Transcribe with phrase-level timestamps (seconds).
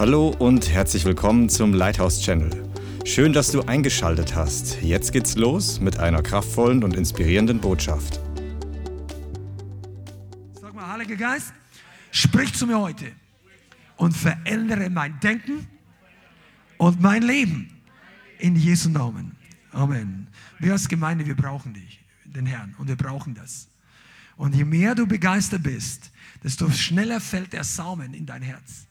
[0.00, 2.50] Hallo und herzlich willkommen zum Lighthouse Channel.
[3.04, 4.80] Schön, dass du eingeschaltet hast.
[4.80, 8.18] Jetzt geht's los mit einer kraftvollen und inspirierenden Botschaft.
[10.58, 11.52] Sag mal, Heiliger Geist,
[12.12, 13.12] sprich zu mir heute
[13.98, 15.66] und verändere mein Denken
[16.78, 17.70] und mein Leben
[18.38, 19.36] in Jesu Namen.
[19.70, 20.28] Amen.
[20.60, 23.68] Wir als Gemeinde, wir brauchen dich, den Herrn, und wir brauchen das.
[24.38, 26.10] Und je mehr du begeistert bist,
[26.42, 28.86] desto schneller fällt der Samen in dein Herz.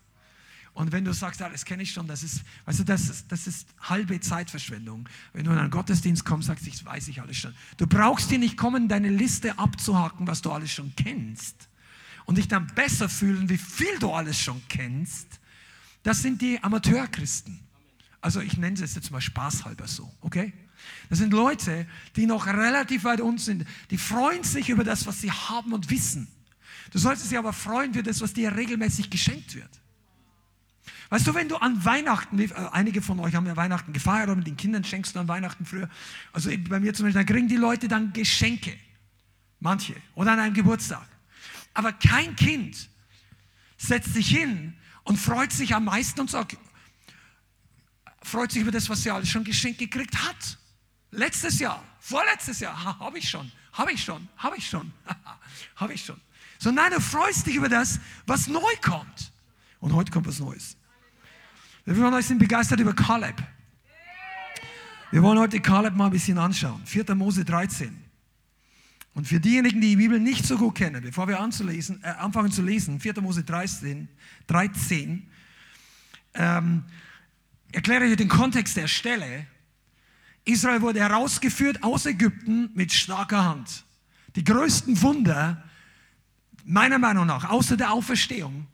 [0.80, 3.30] Und wenn du sagst, ja, das kenne ich schon, das ist, weißt du, das ist,
[3.30, 5.10] das ist halbe Zeitverschwendung.
[5.34, 7.54] Wenn du in einen Gottesdienst kommst, sagst du, das weiß ich alles schon.
[7.76, 11.68] Du brauchst dir nicht kommen, deine Liste abzuhaken, was du alles schon kennst.
[12.24, 15.28] Und dich dann besser fühlen, wie viel du alles schon kennst.
[16.04, 17.60] Das sind die Amateurchristen.
[18.22, 20.54] Also ich nenne es jetzt mal spaßhalber so, okay?
[21.10, 23.66] Das sind Leute, die noch relativ weit unten sind.
[23.92, 26.30] Die freuen sich über das, was sie haben und wissen.
[26.92, 29.82] Du solltest dich aber freuen für das, was dir regelmäßig geschenkt wird.
[31.10, 34.36] Weißt du, wenn du an Weihnachten, äh, einige von euch haben ja Weihnachten gefeiert oder
[34.36, 35.90] mit den Kindern schenkst du an Weihnachten früher.
[36.34, 38.78] Also bei mir zum Beispiel, da kriegen die Leute dann Geschenke.
[39.60, 39.96] Manche.
[40.16, 41.08] Oder an einem Geburtstag.
[41.74, 42.90] Aber kein Kind
[43.78, 46.58] setzt sich hin und freut sich am meisten und sagt,
[48.22, 50.58] freut sich über das, was sie alles schon geschenkt gekriegt hat.
[51.12, 54.92] Letztes Jahr, vorletztes Jahr, ha, habe ich schon, habe ich schon, habe ich schon,
[55.76, 56.22] habe ich schon.
[56.60, 59.32] So nein, du freust dich über das, was neu kommt.
[59.80, 60.78] Und heute kommt was Neues.
[61.90, 63.34] Wir von euch sind begeistert über Kaleb.
[65.10, 66.80] Wir wollen heute Kaleb mal ein bisschen anschauen.
[66.86, 67.16] 4.
[67.16, 67.98] Mose 13.
[69.16, 72.52] Und für diejenigen, die die Bibel nicht so gut kennen, bevor wir anzulesen, äh, anfangen
[72.52, 73.20] zu lesen, 4.
[73.22, 74.08] Mose 13,
[74.46, 75.28] 13
[76.36, 76.84] ähm,
[77.72, 79.48] erkläre ich den Kontext der Stelle.
[80.46, 83.84] Israel wurde herausgeführt aus Ägypten mit starker Hand.
[84.36, 85.64] Die größten Wunder,
[86.66, 88.68] meiner Meinung nach, außer der Auferstehung,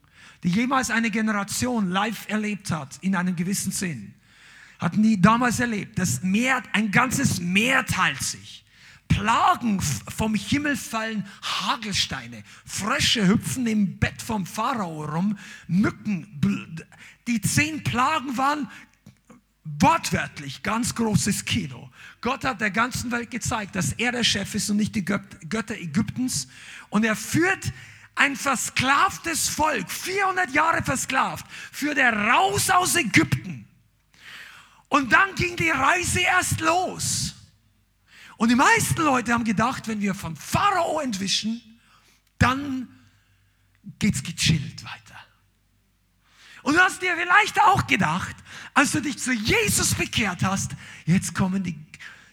[0.46, 4.14] die jemals eine Generation live erlebt hat, in einem gewissen Sinn,
[4.78, 5.98] hatten die damals erlebt.
[5.98, 8.64] Das Meer, ein ganzes Meer teilt sich.
[9.08, 15.36] Plagen vom Himmel fallen Hagelsteine, Frösche hüpfen im Bett vom Pharao rum,
[15.68, 16.40] Mücken.
[17.26, 18.70] Die zehn Plagen waren
[19.64, 21.90] wortwörtlich ganz großes Kino.
[22.22, 25.76] Gott hat der ganzen Welt gezeigt, dass er der Chef ist und nicht die Götter
[25.76, 26.48] Ägyptens.
[26.90, 27.74] Und er führt
[28.16, 33.68] ein versklavtes Volk, 400 Jahre versklavt, führt er raus aus Ägypten.
[34.88, 37.36] Und dann ging die Reise erst los.
[38.38, 41.62] Und die meisten Leute haben gedacht, wenn wir von Pharao entwischen,
[42.38, 42.88] dann
[44.00, 45.20] geht's gechillt weiter.
[46.64, 48.36] Und du hast dir vielleicht auch gedacht,
[48.74, 50.72] als du dich zu Jesus bekehrt hast,
[51.06, 51.78] jetzt kommen die,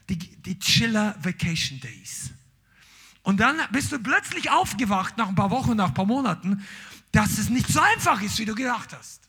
[0.09, 2.31] die, die Chiller Vacation Days.
[3.23, 6.65] Und dann bist du plötzlich aufgewacht nach ein paar Wochen, nach ein paar Monaten,
[7.13, 9.29] dass es nicht so einfach ist, wie du gedacht hast.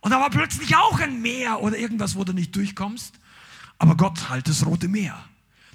[0.00, 3.18] Und da war plötzlich auch ein Meer oder irgendwas, wo du nicht durchkommst.
[3.78, 5.22] Aber Gott halt das Rote Meer.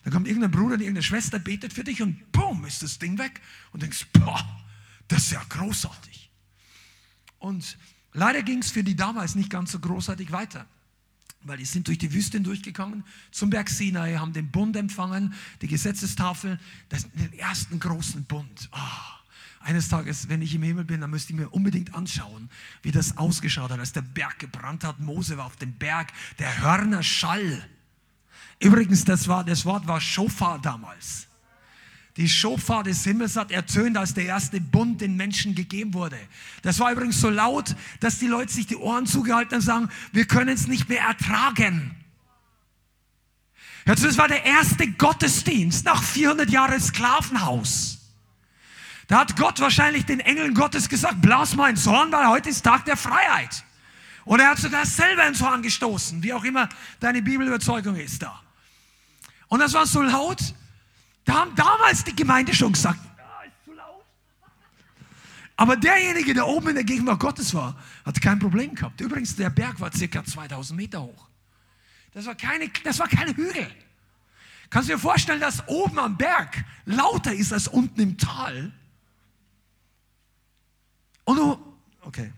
[0.04, 3.42] Da kommt irgendein Bruder, irgendeine Schwester, betet für dich und boom, ist das Ding weg.
[3.72, 4.40] Und denkst, boah,
[5.08, 6.32] das ist ja großartig.
[7.38, 7.78] Und
[8.14, 10.66] leider ging es für die damals nicht ganz so großartig weiter
[11.44, 15.68] weil die sind durch die Wüste durchgegangen zum Berg Sinai, haben den Bund empfangen, die
[15.68, 18.70] Gesetzestafel, das, den ersten großen Bund.
[18.72, 19.20] Oh,
[19.62, 22.50] eines Tages, wenn ich im Himmel bin, dann müsste ich mir unbedingt anschauen,
[22.82, 25.00] wie das ausgeschaut hat, als der Berg gebrannt hat.
[25.00, 27.68] Mose war auf dem Berg, der Hörner Schall.
[28.60, 31.29] Übrigens, das, war, das Wort war Schofar damals.
[32.20, 36.20] Die Schofar des Himmels hat ertönt, als der erste Bund den Menschen gegeben wurde.
[36.64, 39.90] Das war übrigens so laut, dass die Leute sich die Ohren zugehalten haben und sagen,
[40.12, 41.96] wir können es nicht mehr ertragen.
[43.86, 48.00] das war der erste Gottesdienst nach 400 Jahren Sklavenhaus.
[49.08, 52.64] Da hat Gott wahrscheinlich den Engeln Gottes gesagt, blas mal ins Horn, weil heute ist
[52.64, 53.64] Tag der Freiheit.
[54.26, 56.68] Oder er hat sogar selber ins Horn gestoßen, wie auch immer
[57.00, 58.44] deine Bibelüberzeugung ist da.
[59.48, 60.54] Und das war so laut,
[61.30, 64.04] da haben damals die Gemeinde schon gesagt, ah, ist zu laut.
[65.58, 69.00] Aber derjenige, der oben in der Gegenwart Gottes war, hat kein Problem gehabt.
[69.00, 71.28] Übrigens, der Berg war circa 2000 Meter hoch.
[72.14, 73.68] Das war keine, das war keine Hügel.
[74.72, 78.72] Kannst du dir vorstellen, dass oben am Berg lauter ist als unten im Tal?
[81.26, 81.60] Und du,
[82.02, 82.34] okay,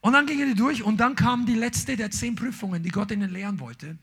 [0.00, 3.10] und dann gingen die durch und dann kam die letzte der zehn Prüfungen, die Gott
[3.10, 3.98] ihnen lehren wollte,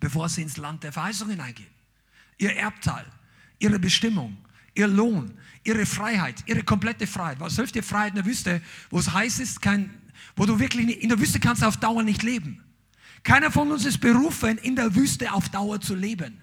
[0.00, 1.77] bevor sie ins Land der Verheißung hineingehen
[2.38, 3.04] ihr Erbteil,
[3.58, 4.36] ihre Bestimmung,
[4.74, 7.40] ihr Lohn, ihre Freiheit, ihre komplette Freiheit.
[7.40, 9.90] Was hilft dir Freiheit in der Wüste, wo es heiß ist, kein,
[10.36, 12.64] wo du wirklich nicht, in der Wüste kannst du auf Dauer nicht leben.
[13.24, 16.40] Keiner von uns ist berufen, in der Wüste auf Dauer zu leben.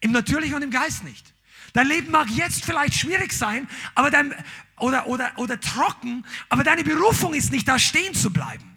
[0.00, 1.32] Im Natürlichen und im Geist nicht.
[1.72, 4.34] Dein Leben mag jetzt vielleicht schwierig sein, aber dein,
[4.78, 8.76] oder, oder, oder trocken, aber deine Berufung ist nicht da stehen zu bleiben.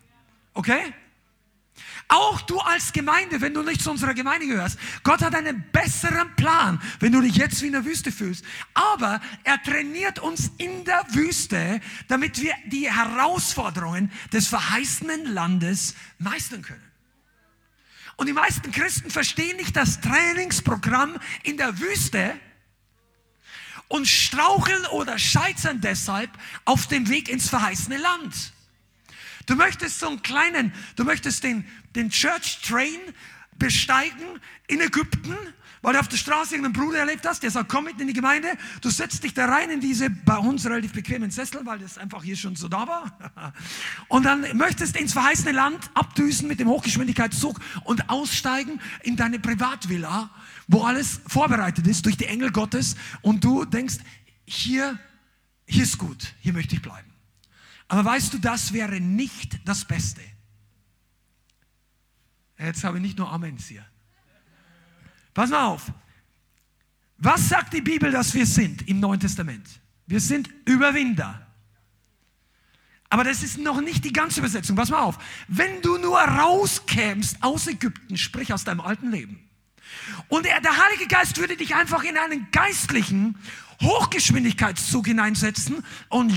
[0.53, 0.93] Okay?
[2.11, 6.35] Auch du als Gemeinde, wenn du nicht zu unserer Gemeinde gehörst, Gott hat einen besseren
[6.35, 8.43] Plan, wenn du dich jetzt wie in der Wüste fühlst.
[8.73, 16.63] Aber er trainiert uns in der Wüste, damit wir die Herausforderungen des verheißenen Landes meistern
[16.63, 16.83] können.
[18.17, 22.33] Und die meisten Christen verstehen nicht das Trainingsprogramm in der Wüste
[23.87, 26.31] und straucheln oder scheitern deshalb
[26.65, 28.51] auf dem Weg ins verheißene Land.
[29.49, 32.99] Du möchtest so einen kleinen, du möchtest den, den Church Train
[33.57, 35.35] besteigen in Ägypten,
[35.81, 38.13] weil du auf der Straße irgendeinen Bruder erlebt hast, der sagt, komm mit in die
[38.13, 38.49] Gemeinde.
[38.81, 42.23] Du setzt dich da rein in diese bei uns relativ bequemen Sessel, weil das einfach
[42.23, 43.53] hier schon so da war.
[44.07, 50.29] Und dann möchtest ins verheißene Land abdüsen mit dem Hochgeschwindigkeitszug und aussteigen in deine Privatvilla,
[50.67, 53.97] wo alles vorbereitet ist durch die Engel Gottes und du denkst,
[54.45, 54.99] hier,
[55.65, 57.13] hier ist gut, hier möchte ich bleiben.
[57.87, 60.21] Aber weißt du, das wäre nicht das Beste.
[62.59, 63.85] Jetzt habe ich nicht nur Amens hier.
[65.33, 65.91] Pass mal auf.
[67.17, 69.67] Was sagt die Bibel, dass wir sind im Neuen Testament?
[70.07, 71.45] Wir sind Überwinder.
[73.09, 74.75] Aber das ist noch nicht die ganze Übersetzung.
[74.75, 75.17] Pass mal auf.
[75.47, 79.49] Wenn du nur rauskämst aus Ägypten, sprich aus deinem alten Leben,
[80.27, 83.37] und der, der Heilige Geist würde dich einfach in einen geistlichen
[83.81, 86.31] Hochgeschwindigkeitszug hineinsetzen und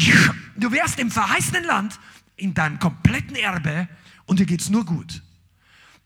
[0.57, 1.99] du wärst im verheißenen Land
[2.37, 3.89] in deinem kompletten Erbe
[4.25, 5.23] und dir geht's nur gut.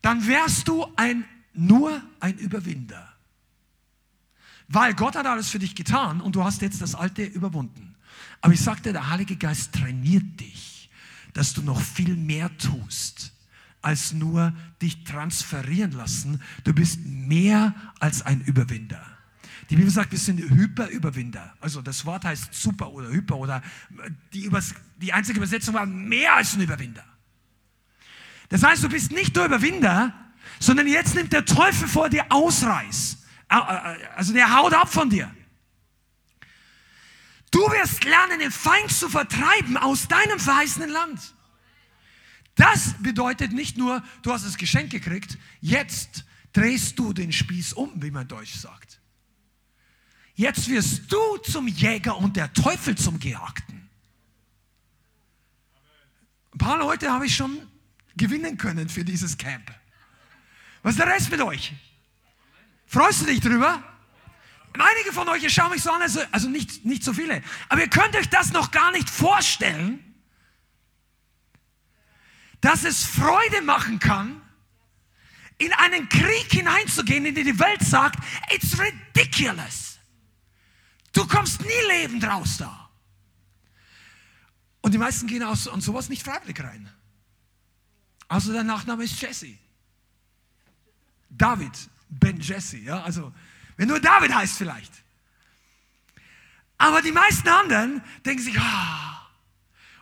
[0.07, 3.11] Dann wärst du ein, nur ein Überwinder.
[4.69, 7.93] Weil Gott hat alles für dich getan und du hast jetzt das Alte überwunden.
[8.39, 10.89] Aber ich sagte, der Heilige Geist trainiert dich,
[11.33, 13.33] dass du noch viel mehr tust
[13.81, 16.41] als nur dich transferieren lassen.
[16.63, 19.05] Du bist mehr als ein Überwinder.
[19.69, 21.53] Die Bibel sagt, wir sind Hyperüberwinder.
[21.59, 23.61] Also das Wort heißt super oder hyper oder
[24.31, 27.03] die, Übers die einzige Übersetzung war mehr als ein Überwinder.
[28.49, 30.13] Das heißt, du bist nicht nur Überwinder,
[30.59, 33.17] sondern jetzt nimmt der Teufel vor dir Ausreiß.
[33.47, 35.33] Also der haut ab von dir.
[37.51, 41.33] Du wirst lernen, den Feind zu vertreiben aus deinem verheißenen Land.
[42.55, 47.91] Das bedeutet nicht nur, du hast das Geschenk gekriegt, jetzt drehst du den Spieß um,
[48.01, 48.99] wie man Deutsch sagt.
[50.33, 53.89] Jetzt wirst du zum Jäger und der Teufel zum Gejagten.
[56.53, 57.61] Ein paar Leute habe ich schon
[58.17, 59.71] gewinnen können für dieses Camp.
[60.83, 61.73] Was ist der Rest mit euch?
[62.85, 63.83] Freust du dich drüber?
[64.73, 67.89] Einige von euch schauen mich so an, also, also nicht, nicht so viele, aber ihr
[67.89, 70.03] könnt euch das noch gar nicht vorstellen,
[72.61, 74.41] dass es Freude machen kann,
[75.57, 79.97] in einen Krieg hineinzugehen, in den die Welt sagt, it's ridiculous.
[81.13, 82.89] Du kommst nie lebend raus da.
[84.81, 86.89] Und die meisten gehen aus, an sowas nicht freiwillig rein.
[88.27, 89.57] Also der Nachname ist Jesse.
[91.29, 91.71] David,
[92.09, 93.33] Ben Jesse, ja, also
[93.75, 94.91] wenn nur David heißt vielleicht.
[96.77, 99.27] Aber die meisten anderen denken sich, ah.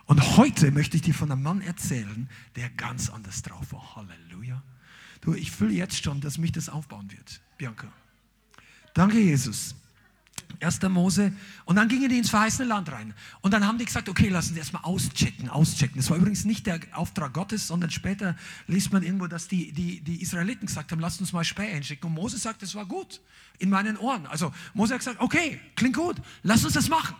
[0.06, 3.96] Und heute möchte ich dir von einem Mann erzählen, der ganz anders drauf war.
[3.96, 4.62] Halleluja.
[5.20, 7.92] Du, ich fühle jetzt schon, dass mich das aufbauen wird, Bianca.
[8.94, 9.74] Danke, Jesus.
[10.60, 10.82] 1.
[10.82, 11.32] Mose.
[11.64, 13.14] Und dann gingen die ins verheißene Land rein.
[13.40, 15.96] Und dann haben die gesagt, okay, lassen Sie erstmal auschecken, auschecken.
[15.96, 20.00] Das war übrigens nicht der Auftrag Gottes, sondern später liest man irgendwo, dass die, die,
[20.00, 22.08] die Israeliten gesagt haben, lasst uns mal Späher hinschicken.
[22.08, 23.20] Und Mose sagt, das war gut
[23.58, 24.26] in meinen Ohren.
[24.26, 27.16] Also Mose hat gesagt, okay, klingt gut, lass uns das machen.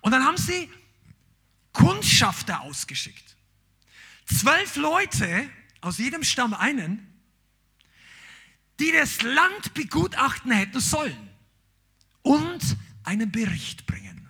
[0.00, 0.70] Und dann haben sie
[1.72, 3.36] Kundschafter ausgeschickt.
[4.26, 5.48] Zwölf Leute,
[5.80, 7.06] aus jedem Stamm einen,
[8.80, 11.33] die das Land begutachten hätten sollen
[12.24, 14.28] und einen Bericht bringen.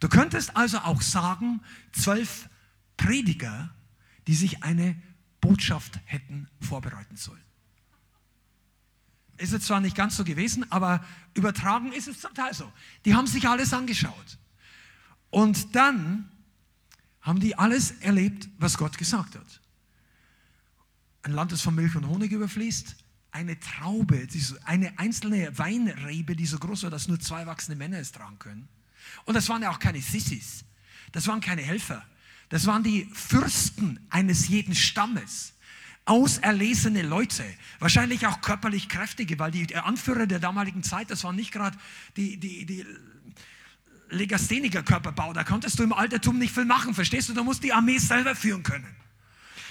[0.00, 1.60] Du könntest also auch sagen,
[1.92, 2.48] zwölf
[2.96, 3.74] Prediger,
[4.26, 4.96] die sich eine
[5.40, 7.42] Botschaft hätten vorbereiten sollen.
[9.36, 12.72] Ist jetzt zwar nicht ganz so gewesen, aber übertragen ist es zum Teil so.
[13.04, 14.38] Die haben sich alles angeschaut.
[15.30, 16.30] Und dann
[17.20, 19.60] haben die alles erlebt, was Gott gesagt hat.
[21.22, 22.94] Ein Land, das von Milch und Honig überfließt,
[23.34, 24.28] eine Traube,
[24.64, 28.68] eine einzelne Weinrebe, die so groß war, dass nur zwei erwachsene Männer es tragen können.
[29.24, 30.64] Und das waren ja auch keine Sissis.
[31.10, 32.04] Das waren keine Helfer.
[32.48, 35.52] Das waren die Fürsten eines jeden Stammes.
[36.04, 37.44] Auserlesene Leute,
[37.80, 41.76] wahrscheinlich auch körperlich kräftige, weil die Anführer der damaligen Zeit, das waren nicht gerade
[42.16, 42.86] die, die, die
[44.10, 47.32] Legastheniker-Körperbau, da konntest du im Altertum nicht viel machen, verstehst du?
[47.32, 48.94] Da musst die Armee selber führen können.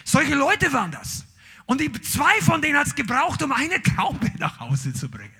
[0.03, 1.23] Solche Leute waren das.
[1.65, 5.31] Und die zwei von denen hat es gebraucht, um eine Taube nach Hause zu bringen.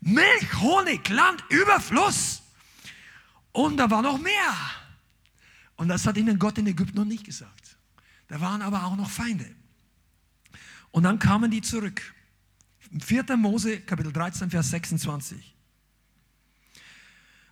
[0.00, 2.42] Milch, Honig, Land, Überfluss.
[3.52, 4.54] Und da war noch mehr.
[5.76, 7.76] Und das hat ihnen Gott in Ägypten noch nicht gesagt.
[8.28, 9.46] Da waren aber auch noch Feinde.
[10.90, 12.14] Und dann kamen die zurück.
[13.00, 13.36] 4.
[13.36, 15.54] Mose, Kapitel 13, Vers 26.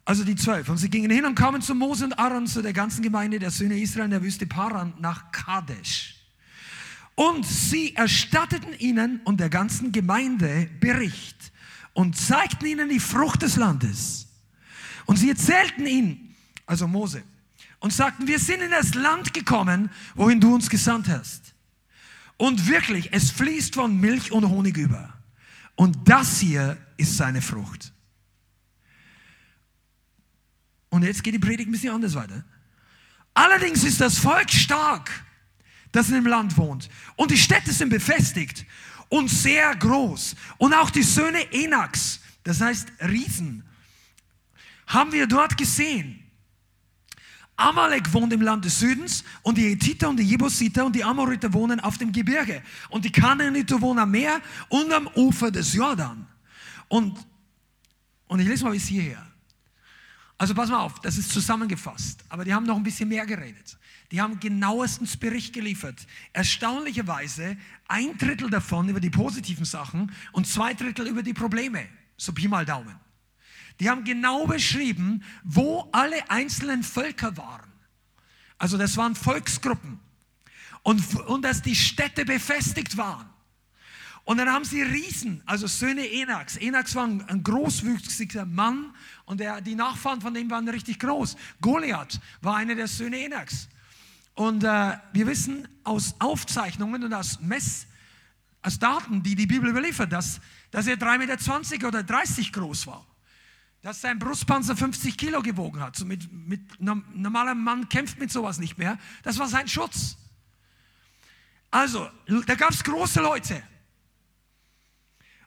[0.04, 0.68] Also die zwölf.
[0.68, 3.50] Und sie gingen hin und kamen zu Mose und Aaron, zu der ganzen Gemeinde der
[3.50, 6.23] Söhne Israel in der Wüste Paran nach Kadesh.
[7.14, 11.52] Und sie erstatteten ihnen und der ganzen Gemeinde Bericht
[11.92, 14.26] und zeigten ihnen die Frucht des Landes.
[15.06, 16.34] Und sie erzählten ihnen,
[16.66, 17.22] also Mose,
[17.78, 21.54] und sagten, wir sind in das Land gekommen, wohin du uns gesandt hast.
[22.36, 25.12] Und wirklich, es fließt von Milch und Honig über.
[25.76, 27.92] Und das hier ist seine Frucht.
[30.88, 32.44] Und jetzt geht die Predigt ein bisschen anders weiter.
[33.34, 35.10] Allerdings ist das Volk stark,
[35.94, 36.90] das in dem Land wohnt.
[37.14, 38.66] Und die Städte sind befestigt
[39.08, 40.34] und sehr groß.
[40.58, 43.62] Und auch die Söhne Enaks, das heißt Riesen,
[44.88, 46.20] haben wir dort gesehen.
[47.56, 51.52] Amalek wohnt im Land des Südens und die Hethiter und die Jebusiter und die Amoriter
[51.52, 52.60] wohnen auf dem Gebirge
[52.90, 56.26] und die Kanaaniter wohnen am Meer und am Ufer des Jordan.
[56.88, 57.24] Und,
[58.26, 59.24] und ich lese mal bis hierher.
[60.36, 63.78] Also pass mal auf, das ist zusammengefasst, aber die haben noch ein bisschen mehr geredet.
[64.14, 66.06] Die haben genauestens Bericht geliefert.
[66.32, 67.56] Erstaunlicherweise
[67.88, 71.84] ein Drittel davon über die positiven Sachen und zwei Drittel über die Probleme.
[72.16, 72.94] So Pi mal Daumen.
[73.80, 77.68] Die haben genau beschrieben, wo alle einzelnen Völker waren.
[78.56, 79.98] Also das waren Volksgruppen.
[80.84, 83.28] Und, und dass die Städte befestigt waren.
[84.22, 86.56] Und dann haben sie Riesen, also Söhne Enaks.
[86.58, 88.94] Enaks war ein, großwüchsiger Mann
[89.24, 91.36] und der, die Nachfahren von dem waren richtig groß.
[91.60, 93.66] Goliath war einer der Söhne Enaks.
[94.34, 97.86] Und äh, wir wissen aus Aufzeichnungen und aus Mess,
[98.62, 103.06] aus Daten, die die Bibel überliefert, dass, dass er 3,20 Meter oder 30 groß war
[103.84, 105.94] dass sein Brustpanzer 50 Kilo gewogen hat.
[105.94, 108.98] So mit, mit normaler Mann kämpft mit sowas nicht mehr.
[109.22, 110.16] Das war sein Schutz.
[111.70, 112.08] Also,
[112.46, 113.62] da gab es große Leute.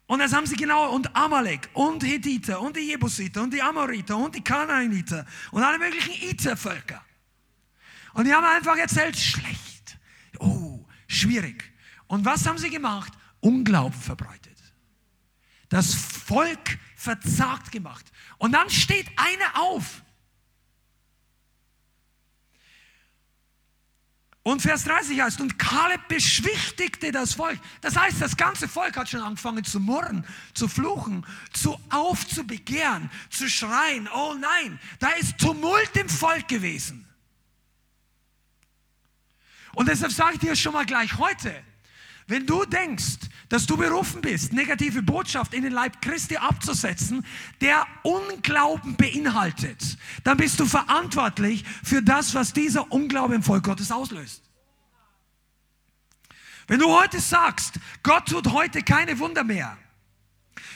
[0.05, 4.15] Und das haben sie genau, und Amalek und Hethiter und die Jebusiter und die Amoriter
[4.15, 7.03] und die Kanaaniter und alle möglichen Iter-Völker.
[8.17, 9.99] Und die haben einfach erzählt, schlecht.
[10.39, 11.71] Oh, schwierig.
[12.07, 13.13] Und was haben sie gemacht?
[13.41, 14.57] Unglauben verbreitet.
[15.69, 18.11] Das Volk verzagt gemacht.
[18.39, 20.01] Und dann steht einer auf.
[24.41, 27.59] Und Vers 30 heißt, und Kaleb beschwichtigte das Volk.
[27.81, 33.47] Das heißt, das ganze Volk hat schon angefangen zu murren, zu fluchen, zu aufzubegehren, zu
[33.47, 34.09] schreien.
[34.11, 37.06] Oh nein, da ist Tumult im Volk gewesen.
[39.77, 41.53] Und deshalb sage ich dir schon mal gleich heute,
[42.25, 47.23] wenn du denkst, dass du berufen bist, negative Botschaft in den Leib Christi abzusetzen,
[47.61, 53.91] der Unglauben beinhaltet, dann bist du verantwortlich für das, was dieser Unglaube im Volk Gottes
[53.91, 54.41] auslöst.
[56.65, 59.77] Wenn du heute sagst, Gott tut heute keine Wunder mehr,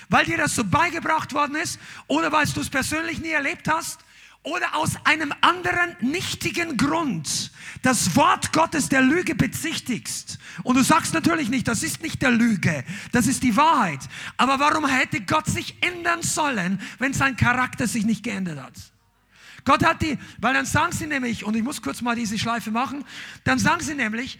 [0.09, 4.01] weil dir das so beigebracht worden ist oder weil du es persönlich nie erlebt hast,
[4.43, 7.51] oder aus einem anderen nichtigen Grund
[7.83, 10.39] das Wort Gottes der Lüge bezichtigst.
[10.63, 13.99] Und du sagst natürlich nicht, das ist nicht der Lüge, das ist die Wahrheit.
[14.37, 18.73] Aber warum hätte Gott sich ändern sollen, wenn sein Charakter sich nicht geändert hat?
[19.63, 22.71] Gott hat die, weil dann sagen sie nämlich, und ich muss kurz mal diese Schleife
[22.71, 23.05] machen,
[23.43, 24.39] dann sagen sie nämlich,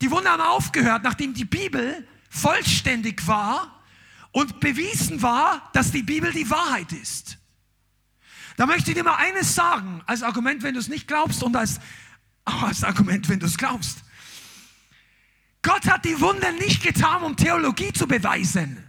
[0.00, 3.82] die Wunder haben aufgehört, nachdem die Bibel vollständig war
[4.30, 7.38] und bewiesen war, dass die Bibel die Wahrheit ist.
[8.56, 11.54] Da möchte ich dir mal eines sagen, als Argument, wenn du es nicht glaubst und
[11.56, 11.78] als,
[12.44, 13.98] als Argument, wenn du es glaubst.
[15.62, 18.82] Gott hat die Wunder nicht getan, um Theologie zu beweisen.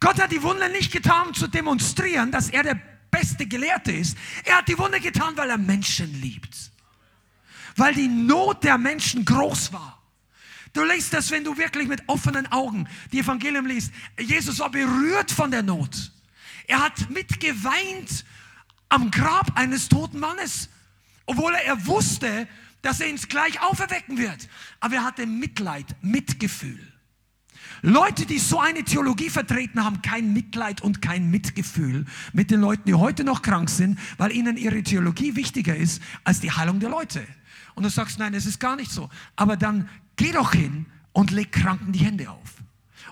[0.00, 2.78] Gott hat die Wunder nicht getan, um zu demonstrieren, dass er der
[3.10, 4.18] beste Gelehrte ist.
[4.44, 6.72] Er hat die Wunder getan, weil er Menschen liebt.
[7.76, 10.02] Weil die Not der Menschen groß war.
[10.72, 13.92] Du liest das, wenn du wirklich mit offenen Augen die Evangelium liest.
[14.18, 16.10] Jesus war berührt von der Not.
[16.66, 18.24] Er hat mitgeweint
[18.88, 20.68] am Grab eines toten Mannes,
[21.26, 22.48] obwohl er wusste,
[22.82, 24.48] dass er ihn gleich auferwecken wird.
[24.80, 26.92] Aber er hatte Mitleid, Mitgefühl.
[27.80, 32.84] Leute, die so eine Theologie vertreten, haben kein Mitleid und kein Mitgefühl mit den Leuten,
[32.86, 36.90] die heute noch krank sind, weil ihnen ihre Theologie wichtiger ist als die Heilung der
[36.90, 37.26] Leute.
[37.74, 39.08] Und du sagst, nein, es ist gar nicht so.
[39.36, 42.61] Aber dann geh doch hin und leg Kranken die Hände auf.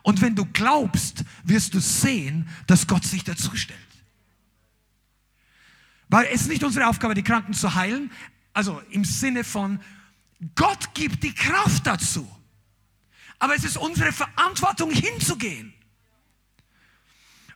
[0.02, 3.78] Und wenn du glaubst, wirst du sehen, dass Gott sich dazu stellt.
[6.09, 8.11] Weil es ist nicht unsere Aufgabe, die Kranken zu heilen,
[8.52, 9.80] also im Sinne von,
[10.54, 12.28] Gott gibt die Kraft dazu.
[13.38, 15.73] Aber es ist unsere Verantwortung hinzugehen.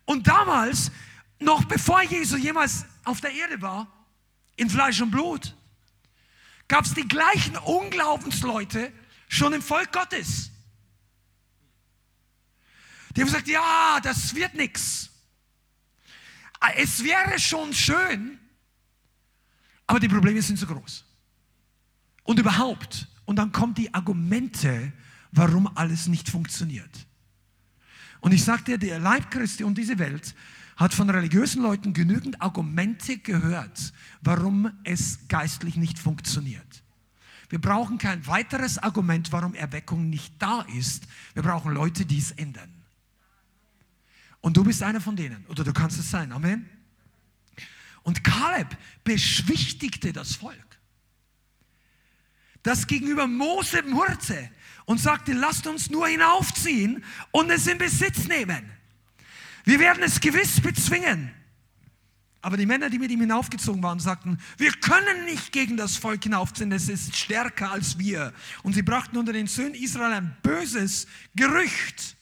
[0.04, 0.90] Und damals,
[1.40, 3.88] noch bevor Jesus jemals auf der Erde war,
[4.56, 5.56] in Fleisch und Blut,
[6.68, 8.92] gab es die gleichen Unglaubensleute
[9.28, 10.50] schon im Volk Gottes.
[13.14, 15.10] Die haben gesagt, ja, das wird nichts.
[16.76, 18.38] Es wäre schon schön,
[19.86, 21.04] aber die Probleme sind zu groß.
[22.24, 24.92] Und überhaupt, und dann kommen die Argumente,
[25.32, 27.06] warum alles nicht funktioniert.
[28.20, 30.34] Und ich sagte dir, der Leib Christi und diese Welt
[30.76, 33.92] hat von religiösen Leuten genügend Argumente gehört,
[34.22, 36.82] warum es geistlich nicht funktioniert.
[37.50, 41.06] Wir brauchen kein weiteres Argument, warum Erweckung nicht da ist.
[41.34, 42.73] Wir brauchen Leute, die es ändern.
[44.44, 46.30] Und du bist einer von denen, oder du kannst es sein.
[46.30, 46.68] Amen.
[48.02, 50.78] Und Kaleb beschwichtigte das Volk,
[52.62, 54.50] das gegenüber Mose murrte
[54.84, 58.70] und sagte, lasst uns nur hinaufziehen und es in Besitz nehmen.
[59.64, 61.30] Wir werden es gewiss bezwingen.
[62.42, 66.22] Aber die Männer, die mit ihm hinaufgezogen waren, sagten, wir können nicht gegen das Volk
[66.22, 68.34] hinaufziehen, es ist stärker als wir.
[68.62, 72.18] Und sie brachten unter den Söhnen Israel ein böses Gerücht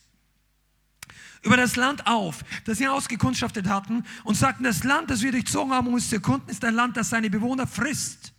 [1.43, 5.73] über das Land auf, das sie ausgekundschaftet hatten und sagten, das Land, das wir durchzogen
[5.73, 8.33] haben, um es zu erkunden, ist ein Land, das seine Bewohner frisst.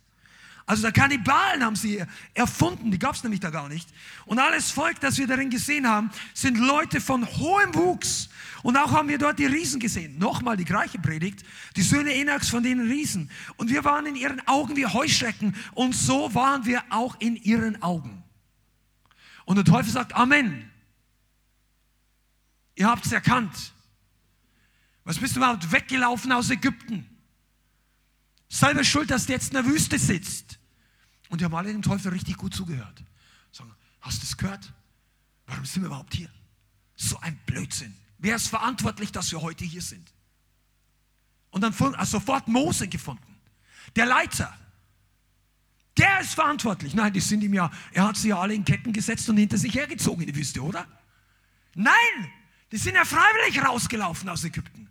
[0.66, 3.86] Also der Kannibalen haben sie erfunden, die gab es nämlich da gar nicht.
[4.24, 8.30] Und alles Volk, das wir darin gesehen haben, sind Leute von hohem Wuchs.
[8.62, 10.16] Und auch haben wir dort die Riesen gesehen.
[10.18, 11.44] Nochmal die gleiche Predigt.
[11.76, 13.30] Die Söhne Enaks von den Riesen.
[13.58, 15.54] Und wir waren in ihren Augen wie Heuschrecken.
[15.74, 18.22] Und so waren wir auch in ihren Augen.
[19.44, 20.70] Und der Teufel sagt Amen.
[22.74, 23.72] Ihr habt es erkannt.
[25.04, 27.08] Was bist du überhaupt weggelaufen aus Ägypten?
[28.48, 30.58] Selber schuld, dass du jetzt in der Wüste sitzt.
[31.28, 33.02] Und die haben alle dem Teufel richtig gut zugehört.
[33.52, 34.72] Sagen, hast du es gehört?
[35.46, 36.30] Warum sind wir überhaupt hier?
[36.96, 37.94] So ein Blödsinn.
[38.18, 40.12] Wer ist verantwortlich, dass wir heute hier sind?
[41.50, 43.36] Und dann sofort Mose gefunden.
[43.96, 44.56] Der Leiter.
[45.98, 46.94] Der ist verantwortlich.
[46.94, 49.58] Nein, die sind ihm ja, er hat sie ja alle in Ketten gesetzt und hinter
[49.58, 50.86] sich hergezogen in die Wüste, oder?
[51.74, 52.32] Nein,
[52.74, 54.88] die sind ja freiwillig rausgelaufen aus Ägypten.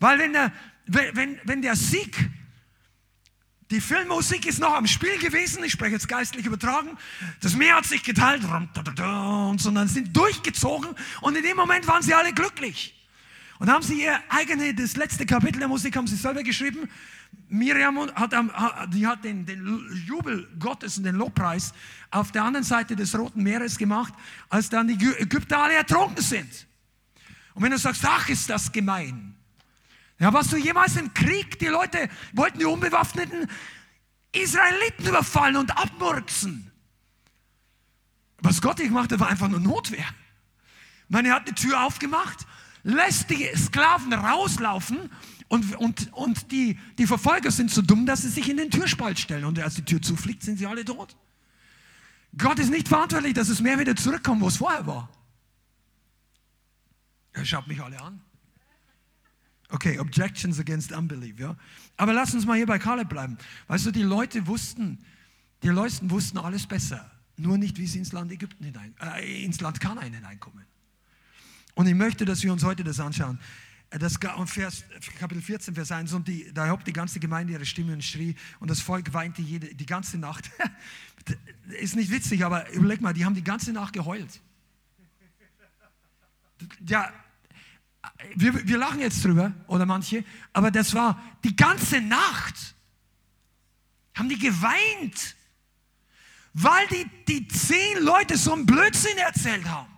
[0.00, 0.50] Weil wenn der,
[0.86, 2.30] wenn, wenn der Sieg,
[3.70, 6.96] die Filmmusik ist noch am Spiel gewesen, ich spreche jetzt geistlich übertragen,
[7.42, 12.02] das Meer hat sich geteilt und so, dann sind durchgezogen und in dem Moment waren
[12.02, 12.94] sie alle glücklich.
[13.58, 16.88] Und haben sie ihr eigene, das letzte Kapitel der Musik haben sie selber geschrieben.
[17.48, 18.32] Miriam hat,
[18.92, 19.64] die hat den, den
[20.06, 21.72] Jubel Gottes und den Lobpreis
[22.10, 24.12] auf der anderen Seite des Roten Meeres gemacht,
[24.48, 26.66] als dann die Ägypter alle ertrunken sind.
[27.54, 29.36] Und wenn du sagst, ach, ist das gemein,
[30.18, 31.58] ja, warst du jemals im Krieg?
[31.58, 33.48] Die Leute wollten die unbewaffneten
[34.32, 36.70] Israeliten überfallen und abmurksen.
[38.38, 40.06] Was Gott gemacht hat, war einfach nur Notwehr.
[41.08, 42.46] Man hat eine Tür aufgemacht,
[42.82, 45.10] lässt die Sklaven rauslaufen
[45.48, 49.18] und, und, und die, die Verfolger sind so dumm, dass sie sich in den Türspalt
[49.18, 49.44] stellen.
[49.44, 51.16] Und als die Tür zufliegt, sind sie alle tot.
[52.36, 55.08] Gott ist nicht verantwortlich, dass es mehr wieder zurückkommt, wo es vorher war.
[57.32, 58.20] Er schaut mich alle an.
[59.68, 61.56] Okay, Objections against Unbelief, ja.
[61.96, 63.36] Aber lass uns mal hier bei Kaleb bleiben.
[63.68, 64.98] Weißt du, die Leute wussten,
[65.62, 67.10] die Leute wussten alles besser.
[67.36, 70.64] Nur nicht, wie sie ins Land Ägypten hinein, äh, ins Land Kanaan hineinkommen.
[71.74, 73.38] Und ich möchte, dass wir uns heute das anschauen.
[73.90, 74.84] Äh, das Vers,
[75.18, 78.34] Kapitel 14, Vers 1, und die, da hob die ganze Gemeinde ihre Stimme und schrie,
[78.60, 80.50] und das Volk weinte jede, die ganze Nacht.
[81.80, 84.40] Ist nicht witzig, aber überleg mal, die haben die ganze Nacht geheult.
[86.86, 87.12] Ja,
[88.34, 92.74] wir, wir lachen jetzt drüber, oder manche, aber das war die ganze Nacht,
[94.14, 95.36] haben die geweint,
[96.54, 99.95] weil die, die zehn Leute so einen Blödsinn erzählt haben.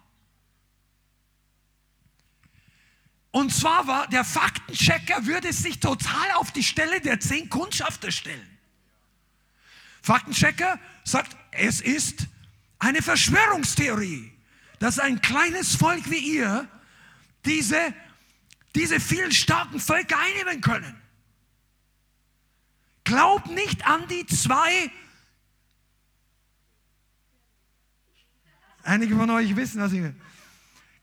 [3.31, 8.59] Und zwar war der Faktenchecker würde sich total auf die Stelle der zehn Kundschafter stellen.
[10.03, 12.27] Faktenchecker sagt, es ist
[12.79, 14.33] eine Verschwörungstheorie,
[14.79, 16.69] dass ein kleines Volk wie ihr
[17.45, 17.95] diese,
[18.75, 21.01] diese vielen starken Völker einnehmen können.
[23.05, 24.91] Glaub nicht an die zwei.
[28.83, 30.15] Einige von euch wissen, was ich will.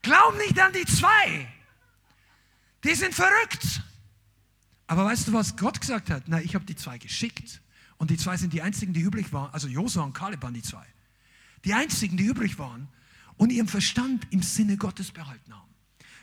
[0.02, 1.48] Glaub nicht an die zwei.
[2.86, 3.82] Die sind verrückt.
[4.86, 6.24] Aber weißt du, was Gott gesagt hat?
[6.28, 7.62] Na, ich habe die zwei geschickt.
[7.98, 9.52] Und die zwei sind die einzigen, die übrig waren.
[9.54, 10.86] Also Josua und Kaleb waren die zwei.
[11.64, 12.88] Die einzigen, die übrig waren
[13.38, 15.74] und ihren Verstand im Sinne Gottes behalten haben.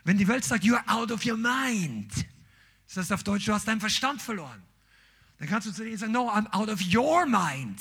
[0.05, 2.13] Wenn die Welt sagt, you're out of your mind,
[2.87, 4.63] das heißt auf Deutsch, du hast deinen Verstand verloren.
[5.39, 7.81] Dann kannst du zu denen sagen, no, I'm out of your mind.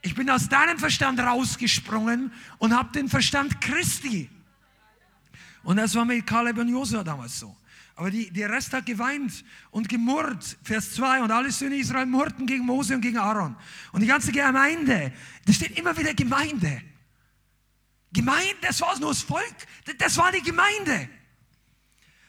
[0.00, 4.30] Ich bin aus deinem Verstand rausgesprungen und habe den Verstand Christi.
[5.62, 7.56] Und das war mit Kaleb und Josua damals so.
[8.00, 10.56] Aber die, der Rest hat geweint und gemurrt.
[10.62, 11.20] Vers 2.
[11.20, 13.54] Und alle Söhne Israel murrten gegen Mose und gegen Aaron.
[13.92, 15.12] Und die ganze Gemeinde,
[15.44, 16.80] da steht immer wieder Gemeinde.
[18.10, 19.54] Gemeinde, das war nur das Volk.
[19.98, 21.10] Das war die Gemeinde.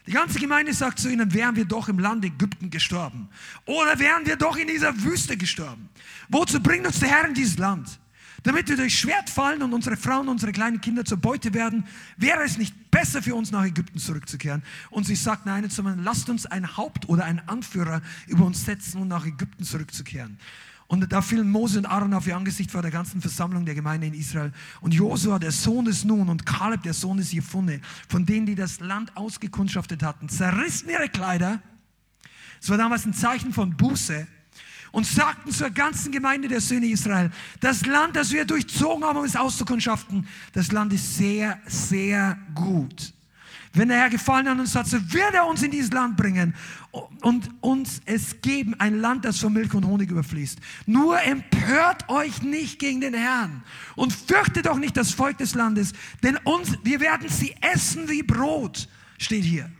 [0.05, 3.29] Die ganze Gemeinde sagt zu ihnen, wären wir doch im Land Ägypten gestorben.
[3.65, 5.87] Oder wären wir doch in dieser Wüste gestorben.
[6.27, 8.00] Wozu bringt uns der Herr in dieses Land?
[8.43, 11.85] Damit wir durch Schwert fallen und unsere Frauen, unsere kleinen Kinder zur Beute werden,
[12.17, 14.63] wäre es nicht besser für uns nach Ägypten zurückzukehren.
[14.89, 18.99] Und sie sagt nein, sondern lasst uns ein Haupt oder einen Anführer über uns setzen
[19.01, 20.39] und nach Ägypten zurückzukehren.
[20.87, 24.07] Und da fielen Mose und Aaron auf ihr Angesicht vor der ganzen Versammlung der Gemeinde
[24.07, 24.51] in Israel.
[24.81, 28.55] Und Josua, der Sohn des Nun, und Kaleb, der Sohn des Jephunneh, von denen, die
[28.55, 31.61] das Land ausgekundschaftet hatten, zerrissen ihre Kleider.
[32.61, 34.27] Es war damals ein Zeichen von Buße.
[34.91, 39.25] Und sagten zur ganzen Gemeinde der Söhne Israel, das Land, das wir durchzogen haben, um
[39.25, 43.13] es auszukundschaften, das Land ist sehr, sehr gut.
[43.73, 46.53] Wenn der Herr gefallen an uns hat, so wird er uns in dieses Land bringen
[47.21, 50.59] und uns es geben, ein Land, das von Milch und Honig überfließt.
[50.87, 53.63] Nur empört euch nicht gegen den Herrn
[53.95, 58.23] und fürchtet auch nicht das Volk des Landes, denn uns, wir werden sie essen wie
[58.23, 59.71] Brot, steht hier.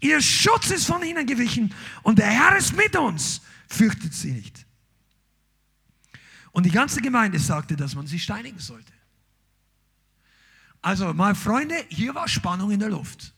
[0.00, 4.66] Ihr Schutz ist von ihnen gewichen und der Herr ist mit uns, fürchtet sie nicht.
[6.52, 8.92] Und die ganze Gemeinde sagte, dass man sie steinigen sollte.
[10.80, 13.34] Also, meine Freunde, hier war Spannung in der Luft.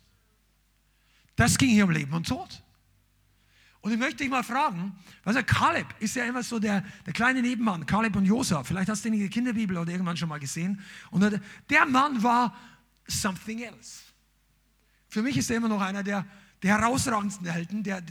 [1.34, 2.62] Das ging hier um Leben und Tod.
[3.80, 4.92] Und ich möchte dich mal fragen,
[5.24, 8.66] also Kaleb ist ja immer so der, der kleine Nebenmann, Kaleb und Josef.
[8.66, 10.80] Vielleicht hast du ihn in der Kinderbibel oder irgendwann schon mal gesehen.
[11.10, 12.56] Und der Mann war
[13.06, 14.02] something else.
[15.08, 16.26] Für mich ist er immer noch einer der,
[16.62, 18.02] der herausragendsten Helden der,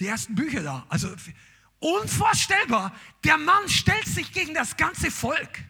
[0.00, 0.86] der ersten Bücher da.
[0.88, 1.08] Also
[1.78, 2.94] unvorstellbar.
[3.24, 5.64] Der Mann stellt sich gegen das ganze Volk.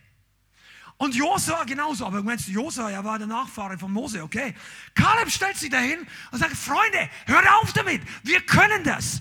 [0.96, 2.06] Und Josua genauso.
[2.06, 4.54] Aber du meinst, Josua, er war der Nachfahre von Mose, okay.
[4.94, 8.02] Kaleb stellt sich dahin und sagt, Freunde, hört auf damit.
[8.22, 9.20] Wir können das.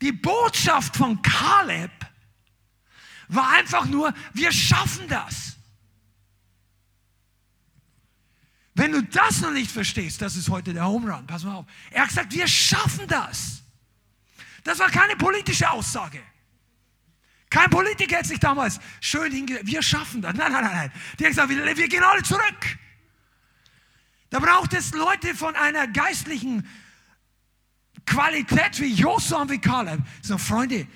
[0.00, 1.90] Die Botschaft von Kaleb
[3.28, 5.56] war einfach nur, wir schaffen das.
[8.74, 11.66] Wenn du das noch nicht verstehst, das ist heute der Home Run, pass mal auf.
[11.90, 13.59] Er hat gesagt, wir schaffen das.
[14.64, 16.22] Das war keine politische Aussage.
[17.50, 20.34] Kein Politiker hat sich damals schön hingelegt, wir schaffen das.
[20.34, 20.92] Nein, nein, nein, nein.
[21.18, 22.78] Die haben gesagt, wir, wir gehen alle zurück.
[24.30, 26.66] Da braucht es Leute von einer geistlichen
[28.06, 30.00] Qualität wie Josua und wie Kaleb.
[30.22, 30.86] So, Freunde,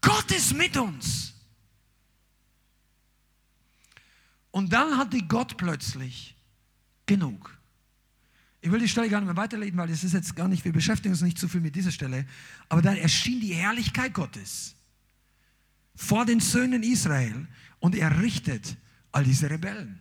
[0.00, 1.34] Gott ist mit uns.
[4.50, 6.36] Und dann hatte Gott plötzlich
[7.06, 7.56] genug.
[8.64, 10.72] Ich will die Stelle gar nicht mehr weiterlesen, weil es ist jetzt gar nicht, wir
[10.72, 12.24] beschäftigen uns nicht zu viel mit dieser Stelle.
[12.68, 14.76] Aber dann erschien die Herrlichkeit Gottes
[15.96, 17.48] vor den Söhnen Israel
[17.80, 18.76] und er richtet
[19.10, 19.98] all diese Rebellen.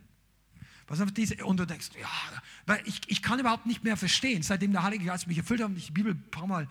[0.88, 2.08] Was auf diese, und du denkst, ja,
[2.68, 5.70] weil ich, ich kann überhaupt nicht mehr verstehen, seitdem der Heilige Geist mich erfüllt hat
[5.70, 6.68] und ich die Bibel ein paar Mal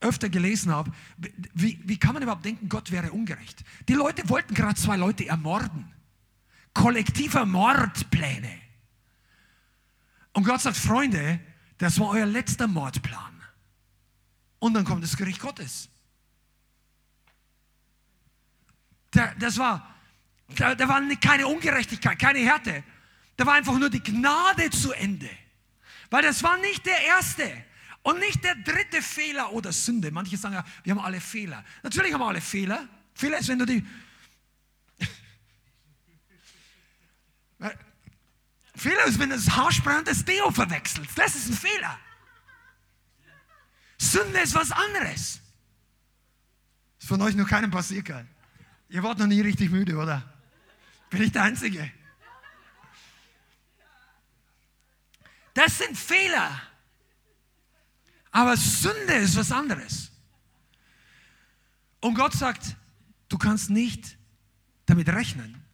[0.00, 0.92] öfter gelesen habe,
[1.54, 3.64] wie, wie kann man überhaupt denken, Gott wäre ungerecht?
[3.88, 5.90] Die Leute wollten gerade zwei Leute ermorden.
[6.72, 8.65] Kollektiver Mordpläne.
[10.36, 11.40] Und Gott sagt, Freunde,
[11.78, 13.42] das war euer letzter Mordplan.
[14.58, 15.88] Und dann kommt das Gericht Gottes.
[19.12, 19.94] Da, das war,
[20.54, 22.84] da, da war keine Ungerechtigkeit, keine Härte.
[23.38, 25.30] Da war einfach nur die Gnade zu Ende.
[26.10, 27.50] Weil das war nicht der erste
[28.02, 30.10] und nicht der dritte Fehler oder Sünde.
[30.10, 31.64] Manche sagen ja, wir haben alle Fehler.
[31.82, 32.86] Natürlich haben wir alle Fehler.
[33.14, 33.82] Fehler ist, wenn du die.
[38.76, 41.16] Fehler ist, wenn du das Haarspray und das Deo verwechselst.
[41.16, 41.98] Das ist ein Fehler.
[43.98, 45.40] Sünde ist was anderes.
[46.98, 48.26] Ist von euch noch keinem passiert, gell?
[48.88, 50.22] Ihr wart noch nie richtig müde, oder?
[51.10, 51.90] Bin ich der Einzige?
[55.54, 56.60] Das sind Fehler.
[58.30, 60.10] Aber Sünde ist was anderes.
[62.00, 62.76] Und Gott sagt,
[63.28, 64.18] du kannst nicht
[64.84, 65.65] damit rechnen,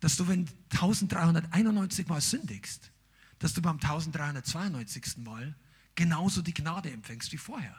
[0.00, 2.90] dass du, wenn 1391 Mal sündigst,
[3.38, 5.18] dass du beim 1392.
[5.18, 5.54] Mal
[5.94, 7.76] genauso die Gnade empfängst wie vorher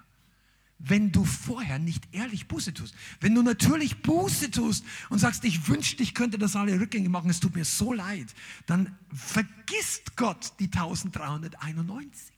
[0.84, 2.96] wenn du vorher nicht ehrlich Buße tust.
[3.20, 7.30] Wenn du natürlich Buße tust und sagst, ich wünschte, ich könnte das alle Rückgänge machen,
[7.30, 8.34] es tut mir so leid,
[8.66, 12.36] dann vergisst Gott die 1391.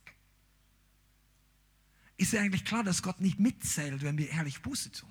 [2.17, 5.10] Ist ja eigentlich klar, dass Gott nicht mitzählt, wenn wir ehrlich Buße tun.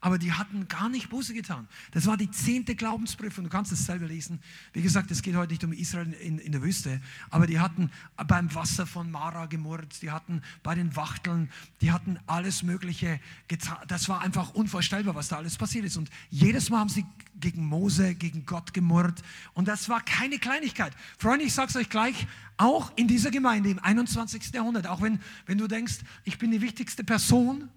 [0.00, 1.68] Aber die hatten gar nicht Buße getan.
[1.90, 3.44] Das war die zehnte Glaubensprüfung.
[3.44, 4.40] Du kannst es selber lesen.
[4.72, 7.90] Wie gesagt, es geht heute nicht um Israel in, in, der Wüste, aber die hatten
[8.26, 11.50] beim Wasser von Mara gemurrt, die hatten bei den Wachteln,
[11.82, 13.76] die hatten alles Mögliche getan.
[13.88, 15.98] Das war einfach unvorstellbar, was da alles passiert ist.
[15.98, 17.04] Und jedes Mal haben sie
[17.38, 19.22] gegen Mose, gegen Gott gemurrt.
[19.52, 20.94] Und das war keine Kleinigkeit.
[21.18, 24.52] Freunde, ich sage es euch gleich, auch in dieser Gemeinde im 21.
[24.54, 27.68] Jahrhundert, auch wenn, wenn du denkst, ich bin die wichtigste Person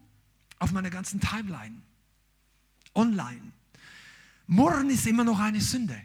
[0.59, 1.81] auf meiner ganzen Timeline
[2.95, 3.51] online.
[4.47, 5.99] Murren ist immer noch eine Sünde.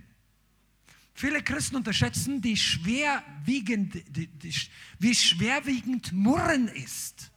[1.15, 4.55] Viele Christen unterschätzen, die schwerwiegend, die, die,
[5.01, 7.33] wie schwerwiegend Murren ist.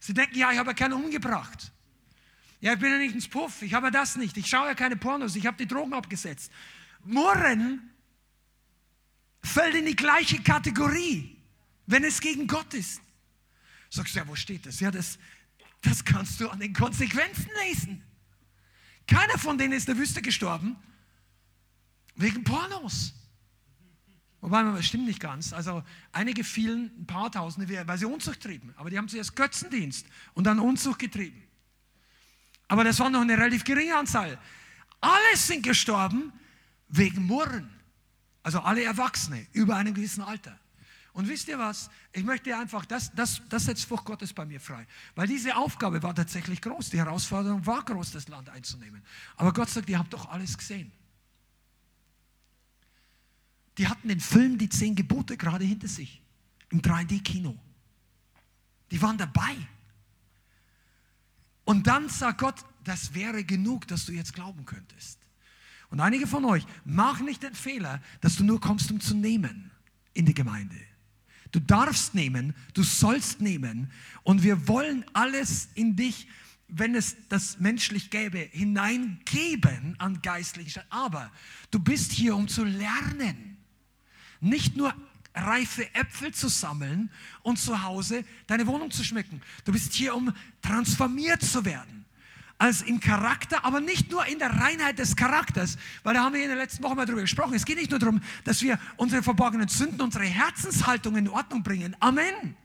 [0.00, 1.72] Sie denken, ja, ich habe keinen umgebracht.
[2.60, 4.96] Ja, ich bin ja nicht ins Puff, ich habe das nicht, ich schaue ja keine
[4.96, 6.52] Pornos, ich habe die Drogen abgesetzt.
[7.04, 7.90] Murren
[9.42, 11.38] fällt in die gleiche Kategorie,
[11.86, 13.00] wenn es gegen Gott ist.
[13.90, 14.78] Sagst du, ja, wo steht das?
[14.78, 15.18] Ja, das,
[15.80, 18.04] das kannst du an den Konsequenzen lesen.
[19.06, 20.76] Keiner von denen ist in der Wüste gestorben
[22.14, 23.14] wegen Pornos.
[24.40, 25.52] Wobei, das stimmt nicht ganz.
[25.52, 28.74] Also einige fielen, ein paar Tausende, weil sie Unzucht trieben.
[28.76, 31.42] Aber die haben zuerst Götzendienst und dann Unzucht getrieben.
[32.66, 34.38] Aber das war noch eine relativ geringe Anzahl.
[35.00, 36.32] Alle sind gestorben
[36.88, 37.70] wegen Murren.
[38.42, 40.58] Also alle Erwachsene über einem gewissen Alter.
[41.12, 41.90] Und wisst ihr was?
[42.12, 44.86] Ich möchte einfach, das, das, das setzt Furcht Gottes bei mir frei.
[45.14, 46.90] Weil diese Aufgabe war tatsächlich groß.
[46.90, 49.02] Die Herausforderung war groß, das Land einzunehmen.
[49.36, 50.90] Aber Gott sagt, ihr habt doch alles gesehen.
[53.76, 56.22] Die hatten den Film Die Zehn Gebote gerade hinter sich.
[56.70, 57.58] Im 3D-Kino.
[58.90, 59.56] Die waren dabei.
[61.64, 65.18] Und dann sagt Gott, das wäre genug, dass du jetzt glauben könntest.
[65.90, 69.70] Und einige von euch, mach nicht den Fehler, dass du nur kommst, um zu nehmen
[70.14, 70.76] in die Gemeinde.
[71.52, 73.90] Du darfst nehmen, du sollst nehmen.
[74.22, 76.26] Und wir wollen alles in dich,
[76.68, 80.82] wenn es das menschlich gäbe, hineingeben an geistlichen.
[80.88, 81.30] Aber
[81.70, 83.58] du bist hier, um zu lernen.
[84.40, 84.94] Nicht nur
[85.34, 87.10] reife Äpfel zu sammeln
[87.42, 89.40] und zu Hause deine Wohnung zu schmücken.
[89.64, 92.01] Du bist hier, um transformiert zu werden
[92.62, 96.44] als im Charakter, aber nicht nur in der Reinheit des Charakters, weil da haben wir
[96.44, 97.54] in der letzten Woche mal drüber gesprochen.
[97.54, 101.96] Es geht nicht nur darum, dass wir unsere verborgenen Sünden, unsere Herzenshaltung in Ordnung bringen.
[101.98, 102.56] Amen.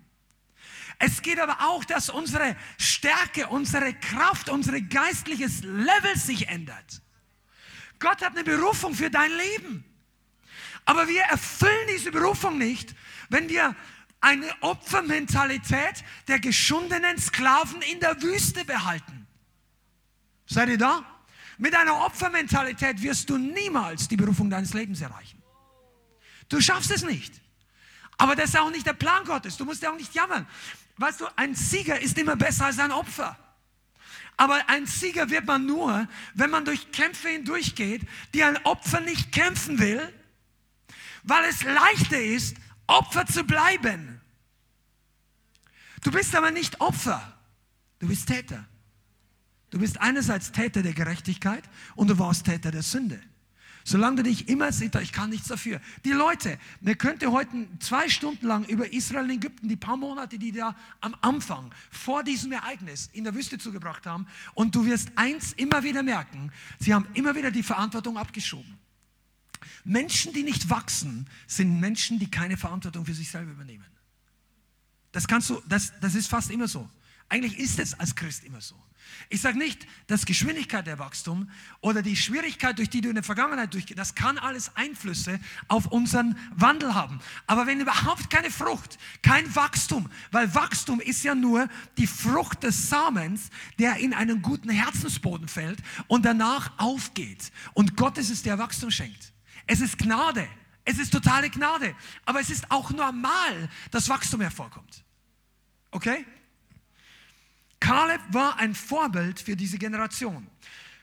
[0.99, 7.01] Es geht aber auch, dass unsere Stärke, unsere Kraft, unser geistliches Level sich ändert.
[7.97, 9.83] Gott hat eine Berufung für dein Leben.
[10.85, 12.93] Aber wir erfüllen diese Berufung nicht,
[13.29, 13.75] wenn wir
[14.21, 19.16] eine Opfermentalität der geschundenen Sklaven in der Wüste behalten.
[20.47, 21.05] Seid ihr da?
[21.57, 25.41] Mit einer Opfermentalität wirst du niemals die Berufung deines Lebens erreichen.
[26.49, 27.41] Du schaffst es nicht.
[28.17, 29.57] Aber das ist auch nicht der Plan Gottes.
[29.57, 30.47] Du musst ja auch nicht jammern.
[30.97, 33.37] Weißt du, ein Sieger ist immer besser als ein Opfer.
[34.37, 39.31] Aber ein Sieger wird man nur, wenn man durch Kämpfe hindurchgeht, die ein Opfer nicht
[39.31, 40.13] kämpfen will,
[41.23, 42.55] weil es leichter ist,
[42.85, 44.21] Opfer zu bleiben.
[46.03, 47.37] Du bist aber nicht Opfer,
[47.99, 48.63] du bist Täter.
[49.69, 51.63] Du bist einerseits Täter der Gerechtigkeit
[51.95, 53.19] und du warst Täter der Sünde.
[53.83, 55.79] Solange du dich immer siehst, ich kann nichts dafür.
[56.03, 60.37] Die Leute, man könnte heute zwei Stunden lang über Israel und Ägypten, die paar Monate,
[60.37, 65.11] die da am Anfang vor diesem Ereignis in der Wüste zugebracht haben, und du wirst
[65.15, 68.77] eins immer wieder merken, sie haben immer wieder die Verantwortung abgeschoben.
[69.85, 73.85] Menschen, die nicht wachsen, sind Menschen, die keine Verantwortung für sich selber übernehmen.
[75.13, 76.89] Das kannst du, das, das ist fast immer so.
[77.29, 78.75] Eigentlich ist es als Christ immer so.
[79.29, 81.49] Ich sage nicht, dass Geschwindigkeit der Wachstum
[81.81, 85.87] oder die Schwierigkeit, durch die du in der Vergangenheit durchgehst, das kann alles Einflüsse auf
[85.87, 87.19] unseren Wandel haben.
[87.45, 91.67] Aber wenn überhaupt keine Frucht, kein Wachstum, weil Wachstum ist ja nur
[91.97, 97.51] die Frucht des Samens, der in einen guten Herzensboden fällt und danach aufgeht.
[97.73, 99.33] Und Gott ist es, der Wachstum schenkt.
[99.65, 100.47] Es ist Gnade.
[100.85, 101.93] Es ist totale Gnade.
[102.25, 105.03] Aber es ist auch normal, dass Wachstum hervorkommt.
[105.91, 106.25] Okay?
[107.87, 110.45] Kaleb war ein Vorbild für diese Generation.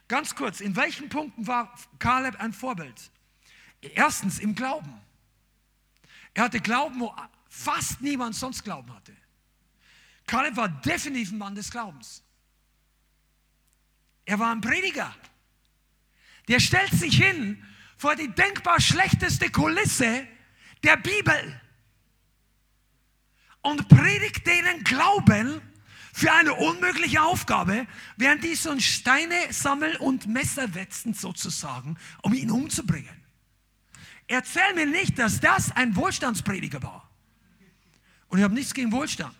[0.07, 3.11] Ganz kurz, in welchen Punkten war Kaleb ein Vorbild?
[3.81, 4.93] Erstens im Glauben.
[6.35, 7.15] Er hatte Glauben, wo
[7.49, 9.17] fast niemand sonst Glauben hatte.
[10.27, 12.23] Kaleb war definitiv ein Mann des Glaubens.
[14.27, 15.15] Er war ein Prediger.
[16.49, 17.65] Der stellt sich hin
[17.97, 20.29] vor die denkbar schlechteste Kulisse
[20.83, 21.63] der Bibel
[23.63, 25.63] und predigt denen Glauben,
[26.17, 32.33] für eine unmögliche Aufgabe, während die so ein Steine sammeln und Messer wetzen sozusagen, um
[32.33, 33.25] ihn umzubringen.
[34.29, 37.11] Erzähl mir nicht, dass das ein Wohlstandsprediger war.
[38.29, 39.35] Und ich habe nichts gegen Wohlstand.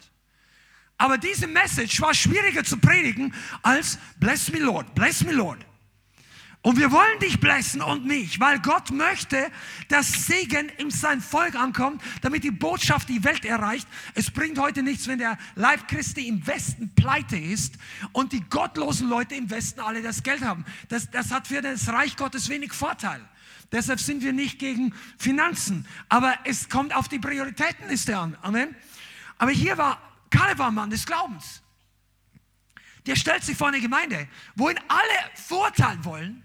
[0.99, 3.33] Aber diese Message war schwieriger zu predigen
[3.63, 5.65] als Bless me Lord, bless me Lord.
[6.65, 9.53] Und wir wollen dich blessen und mich, weil Gott möchte,
[9.89, 13.87] dass Segen in sein Volk ankommt, damit die Botschaft die Welt erreicht.
[14.15, 17.75] Es bringt heute nichts, wenn der Leib Christi im Westen pleite ist
[18.13, 20.65] und die gottlosen Leute im Westen alle das Geld haben.
[20.89, 23.21] Das, das hat für das Reich Gottes wenig Vorteil.
[23.71, 25.87] Deshalb sind wir nicht gegen Finanzen.
[26.09, 28.39] Aber es kommt auf die Prioritätenliste an.
[28.41, 28.75] Amen.
[29.37, 30.01] Aber hier war,
[30.31, 31.61] Kaleb war Mann des Glaubens.
[33.05, 36.43] Der stellt sich vor eine Gemeinde, wo ihn alle vorteilen wollen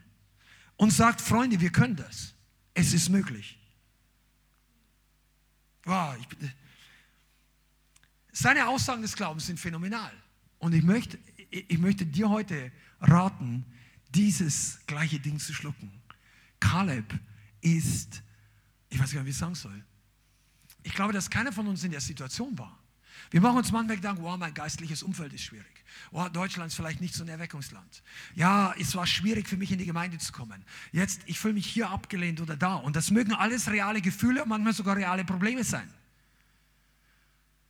[0.80, 2.34] und sagt, Freunde, wir können das.
[2.74, 3.60] Es ist möglich.
[5.84, 6.16] Wow,
[8.32, 10.12] seine Aussagen des Glaubens sind phänomenal.
[10.58, 13.66] Und ich möchte, ich möchte dir heute raten,
[14.16, 15.92] dieses gleiche Ding zu schlucken.
[16.62, 17.14] Kaleb
[17.60, 18.24] ist,
[18.90, 19.84] ich weiß gar nicht, wie ich sagen soll.
[20.84, 22.79] Ich glaube, dass keiner von uns in der Situation war.
[23.32, 25.84] Wir machen uns manchmal Gedanken, wow, mein geistliches Umfeld ist schwierig.
[26.12, 28.02] Oh, Deutschland ist vielleicht nicht so ein Erweckungsland.
[28.36, 30.66] Ja, es war schwierig für mich in die Gemeinde zu kommen.
[30.92, 32.76] Jetzt, ich fühle mich hier abgelehnt oder da.
[32.76, 35.92] Und das mögen alles reale Gefühle manchmal sogar reale Probleme sein.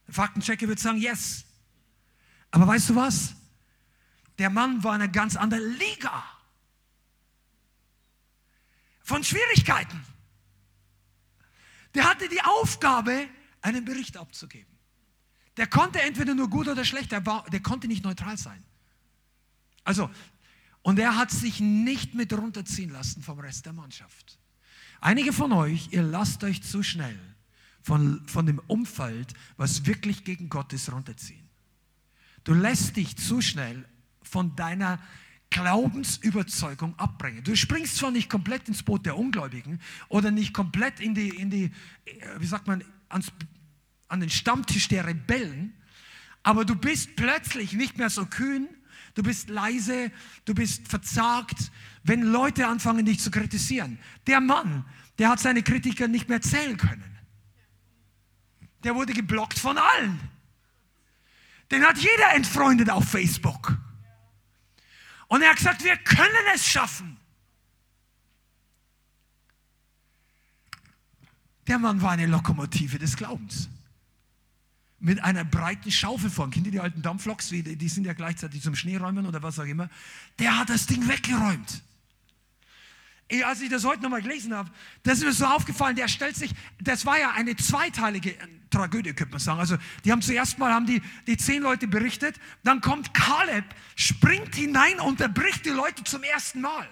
[0.07, 1.43] Der Faktenchecker wird sagen, yes.
[2.51, 3.35] Aber weißt du was?
[4.37, 6.23] Der Mann war in einer ganz anderen Liga
[9.03, 10.01] von Schwierigkeiten.
[11.93, 13.27] Der hatte die Aufgabe,
[13.61, 14.68] einen Bericht abzugeben.
[15.59, 18.63] Der konnte entweder nur gut oder schlecht, der, war, der konnte nicht neutral sein.
[19.83, 20.09] Also,
[20.83, 24.39] und er hat sich nicht mit runterziehen lassen vom Rest der Mannschaft.
[25.01, 27.19] Einige von euch, ihr lasst euch zu schnell
[27.81, 31.49] von, von dem Umfeld, was wirklich gegen Gott ist, runterziehen.
[32.45, 33.83] Du lässt dich zu schnell
[34.21, 34.97] von deiner
[35.49, 37.43] Glaubensüberzeugung abbringen.
[37.43, 41.49] Du springst zwar nicht komplett ins Boot der Ungläubigen oder nicht komplett in die, in
[41.49, 41.71] die
[42.37, 43.33] wie sagt man, ans
[44.09, 45.73] an den Stammtisch der Rebellen,
[46.43, 48.67] aber du bist plötzlich nicht mehr so kühn,
[49.13, 50.11] du bist leise,
[50.45, 51.71] du bist verzagt,
[52.03, 53.99] wenn Leute anfangen, dich zu kritisieren.
[54.27, 54.85] Der Mann,
[55.19, 57.17] der hat seine Kritiker nicht mehr zählen können.
[58.83, 60.19] Der wurde geblockt von allen.
[61.71, 63.77] Den hat jeder entfreundet auf Facebook.
[65.27, 67.17] Und er hat gesagt, wir können es schaffen.
[71.67, 73.69] Der Mann war eine Lokomotive des Glaubens
[74.99, 76.51] mit einer breiten Schaufel vorn.
[76.51, 77.49] Kennt ihr die alten Dampfloks?
[77.49, 79.89] Die, sind ja gleichzeitig zum Schneeräumen oder was auch immer.
[80.39, 81.83] Der hat das Ding weggeräumt.
[83.31, 84.71] Ich, als ich das heute nochmal gelesen habe,
[85.03, 88.35] das ist mir so aufgefallen, der stellt sich, das war ja eine zweiteilige
[88.71, 89.59] Tragödie, könnte man sagen.
[89.59, 94.55] Also, die haben zuerst mal, haben die, die zehn Leute berichtet, dann kommt Kaleb, springt
[94.55, 96.89] hinein, unterbricht die Leute zum ersten Mal.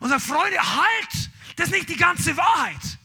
[0.00, 2.98] Und sagt, Freunde, halt, das ist nicht die ganze Wahrheit.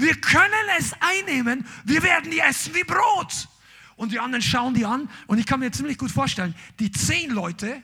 [0.00, 3.48] Wir können es einnehmen, wir werden die essen wie Brot.
[3.96, 7.30] Und die anderen schauen die an und ich kann mir ziemlich gut vorstellen, die zehn
[7.30, 7.82] Leute,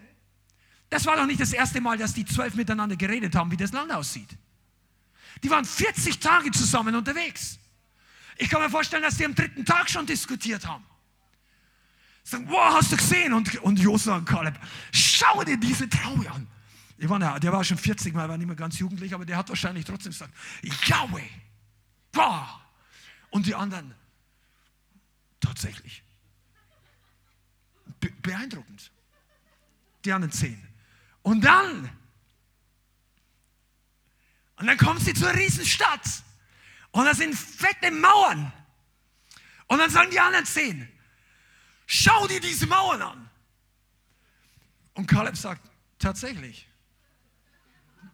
[0.89, 3.73] das war doch nicht das erste Mal, dass die zwölf miteinander geredet haben, wie das
[3.73, 4.31] Land aussieht.
[5.43, 7.59] Die waren 40 Tage zusammen unterwegs.
[8.39, 10.85] Ich kann mir vorstellen, dass die am dritten Tag schon diskutiert haben.
[12.25, 13.35] Sagen, wow, hast du gesehen?
[13.35, 14.59] Und, und Josua und Kaleb,
[14.93, 16.47] schau dir diese Traue an.
[16.99, 19.85] War, der war schon 40, mal war nicht mehr ganz jugendlich, aber der hat wahrscheinlich
[19.85, 20.33] trotzdem gesagt,
[20.87, 21.29] Yahweh,
[22.17, 22.63] Boah!
[23.31, 23.95] Und die anderen,
[25.39, 26.03] tatsächlich.
[28.01, 28.91] Be beeindruckend.
[30.05, 30.67] Die anderen zehn.
[31.23, 31.91] Und dann,
[34.57, 36.07] und dann kommen sie zur Riesenstadt.
[36.91, 38.51] Und da sind fette Mauern.
[39.67, 40.89] Und dann sagen die anderen zehn,
[41.87, 43.31] schau dir diese Mauern an.
[44.95, 46.67] Und Kaleb sagt, tatsächlich,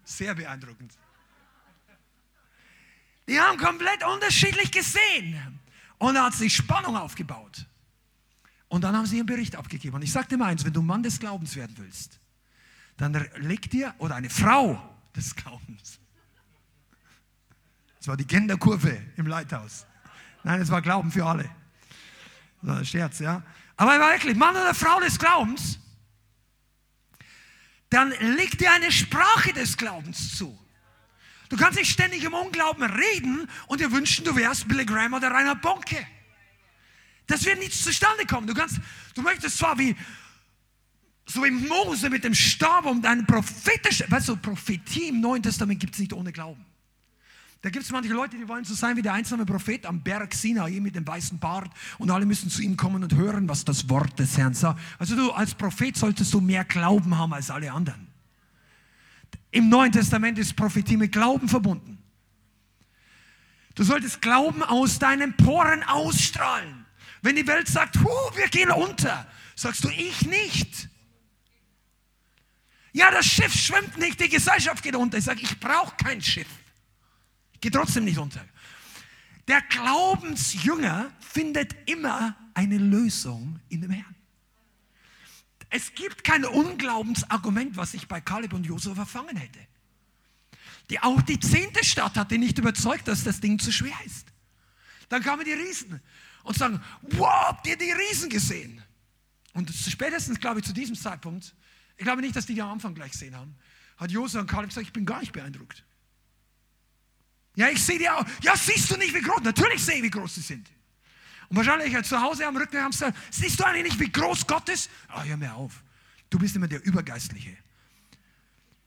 [0.03, 0.99] sehr beeindruckend.
[3.29, 5.61] Die haben komplett unterschiedlich gesehen.
[5.99, 7.67] Und da hat sich Spannung aufgebaut.
[8.69, 9.97] Und dann haben sie ihren Bericht abgegeben.
[9.97, 12.19] Und ich dir mal eins, wenn du Mann des Glaubens werden willst,
[12.97, 14.81] dann leg dir, oder eine Frau
[15.15, 15.99] des Glaubens.
[17.99, 19.87] Das war die Genderkurve im Leithaus.
[20.43, 21.49] Nein, es war Glauben für alle.
[22.63, 23.43] Das ein Scherz, ja.
[23.77, 25.79] Aber wirklich, Mann oder Frau des Glaubens,
[27.91, 30.59] dann leg dir eine Sprache des Glaubens zu.
[31.53, 35.31] Du kannst nicht ständig im Unglauben reden und dir wünschen, du wärst Billy Graham oder
[35.31, 35.99] Rainer Bonke.
[37.27, 38.47] Das wird nicht zustande kommen.
[38.47, 38.81] Du kannst,
[39.15, 39.95] du möchtest zwar wie,
[41.27, 45.79] so wie Mose mit dem Stab um deinen prophetischen, weißt du, Prophetie im Neuen Testament
[45.79, 46.65] gibt es nicht ohne Glauben.
[47.61, 50.33] Da gibt es manche Leute, die wollen so sein wie der einsame Prophet am Berg
[50.33, 53.91] Sinai mit dem weißen Bart und alle müssen zu ihm kommen und hören, was das
[53.91, 54.81] Wort des Herrn sagt.
[54.99, 58.12] Also du als Prophet solltest du mehr Glauben haben als alle anderen.
[59.53, 61.98] Im Neuen Testament ist Prophetie mit Glauben verbunden.
[63.74, 66.86] Du solltest Glauben aus deinen Poren ausstrahlen.
[67.20, 70.88] Wenn die Welt sagt, Huh, wir gehen unter, sagst du, ich nicht.
[72.92, 75.18] Ja, das Schiff schwimmt nicht, die Gesellschaft geht unter.
[75.18, 76.48] Ich sage, ich brauche kein Schiff.
[77.53, 78.44] Ich gehe trotzdem nicht unter.
[79.48, 84.14] Der Glaubensjünger findet immer eine Lösung in dem Herrn.
[85.75, 89.59] Es gibt kein Unglaubensargument, was ich bei Kaleb und Josua verfangen hätte.
[90.91, 94.27] Die, auch die zehnte Stadt hat ihn nicht überzeugt, dass das Ding zu schwer ist.
[95.09, 96.03] Dann kamen die Riesen
[96.43, 98.83] und sagen, wow, habt ihr die Riesen gesehen?
[99.55, 101.55] Und spätestens, glaube ich, zu diesem Zeitpunkt,
[101.97, 103.57] ich glaube nicht, dass die die am Anfang gleich gesehen haben,
[103.97, 105.87] hat Josua und Kaleb gesagt, ich bin gar nicht beeindruckt.
[107.57, 108.27] Ja, ich sehe die auch.
[108.43, 109.41] Ja, siehst du nicht, wie groß?
[109.43, 110.68] Natürlich sehe ich, wie groß sie sind.
[111.53, 114.46] Und wahrscheinlich zu Hause am Rücken haben sie gesagt, siehst du eigentlich nicht, wie groß
[114.46, 114.88] Gott ist?
[115.09, 115.84] Ah, hör mir auf.
[116.30, 117.55] Du bist immer der Übergeistliche.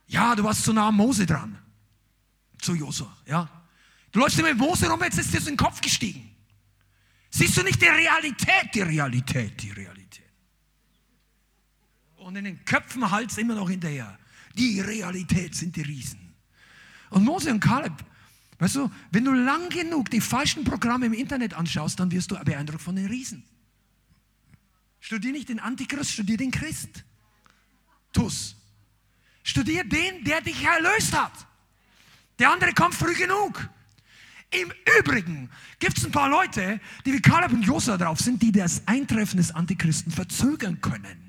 [0.08, 1.60] Ja, du warst zu nah am Mose dran.
[2.58, 3.48] Zu Josua, ja.
[4.12, 6.36] Du läufst immer mit Mose rum, jetzt ist dir so in den Kopf gestiegen.
[7.30, 10.26] Siehst du nicht die Realität, die Realität, die Realität.
[12.16, 14.18] Und in den Köpfen Hals immer noch hinterher.
[14.56, 16.34] Die Realität sind die Riesen.
[17.12, 17.94] Und Mose und Kaleb
[18.58, 22.36] Weißt du, wenn du lang genug die falschen Programme im Internet anschaust, dann wirst du
[22.44, 23.44] beeindruckt von den Riesen.
[25.00, 27.04] Studier nicht den Antichrist, studier den Christ.
[28.14, 28.56] Tuss.
[29.44, 31.34] Studier den, der dich erlöst hat.
[32.40, 33.70] Der andere kommt früh genug.
[34.52, 35.50] Im Übrigen
[35.80, 39.38] gibt es ein paar Leute, die wie Kaleb und Josua drauf sind, die das Eintreffen
[39.38, 41.25] des Antichristen verzögern können.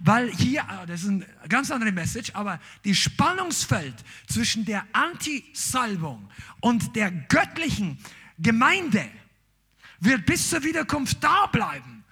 [0.00, 3.94] Weil hier, ah, das ist eine ganz andere Message, aber die Spannungsfeld
[4.26, 6.28] zwischen der Anti-Salbung
[6.60, 7.98] und der göttlichen
[8.38, 9.04] Gemeinde
[10.00, 12.04] wird bis zur Wiederkunft da bleiben.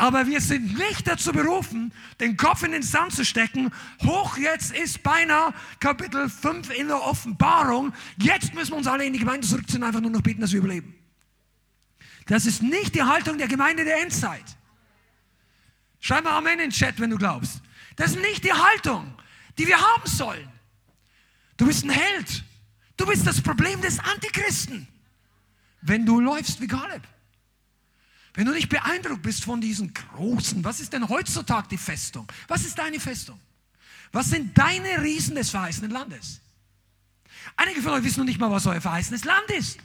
[0.00, 3.72] Aber wir sind nicht dazu berufen, den Kopf in den Sand zu stecken.
[4.04, 7.92] Hoch jetzt ist beinahe Kapitel 5 in der Offenbarung.
[8.16, 10.60] Jetzt müssen wir uns alle in die Gemeinde zurückziehen, einfach nur noch beten, dass wir
[10.60, 10.94] überleben.
[12.26, 14.57] Das ist nicht die Haltung der Gemeinde der Endzeit.
[16.00, 17.60] Schreib mal Amen in den Chat, wenn du glaubst.
[17.96, 19.14] Das ist nicht die Haltung,
[19.58, 20.48] die wir haben sollen.
[21.56, 22.44] Du bist ein Held.
[22.96, 24.88] Du bist das Problem des Antichristen,
[25.82, 27.02] wenn du läufst wie Kaleb.
[28.34, 32.26] Wenn du nicht beeindruckt bist von diesen großen, was ist denn heutzutage die Festung?
[32.46, 33.40] Was ist deine Festung?
[34.12, 36.40] Was sind deine Riesen des verheißenen Landes?
[37.56, 39.78] Einige von euch wissen noch nicht mal, was euer verheißenes Land ist.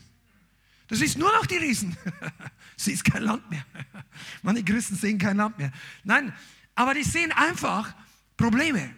[0.88, 1.96] Du siehst nur noch die Riesen.
[2.78, 3.66] siehst kein Land mehr.
[4.42, 5.72] Manche Christen sehen kein Land mehr.
[6.04, 6.34] Nein,
[6.76, 7.96] aber die sehen einfach
[8.38, 8.90] Probleme.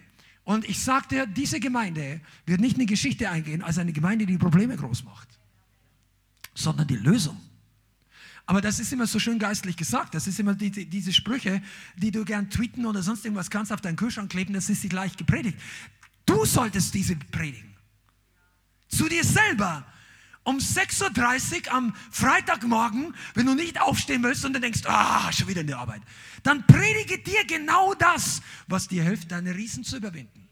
[0.44, 4.38] Und ich sagte, diese Gemeinde wird nicht in die Geschichte eingehen als eine Gemeinde, die
[4.38, 5.28] Probleme groß macht,
[6.54, 7.40] sondern die Lösung.
[8.46, 10.14] Aber das ist immer so schön geistlich gesagt.
[10.14, 11.64] Das ist immer die, die, diese Sprüche,
[11.96, 14.92] die du gern tweeten oder sonst irgendwas kannst auf deinen Kühlschrank kleben, das ist sich
[14.92, 15.58] leicht gepredigt.
[16.28, 17.74] Du solltest diese predigen.
[18.88, 19.86] Zu dir selber
[20.46, 25.50] um 6.30 Uhr am Freitagmorgen, wenn du nicht aufstehen willst und dann denkst, ah, schon
[25.50, 26.02] wieder in der Arbeit,
[26.44, 30.48] dann predige dir genau das, was dir hilft, deine Riesen zu überwinden.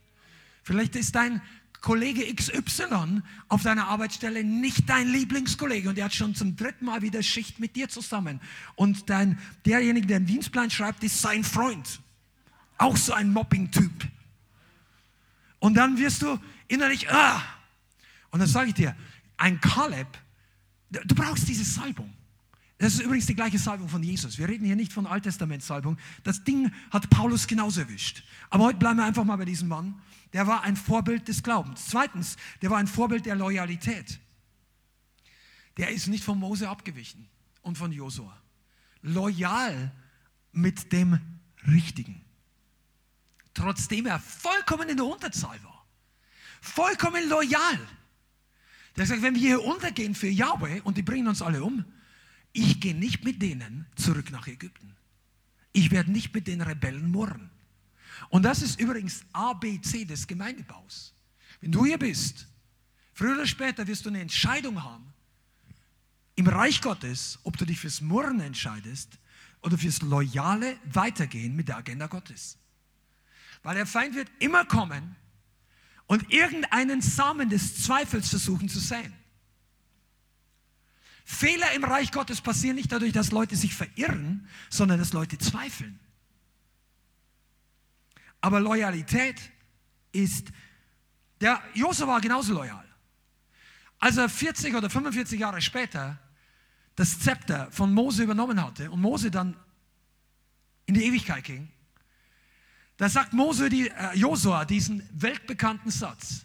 [0.64, 1.40] Vielleicht ist dein
[1.80, 7.02] Kollege XY auf deiner Arbeitsstelle nicht dein Lieblingskollege und er hat schon zum dritten Mal
[7.02, 8.40] wieder Schicht mit dir zusammen.
[8.74, 12.00] Und dein, derjenige, der einen Dienstplan schreibt, ist sein Freund.
[12.78, 14.08] Auch so ein Mobbing-Typ.
[15.60, 16.38] Und dann wirst du
[16.68, 17.42] innerlich, ah.
[18.30, 18.96] Und dann sage ich dir,
[19.36, 20.08] ein Kaleb,
[20.90, 22.12] du brauchst diese Salbung.
[22.78, 24.36] Das ist übrigens die gleiche Salbung von Jesus.
[24.36, 25.96] Wir reden hier nicht von Alttestament-Salbung.
[26.22, 28.24] Das Ding hat Paulus genauso erwischt.
[28.50, 30.00] Aber heute bleiben wir einfach mal bei diesem Mann.
[30.32, 31.86] Der war ein Vorbild des Glaubens.
[31.86, 34.18] Zweitens, der war ein Vorbild der Loyalität.
[35.76, 37.28] Der ist nicht von Mose abgewichen
[37.62, 38.36] und von Josua.
[39.02, 39.92] Loyal
[40.52, 41.18] mit dem
[41.66, 42.20] Richtigen.
[43.54, 45.86] Trotzdem er vollkommen in der Unterzahl war.
[46.60, 47.78] Vollkommen loyal.
[48.96, 51.84] Der gesagt, wenn wir hier untergehen für Yahweh und die bringen uns alle um,
[52.52, 54.94] ich gehe nicht mit denen zurück nach Ägypten.
[55.72, 57.50] Ich werde nicht mit den Rebellen murren.
[58.28, 61.12] Und das ist übrigens ABC des Gemeindebaus.
[61.60, 62.46] Wenn du hier bist,
[63.12, 65.12] früher oder später wirst du eine Entscheidung haben
[66.36, 69.18] im Reich Gottes, ob du dich fürs Murren entscheidest
[69.62, 72.58] oder fürs loyale Weitergehen mit der Agenda Gottes.
[73.64, 75.16] Weil der Feind wird immer kommen
[76.06, 79.12] und irgendeinen Samen des Zweifels versuchen zu säen.
[81.24, 85.98] Fehler im Reich Gottes passieren nicht dadurch, dass Leute sich verirren, sondern dass Leute zweifeln.
[88.42, 89.40] Aber Loyalität
[90.12, 90.48] ist,
[91.40, 92.84] der Josef war genauso loyal.
[93.98, 96.18] Als er 40 oder 45 Jahre später
[96.94, 99.56] das Zepter von Mose übernommen hatte und Mose dann
[100.84, 101.70] in die Ewigkeit ging,
[102.96, 106.44] da sagt Mose, die, äh, Josua diesen weltbekannten Satz.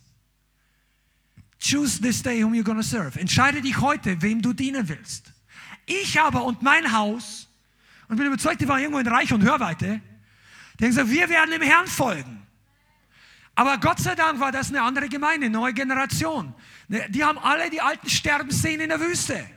[1.61, 3.19] Choose this day whom you're gonna serve.
[3.19, 5.33] Entscheide dich heute, wem du dienen willst.
[5.85, 7.49] Ich aber und mein Haus
[8.09, 10.01] Und bin überzeugt, die waren irgendwo in Reich und Hörweite.
[10.79, 12.41] Die haben gesagt, wir werden dem Herrn folgen.
[13.53, 16.55] Aber Gott sei Dank war das eine andere Gemeinde, eine neue Generation.
[16.87, 19.47] Ne, die haben alle die Alten sterben sehen in der Wüste.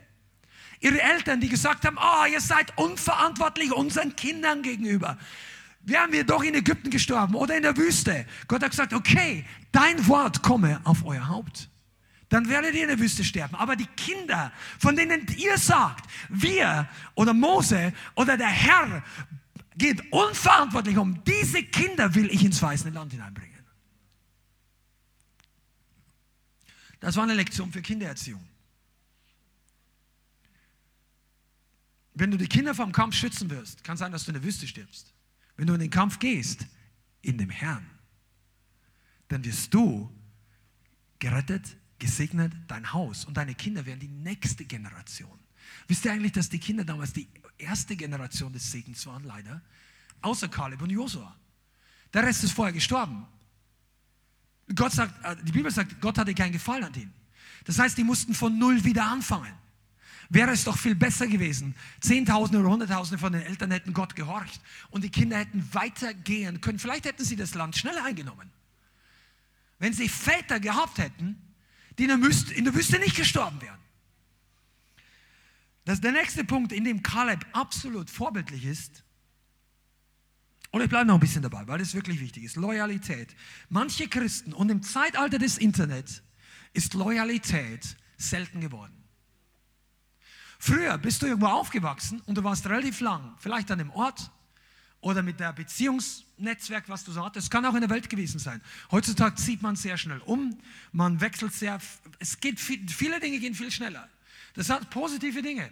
[0.81, 5.17] Ihre Eltern, die gesagt haben, oh, ihr seid unverantwortlich unseren Kindern gegenüber.
[5.85, 8.25] Wären wir doch in Ägypten gestorben oder in der Wüste.
[8.47, 11.69] Gott hat gesagt, okay, dein Wort komme auf euer Haupt.
[12.29, 13.57] Dann werdet ihr in der Wüste sterben.
[13.57, 19.03] Aber die Kinder, von denen ihr sagt, wir oder Mose oder der Herr
[19.77, 23.53] geht unverantwortlich um, diese Kinder will ich ins weiße Land hineinbringen.
[27.01, 28.47] Das war eine Lektion für Kindererziehung.
[32.15, 34.69] Wenn du die Kinder vom Kampf schützen wirst, kann sein, dass du in der Wüste
[34.69, 35.13] stirbst.
[35.57, 36.67] Wenn du in den Kampf gehst,
[37.21, 37.89] in dem Herrn,
[39.29, 40.11] dann wirst du
[41.19, 45.39] gerettet, gesegnet, dein Haus und deine Kinder werden die nächste Generation.
[45.87, 47.29] Wisst ihr eigentlich, dass die Kinder damals die
[47.59, 49.63] erste Generation des Segens waren, leider?
[50.21, 51.37] Außer Kaleb und Josua.
[52.13, 53.27] Der Rest ist vorher gestorben.
[54.75, 57.13] Gott sagt, äh, die Bibel sagt, Gott hatte keinen Gefallen an ihnen.
[57.65, 59.53] Das heißt, die mussten von Null wieder anfangen.
[60.33, 61.75] Wäre es doch viel besser gewesen.
[62.01, 66.79] Zehntausende oder Hunderttausende von den Eltern hätten Gott gehorcht und die Kinder hätten weitergehen können.
[66.79, 68.51] Vielleicht hätten sie das Land schneller eingenommen.
[69.79, 71.37] Wenn sie Väter gehabt hätten,
[71.99, 73.79] die in der Wüste, in der Wüste nicht gestorben wären.
[75.85, 79.05] Das ist der nächste Punkt, in dem Kaleb absolut vorbildlich ist.
[80.71, 82.57] Und ich bleibe noch ein bisschen dabei, weil das wirklich wichtig ist.
[82.57, 83.37] Loyalität.
[83.69, 86.23] Manche Christen und im Zeitalter des Internets
[86.73, 89.02] ist Loyalität selten geworden.
[90.65, 94.31] Früher bist du irgendwo aufgewachsen und du warst relativ lang, vielleicht an dem Ort
[95.01, 97.47] oder mit der Beziehungsnetzwerk, was du so hattest.
[97.47, 98.63] Es kann auch in der Welt gewesen sein.
[98.93, 100.57] Heutzutage zieht man sehr schnell um,
[100.93, 101.81] man wechselt sehr,
[102.21, 104.09] es geht, viele Dinge gehen viel schneller.
[104.55, 105.69] Das hat positive Dinge.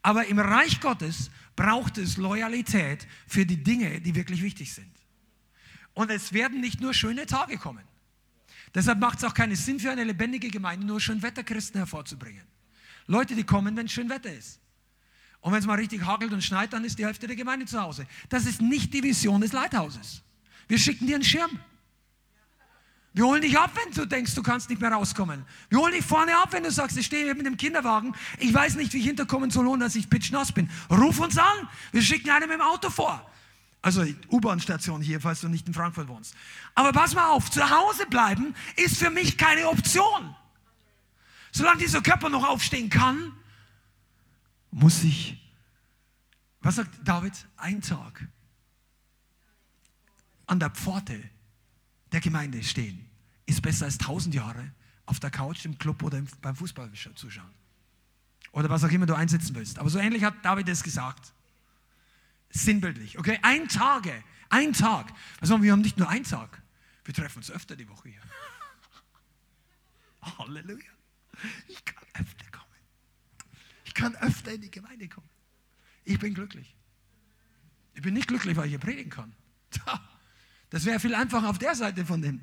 [0.00, 4.94] Aber im Reich Gottes braucht es Loyalität für die Dinge, die wirklich wichtig sind.
[5.92, 7.82] Und es werden nicht nur schöne Tage kommen.
[8.76, 12.46] Deshalb macht es auch keinen Sinn für eine lebendige Gemeinde, nur Schönwetterchristen hervorzubringen.
[13.06, 14.60] Leute, die kommen, wenn es schön Wetter ist.
[15.40, 17.80] Und wenn es mal richtig hagelt und schneit, dann ist die Hälfte der Gemeinde zu
[17.80, 18.06] Hause.
[18.28, 20.22] Das ist nicht die Vision des Leithauses.
[20.68, 21.58] Wir schicken dir einen Schirm.
[23.12, 25.44] Wir holen dich ab, wenn du denkst, du kannst nicht mehr rauskommen.
[25.68, 28.54] Wir holen dich vorne ab, wenn du sagst, ich stehe hier mit dem Kinderwagen, ich
[28.54, 30.70] weiß nicht, wie ich hinterkommen soll, ohne dass ich pitschnass bin.
[30.88, 33.28] Ruf uns an, wir schicken einen mit dem Auto vor.
[33.82, 36.34] Also U-Bahn-Station hier, falls du nicht in Frankfurt wohnst.
[36.74, 40.36] Aber pass mal auf, zu Hause bleiben ist für mich keine Option.
[41.52, 43.32] Solange dieser Körper noch aufstehen kann,
[44.70, 45.36] muss ich,
[46.60, 48.28] was sagt David, ein Tag
[50.46, 51.22] an der Pforte
[52.12, 53.08] der Gemeinde stehen,
[53.46, 54.72] ist besser als tausend Jahre
[55.06, 57.50] auf der Couch, im Club oder beim Fußball zuschauen.
[58.52, 59.78] Oder was auch immer du einsetzen willst.
[59.78, 61.32] Aber so ähnlich hat David es gesagt.
[62.50, 63.38] Sinnbildlich, okay?
[63.42, 65.12] Ein Tage, ein Tag.
[65.40, 66.62] Also wir haben nicht nur einen Tag,
[67.04, 68.22] wir treffen uns öfter die Woche hier.
[70.38, 70.90] Halleluja.
[71.68, 72.66] Ich kann öfter kommen.
[73.84, 75.28] Ich kann öfter in die Gemeinde kommen.
[76.04, 76.76] Ich bin glücklich.
[77.94, 79.34] Ich bin nicht glücklich, weil ich hier predigen kann.
[80.70, 82.40] Das wäre viel einfacher auf der Seite von dem.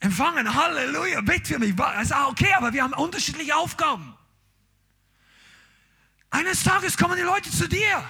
[0.00, 1.78] Empfangen, Halleluja, bet für mich.
[1.80, 4.14] Also, okay, aber wir haben unterschiedliche Aufgaben.
[6.30, 8.04] Eines Tages kommen die Leute zu dir.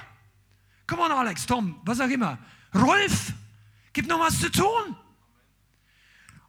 [0.87, 2.39] Komm on, Alex, Tom, was auch immer.
[2.75, 3.33] Rolf,
[3.93, 4.97] gibt noch was zu tun.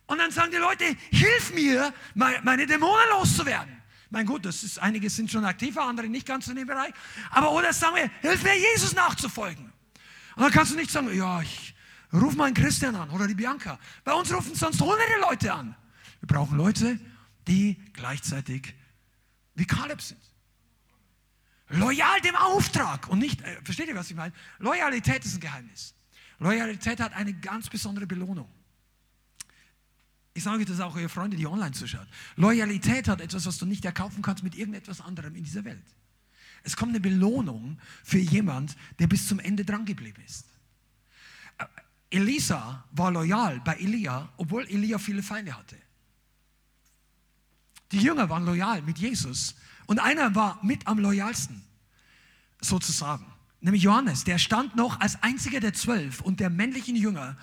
[0.09, 3.77] Und dann sagen die Leute, hilf mir, meine Dämonen loszuwerden.
[4.09, 6.93] Mein Gott, das ist, einige sind schon aktiver, andere nicht ganz in dem Bereich.
[7.29, 9.71] Aber oder sagen wir, hilf mir, Jesus nachzufolgen.
[10.35, 11.75] Und dann kannst du nicht sagen, ja, ich,
[12.11, 13.77] Ruf mal einen Christian an oder die Bianca.
[14.03, 15.75] Bei uns rufen sonst hunderte Leute an.
[16.21, 16.99] Wir brauchen Leute,
[17.47, 18.73] die gleichzeitig
[19.55, 20.19] wie Kaleb sind.
[21.69, 24.33] Loyal dem Auftrag und nicht, äh, versteht ihr, was ich meine?
[24.57, 25.93] Loyalität ist ein Geheimnis.
[26.39, 28.49] Loyalität hat eine ganz besondere Belohnung.
[30.33, 32.07] Ich sage das auch euren Freunde, die online zuschauen.
[32.35, 35.83] Loyalität hat etwas, was du nicht erkaufen kannst mit irgendetwas anderem in dieser Welt.
[36.63, 40.45] Es kommt eine Belohnung für jemand, der bis zum Ende dran geblieben ist.
[42.09, 45.77] Elisa war loyal bei Elia, obwohl Elia viele Feinde hatte.
[47.91, 49.55] Die Jünger waren loyal mit Jesus
[49.87, 51.63] und einer war mit am loyalsten,
[52.61, 53.25] sozusagen.
[53.61, 57.37] Nämlich Johannes, der stand noch als einziger der zwölf und der männlichen Jünger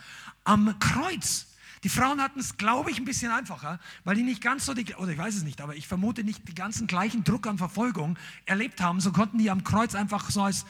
[0.45, 1.49] am Kreuz.
[1.85, 4.95] Die Frauen hatten es, glaube ich, ein bisschen einfacher, weil die nicht ganz so, die,
[4.95, 8.19] oder ich weiß es nicht, aber ich vermute nicht die ganzen gleichen Druck an Verfolgung
[8.45, 9.01] erlebt haben.
[9.01, 10.65] So konnten die am Kreuz einfach so als,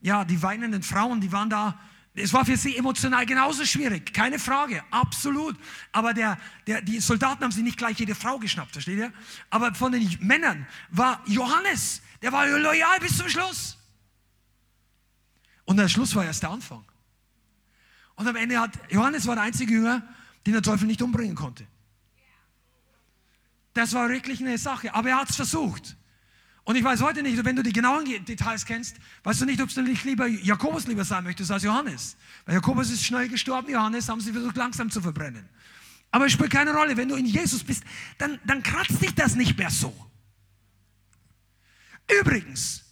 [0.00, 1.78] ja, die weinenden Frauen, die waren da
[2.18, 5.54] es war für sie emotional genauso schwierig, keine Frage, absolut.
[5.92, 9.12] Aber der, der, die Soldaten haben sich nicht gleich jede Frau geschnappt, versteht ihr?
[9.50, 13.76] Aber von den Männern war Johannes, der war loyal bis zum Schluss.
[15.66, 16.84] Und der Schluss war erst der Anfang.
[18.14, 20.02] Und am Ende hat Johannes war der einzige Jünger,
[20.46, 21.66] den der Teufel nicht umbringen konnte.
[23.74, 25.96] Das war wirklich eine Sache, aber er hat es versucht.
[26.64, 29.72] Und ich weiß heute nicht, wenn du die genauen Details kennst, weißt du nicht, ob
[29.72, 32.16] du nicht lieber Jakobus lieber sein möchtest als Johannes.
[32.44, 35.48] Weil Jakobus ist schnell gestorben, Johannes haben sie versucht langsam zu verbrennen.
[36.10, 37.84] Aber es spielt keine Rolle, wenn du in Jesus bist,
[38.18, 39.94] dann, dann kratzt dich das nicht mehr so.
[42.20, 42.84] Übrigens,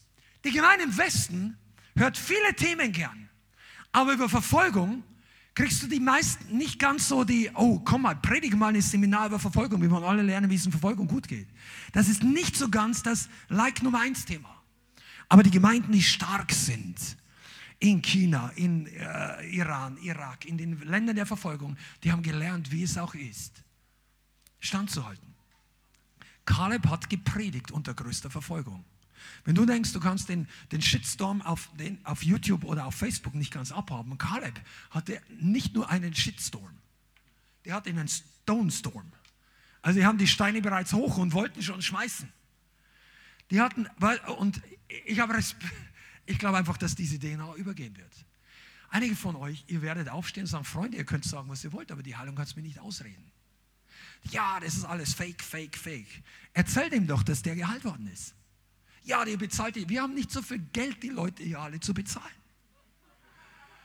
[0.44, 1.57] die Gemeinde im Westen
[1.96, 3.28] hört viele Themen gern,
[3.92, 5.02] aber über Verfolgung
[5.55, 9.26] kriegst du die meisten nicht ganz so die, oh, komm mal, predige mal ein Seminar
[9.26, 9.80] über Verfolgung.
[9.80, 11.48] Wir wollen alle lernen, wie es in Verfolgung gut geht.
[11.92, 14.62] Das ist nicht so ganz das Like Nummer eins Thema.
[15.28, 17.16] Aber die Gemeinden, die stark sind,
[17.78, 22.82] in China, in äh, Iran, Irak, in den Ländern der Verfolgung, die haben gelernt, wie
[22.82, 23.62] es auch ist,
[24.61, 25.34] standzuhalten.
[26.44, 28.84] Kaleb hat gepredigt unter größter Verfolgung.
[29.45, 33.35] Wenn du denkst, du kannst den, den Shitstorm auf, den, auf YouTube oder auf Facebook
[33.35, 34.61] nicht ganz abhaben, Caleb
[34.91, 36.79] hatte nicht nur einen Shitstorm,
[37.64, 39.12] der hatte einen Stone Storm.
[39.83, 42.33] Also die haben die Steine bereits hoch und wollten schon schmeißen.
[43.51, 44.62] Die hatten, weil, und
[45.05, 45.20] ich
[46.27, 48.27] ich glaube einfach, dass diese DNA übergehen wird.
[48.89, 51.91] Einige von euch, ihr werdet aufstehen und sagen, Freunde, ihr könnt sagen, was ihr wollt,
[51.91, 53.31] aber die Heilung kann es mir nicht ausreden.
[54.31, 56.22] Ja, das ist alles fake, fake, fake.
[56.53, 58.35] Erzähl dem doch, dass der geheilt worden ist.
[59.05, 59.88] Ja, der bezahlt die.
[59.88, 62.34] Wir haben nicht so viel Geld, die Leute hier alle zu bezahlen.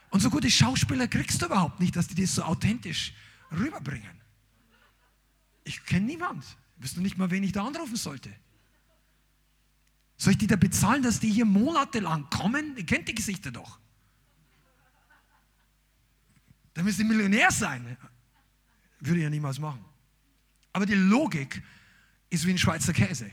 [0.09, 3.13] Und so gute Schauspieler kriegst du überhaupt nicht, dass die das so authentisch
[3.51, 4.21] rüberbringen.
[5.65, 6.45] Ich kenne niemand.
[6.77, 8.33] Wisst du nicht mal, wen ich da anrufen sollte?
[10.17, 12.75] Soll ich die da bezahlen, dass die hier monatelang kommen?
[12.77, 13.77] Ihr kennt die Gesichter doch.
[16.73, 17.97] Da müsst ihr Millionär sein.
[19.01, 19.83] Würde ich ja niemals machen.
[20.71, 21.61] Aber die Logik
[22.29, 23.29] ist wie ein Schweizer Käse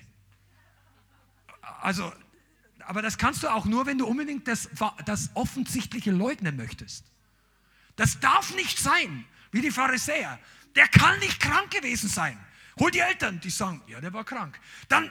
[1.86, 2.12] also,
[2.80, 4.68] aber das kannst du auch nur, wenn du unbedingt das,
[5.04, 7.04] das Offensichtliche leugnen möchtest.
[7.94, 10.40] Das darf nicht sein, wie die Pharisäer.
[10.74, 12.36] Der kann nicht krank gewesen sein.
[12.80, 14.58] Hol die Eltern, die sagen, ja, der war krank.
[14.88, 15.08] Dann,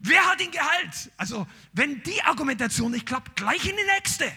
[0.00, 1.10] wer hat ihn geheilt?
[1.16, 4.30] Also, wenn die Argumentation nicht klappt, gleich in die nächste.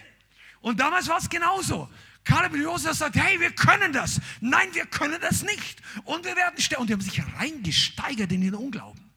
[0.62, 1.90] Und damals war es genauso.
[2.24, 4.22] Kaleb Josef sagt, hey, wir können das.
[4.40, 5.82] Nein, wir können das nicht.
[6.06, 6.84] Und wir werden sterben.
[6.84, 9.11] Und die haben sich reingesteigert in den Unglauben.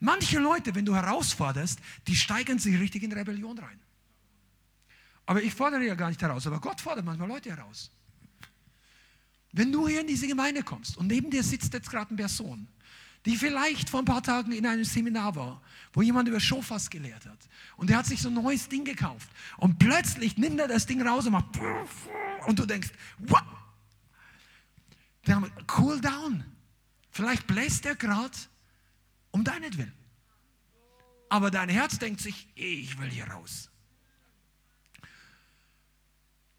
[0.00, 3.80] Manche Leute, wenn du herausforderst, die steigern sich richtig in Rebellion rein.
[5.24, 7.90] Aber ich fordere ja gar nicht heraus, aber Gott fordert manchmal Leute heraus.
[9.52, 12.68] Wenn du hier in diese Gemeinde kommst und neben dir sitzt jetzt gerade eine Person,
[13.24, 17.26] die vielleicht vor ein paar Tagen in einem Seminar war, wo jemand über Schofas gelehrt
[17.26, 17.38] hat
[17.76, 21.02] und der hat sich so ein neues Ding gekauft und plötzlich nimmt er das Ding
[21.02, 21.58] raus und macht
[22.46, 23.42] und du denkst, what?
[25.76, 26.44] Cool down.
[27.10, 28.36] Vielleicht bläst er gerade
[29.36, 29.92] um deinetwillen.
[31.28, 33.70] Aber dein Herz denkt sich, ich will hier raus.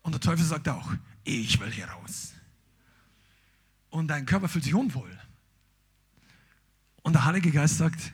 [0.04, 2.34] Und der Teufel sagt auch, ich will hier raus.
[3.90, 5.12] Und dein Körper fühlt sich unwohl.
[7.02, 8.14] Und der Heilige Geist sagt,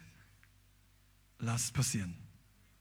[1.39, 2.16] lass es passieren.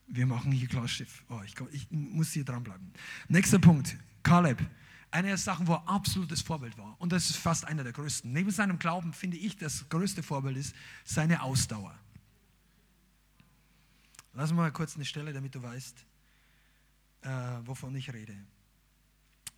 [0.07, 1.25] Wir machen hier klar Schiff.
[1.29, 2.93] Oh, ich, ich, muss hier dranbleiben.
[3.29, 3.97] Nächster Punkt.
[4.23, 4.59] Kaleb.
[5.13, 6.97] Eine der Sachen, wo er absolutes Vorbild war.
[6.99, 8.33] Und das ist fast einer der größten.
[8.33, 11.95] Neben seinem Glauben finde ich, das größte Vorbild ist seine Ausdauer.
[14.33, 16.07] Lass mal kurz eine Stelle, damit du weißt,
[17.21, 17.29] äh,
[17.67, 18.35] wovon ich rede.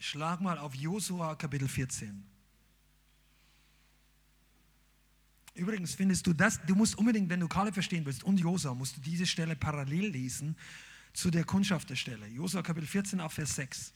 [0.00, 2.26] Schlag mal auf Josua Kapitel 14.
[5.54, 8.96] Übrigens findest du das, du musst unbedingt, wenn du Kale verstehen willst und Josua, musst
[8.96, 10.56] du diese Stelle parallel lesen
[11.12, 12.26] zu der Kundschafterstelle.
[12.26, 13.94] Josua Kapitel 14 auf Vers 6.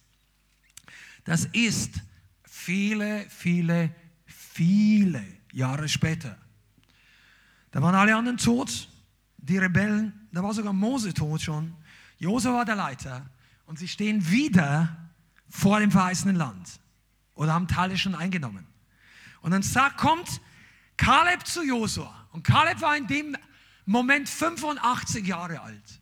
[1.28, 2.00] Das ist
[2.42, 5.22] viele, viele, viele
[5.52, 6.38] Jahre später.
[7.70, 8.88] Da waren alle anderen tot,
[9.36, 11.76] die Rebellen, da war sogar Mose tot schon.
[12.16, 13.28] Josef war der Leiter
[13.66, 15.10] und sie stehen wieder
[15.50, 16.80] vor dem verheißenen Land
[17.34, 18.66] oder haben Teile schon eingenommen.
[19.42, 20.40] Und dann sagt, kommt
[20.96, 22.26] Kaleb zu Josua.
[22.32, 23.36] Und Kaleb war in dem
[23.84, 26.00] Moment 85 Jahre alt.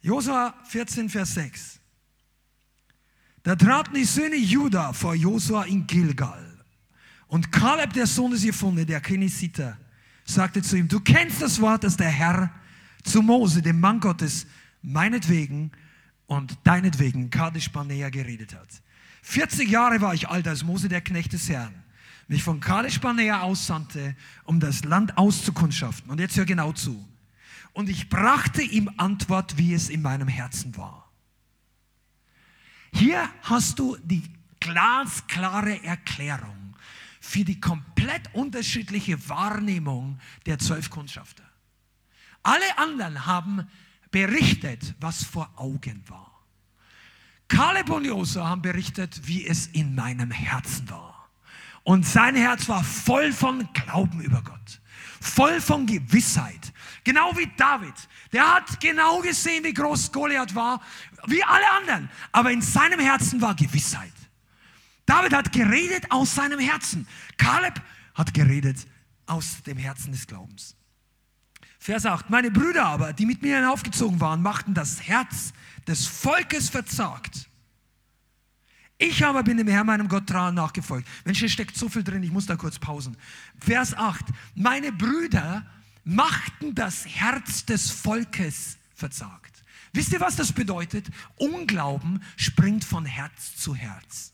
[0.00, 1.77] Josua 14, Vers 6.
[3.42, 6.44] Da traten die Söhne Juda vor Josua in Gilgal.
[7.28, 9.76] Und Kaleb, der Sohn des Jephune, der Kenisiter,
[10.24, 12.50] sagte zu ihm, du kennst das Wort, das der Herr
[13.04, 14.46] zu Mose, dem Mann Gottes,
[14.82, 15.70] meinetwegen
[16.26, 18.68] und deinetwegen Kadesh Barnea geredet hat.
[19.22, 21.74] 40 Jahre war ich alt, als Mose, der Knecht des Herrn,
[22.28, 24.14] mich von Kadesh Barnea aussandte,
[24.44, 26.10] um das Land auszukundschaften.
[26.10, 27.06] Und jetzt hör genau zu.
[27.72, 31.07] Und ich brachte ihm Antwort, wie es in meinem Herzen war.
[32.98, 34.24] Hier hast du die
[34.58, 36.74] glasklare Erklärung
[37.20, 41.44] für die komplett unterschiedliche Wahrnehmung der zwölf Kundschafter.
[42.42, 43.68] Alle anderen haben
[44.10, 46.42] berichtet, was vor Augen war.
[47.46, 51.28] Kaleb und Josua haben berichtet, wie es in meinem Herzen war.
[51.84, 54.80] Und sein Herz war voll von Glauben über Gott,
[55.20, 56.72] voll von Gewissheit.
[57.04, 57.94] Genau wie David.
[58.32, 60.82] Der hat genau gesehen, wie groß Goliath war,
[61.26, 62.10] wie alle anderen.
[62.32, 64.12] Aber in seinem Herzen war Gewissheit.
[65.06, 67.06] David hat geredet aus seinem Herzen.
[67.36, 67.80] Kaleb
[68.14, 68.86] hat geredet
[69.26, 70.76] aus dem Herzen des Glaubens.
[71.78, 72.28] Vers 8.
[72.28, 75.52] Meine Brüder aber, die mit mir hinaufgezogen waren, machten das Herz
[75.86, 77.48] des Volkes verzagt.
[78.98, 81.08] Ich aber bin dem Herrn, meinem Gott, treu nachgefolgt.
[81.24, 83.16] Mensch, hier steckt so viel drin, ich muss da kurz pausen.
[83.60, 84.24] Vers 8.
[84.56, 85.64] Meine Brüder
[86.04, 89.57] machten das Herz des Volkes verzagt.
[89.92, 91.06] Wisst ihr, was das bedeutet?
[91.36, 94.32] Unglauben springt von Herz zu Herz.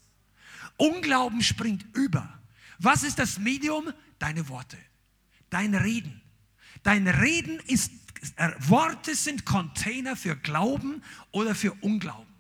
[0.76, 2.40] Unglauben springt über.
[2.78, 3.92] Was ist das Medium?
[4.18, 4.78] Deine Worte,
[5.50, 6.20] dein Reden.
[6.82, 7.92] Dein Reden ist,
[8.36, 12.32] äh, Worte sind Container für Glauben oder für Unglauben.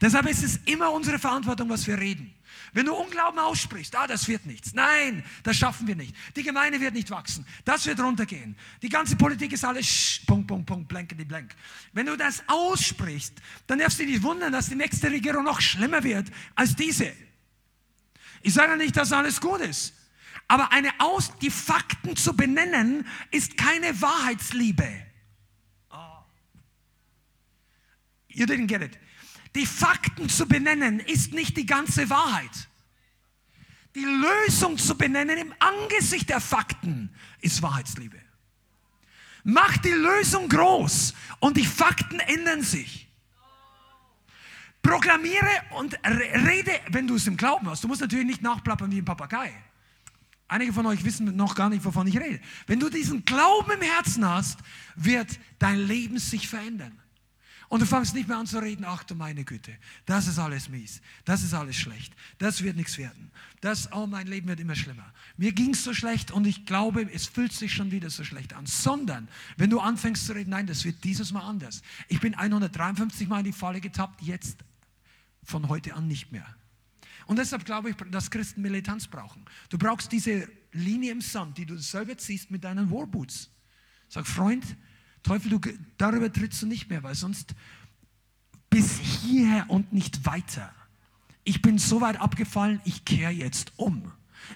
[0.00, 2.34] Deshalb ist es immer unsere Verantwortung, was wir reden.
[2.74, 4.72] Wenn du Unglauben aussprichst, ah, das wird nichts.
[4.72, 6.16] Nein, das schaffen wir nicht.
[6.36, 7.46] Die Gemeinde wird nicht wachsen.
[7.66, 8.56] Das wird runtergehen.
[8.80, 11.54] Die ganze Politik ist alles sch, Punkt, Punkt, Punkt, blankety blank.
[11.92, 13.34] Wenn du das aussprichst,
[13.66, 17.12] dann darfst du dich wundern, dass die nächste Regierung noch schlimmer wird als diese.
[18.40, 19.92] Ich sage nicht, dass alles gut ist.
[20.48, 24.88] Aber eine Aus, die Fakten zu benennen, ist keine Wahrheitsliebe.
[25.90, 26.24] Oh.
[28.28, 28.98] You didn't get it.
[29.54, 32.68] Die Fakten zu benennen ist nicht die ganze Wahrheit.
[33.94, 38.18] Die Lösung zu benennen im Angesicht der Fakten ist Wahrheitsliebe.
[39.44, 43.08] Mach die Lösung groß und die Fakten ändern sich.
[44.80, 47.84] Programmiere und rede, wenn du es im Glauben hast.
[47.84, 49.52] Du musst natürlich nicht nachplappern wie ein Papagei.
[50.48, 52.40] Einige von euch wissen noch gar nicht, wovon ich rede.
[52.66, 54.58] Wenn du diesen Glauben im Herzen hast,
[54.96, 57.01] wird dein Leben sich verändern.
[57.72, 60.68] Und du fängst nicht mehr an zu reden, ach du meine Güte, das ist alles
[60.68, 63.30] mies, das ist alles schlecht, das wird nichts werden,
[63.62, 65.10] das, oh mein Leben wird immer schlimmer.
[65.38, 68.52] Mir ging es so schlecht und ich glaube, es fühlt sich schon wieder so schlecht
[68.52, 68.66] an.
[68.66, 71.80] Sondern, wenn du anfängst zu reden, nein, das wird dieses Mal anders.
[72.08, 74.58] Ich bin 153 Mal in die Falle getappt, jetzt
[75.42, 76.44] von heute an nicht mehr.
[77.24, 79.46] Und deshalb glaube ich, dass Christen Militanz brauchen.
[79.70, 83.48] Du brauchst diese Linie im Sand, die du selber ziehst mit deinen Warboots.
[84.10, 84.76] Sag, Freund,
[85.22, 85.60] Teufel, du,
[85.98, 87.54] darüber trittst du nicht mehr, weil sonst
[88.70, 90.72] bis hierher und nicht weiter.
[91.44, 94.12] Ich bin so weit abgefallen, ich kehre jetzt um.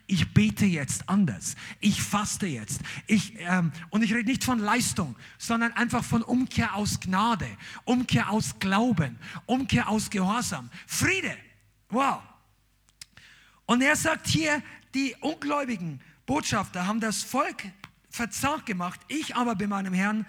[0.06, 1.54] Ich bete jetzt anders.
[1.80, 2.80] Ich faste jetzt.
[3.06, 7.48] Ich, ähm, und ich rede nicht von Leistung, sondern einfach von Umkehr aus Gnade,
[7.84, 10.70] Umkehr aus Glauben, Umkehr aus Gehorsam.
[10.86, 11.36] Friede.
[11.88, 12.20] Wow.
[13.66, 14.62] Und er sagt hier,
[14.94, 17.64] die ungläubigen Botschafter haben das Volk
[18.10, 19.00] verzagt gemacht.
[19.08, 20.26] Ich aber bin meinem Herrn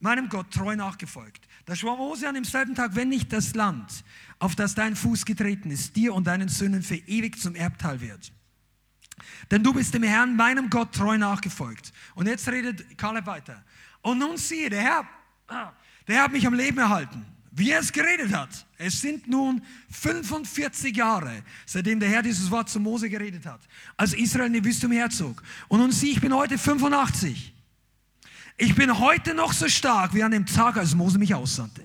[0.00, 1.48] meinem Gott treu nachgefolgt.
[1.64, 4.04] Da schwor Mose an demselben Tag, wenn nicht das Land,
[4.38, 8.32] auf das dein Fuß getreten ist, dir und deinen Söhnen für ewig zum Erbteil wird.
[9.50, 11.92] Denn du bist dem Herrn, meinem Gott, treu nachgefolgt.
[12.14, 13.64] Und jetzt redet Kaleb weiter.
[14.02, 15.08] Und nun siehe, der Herr,
[16.06, 18.66] der Herr hat mich am Leben erhalten, wie er es geredet hat.
[18.76, 23.60] Es sind nun 45 Jahre, seitdem der Herr dieses Wort zu Mose geredet hat,
[23.96, 25.42] als Israel in die Wüste umherzog.
[25.68, 27.53] Und nun sieh, ich bin heute 85.
[28.56, 31.82] Ich bin heute noch so stark wie an dem Tag, als Mose mich aussandte.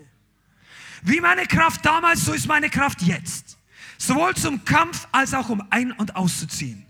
[1.02, 3.58] Wie meine Kraft damals, so ist meine Kraft jetzt.
[3.98, 6.86] Sowohl zum Kampf als auch um ein- und auszuziehen.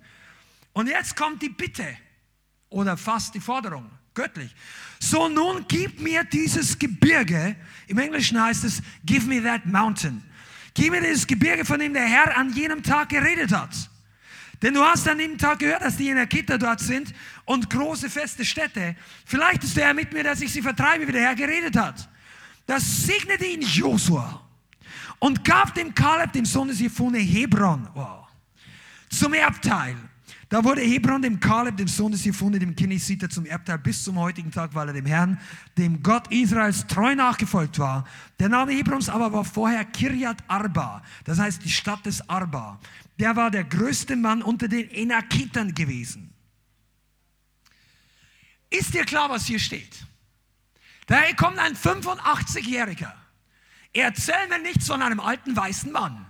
[0.73, 1.85] Und jetzt kommt die Bitte
[2.69, 4.53] oder fast die Forderung, göttlich.
[4.99, 7.55] So nun gib mir dieses Gebirge.
[7.87, 10.23] Im Englischen heißt es, give me that mountain.
[10.73, 13.88] Gib mir dieses Gebirge, von dem der Herr an jenem Tag geredet hat.
[14.61, 17.13] Denn du hast an dem Tag gehört, dass die Enakiter dort sind
[17.45, 18.95] und große feste Städte.
[19.25, 22.09] Vielleicht ist der Herr mit mir, dass ich sie vertreibe, wie der Herr geredet hat.
[22.65, 24.41] Das segnete ihn Josua
[25.19, 28.27] und gab dem Kaleb, dem Sohn des Jephune, Hebron wow,
[29.09, 29.95] zum Erbteil.
[30.49, 34.17] Da wurde Hebron dem Kaleb, dem Sohn des Jephune, dem Kinesiter, zum Erbteil bis zum
[34.17, 35.39] heutigen Tag, weil er dem Herrn,
[35.77, 38.03] dem Gott Israels, treu nachgefolgt war.
[38.39, 42.79] Der Name Hebrons aber war vorher Kirjat Arba, das heißt die Stadt des Arba
[43.19, 46.33] der war der größte Mann unter den Enakitern gewesen.
[48.69, 50.05] Ist dir klar, was hier steht?
[51.07, 53.13] Da kommt ein 85-Jähriger.
[53.93, 56.25] Er erzählt mir nichts von einem alten weißen Mann.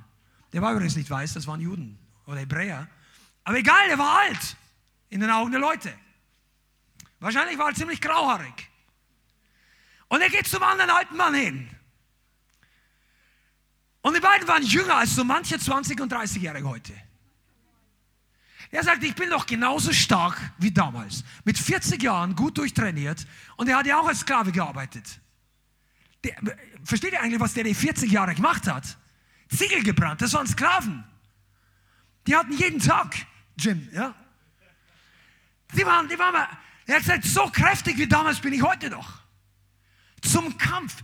[0.54, 2.88] Der war übrigens nicht weiß, das waren Juden oder Hebräer.
[3.44, 4.56] Aber egal, der war alt
[5.10, 5.94] in den Augen der Leute.
[7.20, 8.70] Wahrscheinlich war er ziemlich grauhaarig.
[10.08, 11.70] Und er geht zum anderen alten Mann hin.
[14.02, 16.94] Und die beiden waren jünger als so manche 20- und 30-Jährige heute.
[18.72, 21.24] Er sagt, ich bin doch genauso stark wie damals.
[21.44, 23.26] Mit 40 Jahren, gut durchtrainiert.
[23.58, 25.20] Und er hat ja auch als Sklave gearbeitet.
[26.24, 26.36] Der,
[26.84, 28.98] versteht ihr eigentlich, was der die 40 Jahre gemacht hat?
[29.50, 31.04] Ziegel gebrannt, das waren Sklaven.
[32.28, 33.16] Die hatten jeden Tag
[33.60, 34.16] Jim, ja.
[35.74, 36.48] Die waren, die waren,
[36.86, 39.20] er hat gesagt, so kräftig wie damals bin ich heute noch.
[40.22, 40.96] Zum Kampf.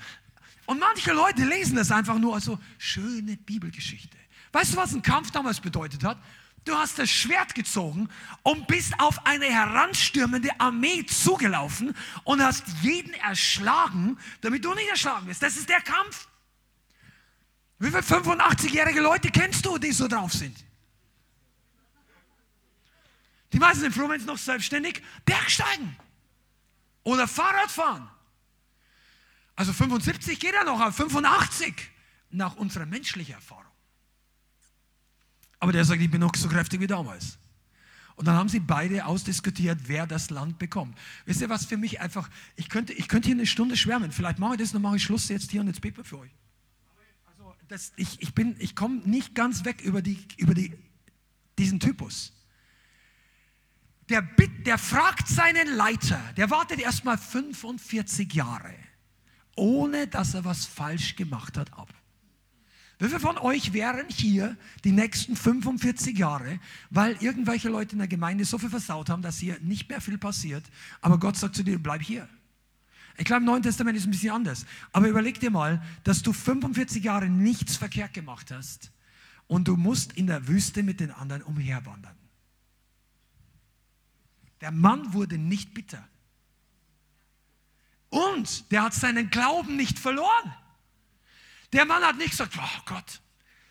[0.65, 4.17] Und manche Leute lesen das einfach nur als so schöne Bibelgeschichte.
[4.51, 6.17] Weißt du, was ein Kampf damals bedeutet hat?
[6.63, 8.09] Du hast das Schwert gezogen
[8.41, 15.27] und bist auf eine heranstürmende Armee zugelaufen und hast jeden erschlagen, damit du nicht erschlagen
[15.27, 15.43] wirst.
[15.43, 16.27] Das ist der Kampf.
[17.77, 20.57] Wie viele 85-jährige Leute kennst du, die so drauf sind?
[23.53, 25.95] Die meisten sind froh, noch selbstständig Bergsteigen
[27.03, 28.09] oder Fahrrad fahren.
[29.55, 31.73] Also 75 geht er noch, aber 85
[32.31, 33.65] nach unserer menschlichen Erfahrung.
[35.59, 37.37] Aber der sagt, ich bin noch so kräftig wie damals.
[38.15, 40.97] Und dann haben sie beide ausdiskutiert, wer das Land bekommt.
[41.25, 44.11] Wisst ihr, was für mich einfach, ich könnte, ich könnte hier eine Stunde schwärmen.
[44.11, 46.31] Vielleicht mache ich das, dann mache ich Schluss jetzt hier und jetzt bete für euch.
[47.25, 50.73] Also das, ich, ich, ich komme nicht ganz weg über, die, über die,
[51.57, 52.31] diesen Typus.
[54.07, 58.73] Der, der fragt seinen Leiter, der wartet erstmal 45 Jahre,
[59.55, 61.93] ohne dass er was falsch gemacht hat, ab.
[62.97, 68.07] Wie viele von euch wären hier die nächsten 45 Jahre, weil irgendwelche Leute in der
[68.07, 70.63] Gemeinde so viel versaut haben, dass hier nicht mehr viel passiert,
[71.01, 72.29] aber Gott sagt zu dir, bleib hier.
[73.17, 74.65] Ich glaube, im Neuen Testament ist ein bisschen anders.
[74.91, 78.91] Aber überleg dir mal, dass du 45 Jahre nichts verkehrt gemacht hast
[79.47, 82.15] und du musst in der Wüste mit den anderen umherwandern.
[84.61, 86.05] Der Mann wurde nicht bitter.
[88.15, 90.55] Und der hat seinen Glauben nicht verloren.
[91.73, 93.19] Der Mann hat nicht gesagt, oh Gott,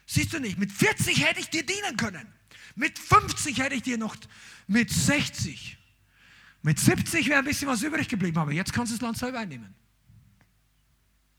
[0.05, 2.31] siehst du nicht, mit 40 hätte ich dir dienen können.
[2.75, 4.15] Mit 50 hätte ich dir noch,
[4.67, 5.79] mit 60.
[6.61, 9.39] Mit 70 wäre ein bisschen was übrig geblieben, aber jetzt kannst du das Land selber
[9.39, 9.75] einnehmen.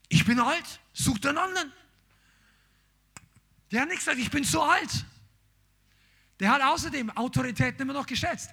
[0.10, 1.72] Ich bin alt, such den anderen.
[3.72, 5.06] Der hat nicht gesagt, ich bin so alt.
[6.40, 8.50] Der hat außerdem Autoritäten immer noch geschätzt.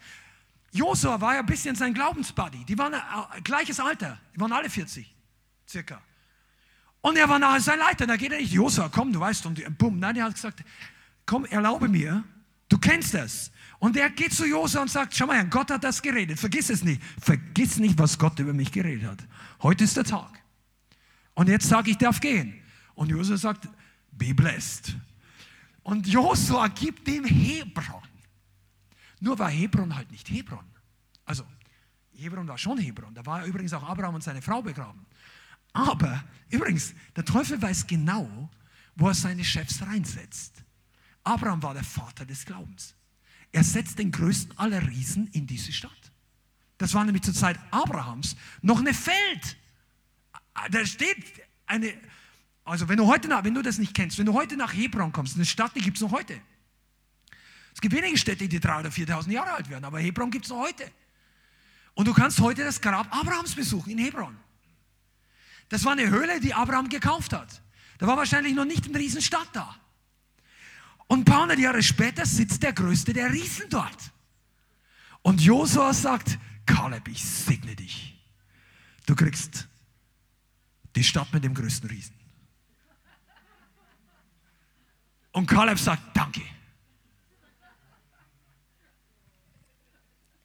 [0.73, 2.65] Josua war ja ein bisschen sein Glaubensbuddy.
[2.65, 4.19] Die waren äh, gleiches Alter.
[4.35, 5.15] Die waren alle 40,
[5.69, 6.01] circa.
[7.03, 8.07] Und er war nachher sein Leiter.
[8.07, 9.99] Da geht er nicht, Josua, komm, du weißt, und bumm.
[9.99, 10.65] Nein, er hat gesagt,
[11.27, 12.25] komm, erlaube mir,
[12.69, 13.51] du kennst das.
[13.79, 16.39] Und er geht zu Josua und sagt, schau mal, Gott hat das geredet.
[16.39, 17.03] Vergiss es nicht.
[17.21, 19.19] Vergiss nicht, was Gott über mich geredet hat.
[19.63, 20.41] Heute ist der Tag.
[21.35, 22.55] Und jetzt sage ich, darf gehen.
[22.95, 23.69] Und Josua sagt,
[24.13, 24.95] be blessed.
[25.83, 28.03] Und Josua gibt dem Hebron.
[29.23, 30.65] Nur war Hebron halt nicht Hebron.
[31.25, 31.45] Also,
[32.13, 33.15] Hebron war schon Hebron.
[33.15, 35.07] Da war übrigens auch Abraham und seine Frau begraben.
[35.73, 38.51] Aber übrigens, der Teufel weiß genau,
[38.97, 40.65] wo er seine Chefs reinsetzt.
[41.23, 42.97] Abraham war der Vater des Glaubens.
[43.53, 46.13] Er setzt den größten aller Riesen in diese Stadt.
[46.79, 49.57] Das war nämlich zur Zeit Abrahams noch eine Feld.
[50.73, 51.25] Da steht
[51.67, 51.95] eine,
[52.65, 55.13] also wenn du heute nach, wenn du das nicht kennst, wenn du heute nach Hebron
[55.13, 56.41] kommst, eine Stadt, die gibt es noch heute.
[57.83, 60.59] Gibt wenige Städte, die 3.000 oder 4.000 Jahre alt werden, aber Hebron gibt es noch
[60.59, 60.89] heute.
[61.95, 64.37] Und du kannst heute das Grab Abrahams besuchen in Hebron.
[65.69, 67.61] Das war eine Höhle, die Abraham gekauft hat.
[67.99, 69.75] Da war wahrscheinlich noch nicht eine Riesenstadt da.
[71.09, 74.13] Und ein paar hundert Jahre später sitzt der Größte der Riesen dort.
[75.23, 78.17] Und Josua sagt, Kaleb, ich segne dich.
[79.07, 79.67] Du kriegst
[80.95, 82.15] die Stadt mit dem größten Riesen.
[85.33, 86.43] Und Kaleb sagt, danke.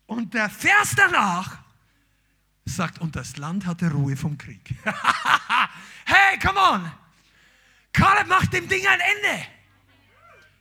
[0.07, 1.59] Und der Vers danach
[2.65, 4.73] sagt, und das Land hatte Ruhe vom Krieg.
[6.05, 6.91] hey, come on!
[7.93, 9.45] Kaleb macht dem Ding ein Ende.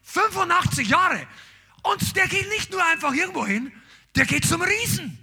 [0.03, 1.27] 85 Jahre.
[1.83, 3.73] Und der geht nicht nur einfach irgendwo hin,
[4.15, 5.19] der geht zum Riesen,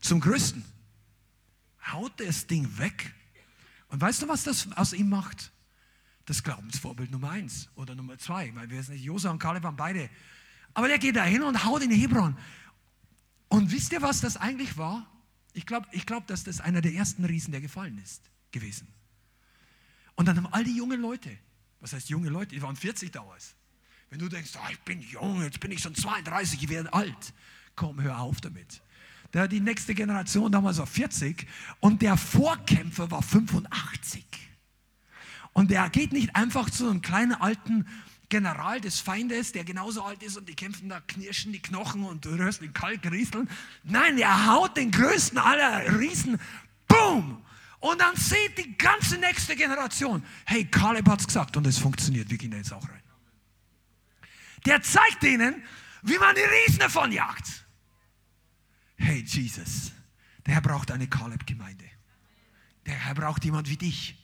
[0.00, 0.64] zum Größten.
[1.92, 3.14] Haut das Ding weg.
[3.88, 5.52] Und weißt du, was das aus ihm macht?
[6.26, 9.76] Das Glaubensvorbild Nummer eins oder Nummer zwei, weil wir wissen nicht, Josa und Kaleb waren
[9.76, 10.10] beide.
[10.74, 12.36] Aber der geht da hin und haut in Hebron.
[13.48, 15.06] Und wisst ihr, was das eigentlich war?
[15.52, 18.22] Ich glaube, ich glaub, dass das einer der ersten Riesen, der gefallen ist,
[18.52, 18.88] gewesen.
[20.14, 21.30] Und dann haben all die jungen Leute,
[21.80, 23.54] was heißt junge Leute, die waren 40 damals.
[24.10, 27.34] Wenn du denkst, oh, ich bin jung, jetzt bin ich schon 32, ich werde alt.
[27.74, 28.82] Komm, hör auf damit.
[29.32, 31.46] Der, die nächste Generation damals war 40
[31.80, 34.24] und der Vorkämpfer war 85.
[35.52, 37.86] Und der geht nicht einfach zu einem kleinen alten
[38.28, 42.24] General des Feindes, der genauso alt ist und die kämpfen, da knirschen die Knochen und
[42.24, 43.48] du hörst den Kalk rieseln.
[43.84, 46.40] Nein, er haut den größten aller Riesen,
[46.88, 47.42] boom!
[47.78, 52.28] Und dann sieht die ganze nächste Generation, hey, Kaleb hat es gesagt und es funktioniert,
[52.30, 53.02] wir gehen da jetzt auch rein.
[54.64, 55.62] Der zeigt ihnen,
[56.02, 57.64] wie man die Riesen davon jagt.
[58.96, 59.92] Hey, Jesus,
[60.44, 61.84] der Herr braucht eine Kaleb-Gemeinde.
[62.86, 64.16] Der Herr braucht jemand wie dich.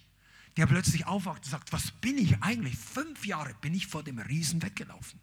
[0.57, 2.77] Der plötzlich aufwacht und sagt, was bin ich eigentlich?
[2.77, 5.19] Fünf Jahre bin ich vor dem Riesen weggelaufen.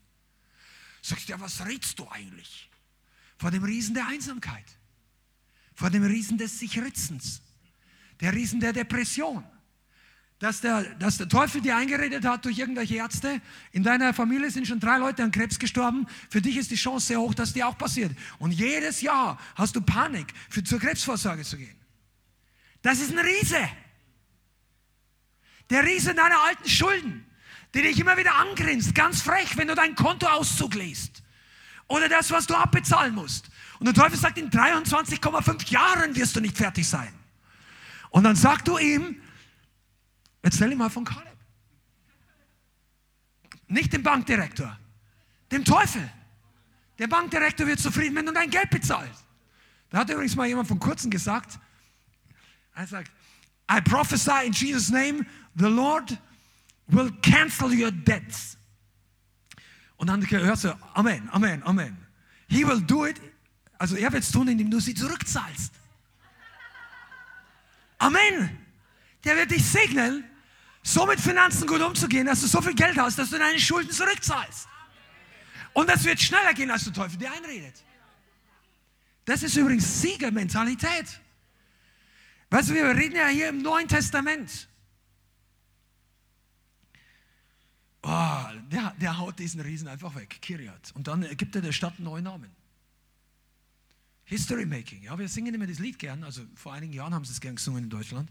[1.02, 2.70] Sagst du, ja, was redst du eigentlich?
[3.38, 4.66] Vor dem Riesen der Einsamkeit,
[5.76, 7.42] vor dem Riesen des Sichritzens,
[8.20, 9.46] der Riesen der Depression,
[10.40, 14.68] dass der, dass der Teufel dir eingeredet hat durch irgendwelche Ärzte, in deiner Familie sind
[14.68, 17.68] schon drei Leute an Krebs gestorben, für dich ist die Chance sehr hoch, dass dir
[17.68, 18.12] auch passiert.
[18.40, 21.76] Und jedes Jahr hast du Panik, für, zur Krebsvorsorge zu gehen.
[22.82, 23.70] Das ist ein Riese.
[25.70, 27.26] Der Riese deiner alten Schulden,
[27.74, 31.24] die dich immer wieder angrinst, ganz frech, wenn du deinen Kontoauszug liest.
[31.88, 33.50] Oder das, was du abbezahlen musst.
[33.80, 37.14] Und der Teufel sagt, in 23,5 Jahren wirst du nicht fertig sein.
[38.10, 39.22] Und dann sagst du ihm,
[40.42, 41.28] Erzähl ihm mal von Kaleb.
[43.68, 44.78] Nicht dem Bankdirektor,
[45.52, 46.10] dem Teufel.
[46.98, 49.26] Der Bankdirektor wird zufrieden, wenn du dein Geld bezahlst.
[49.90, 51.60] Da hat übrigens mal jemand von kurzem gesagt,
[52.76, 53.12] er sagt,
[53.72, 56.18] I prophesy in Jesus' name, the Lord
[56.88, 58.58] will cancel your debts.
[59.97, 61.97] Und dann hörst du, Amen, Amen, Amen.
[62.47, 63.20] He will do it,
[63.78, 65.74] also er wird es tun, indem du sie zurückzahlst.
[67.97, 68.58] Amen.
[69.26, 70.24] Der wird dich segnen,
[70.82, 73.91] so mit Finanzen gut umzugehen, dass du so viel Geld hast, dass du deine Schulden
[73.91, 74.68] zurückzahlst.
[75.74, 77.84] Und das wird schneller gehen, als der Teufel dir einredet.
[79.26, 81.20] Das ist übrigens Siegermentalität.
[82.50, 84.69] Weißt du, wir reden ja hier im Neuen Testament.
[88.02, 90.91] Oh, der, der haut diesen Riesen einfach weg, Kiriat.
[90.95, 92.50] Und dann gibt er der Stadt einen neuen Namen.
[94.26, 95.04] History Making.
[95.04, 96.24] Ja, wir singen immer das Lied gern.
[96.24, 98.30] Also vor einigen Jahren haben sie es gern gesungen in Deutschland.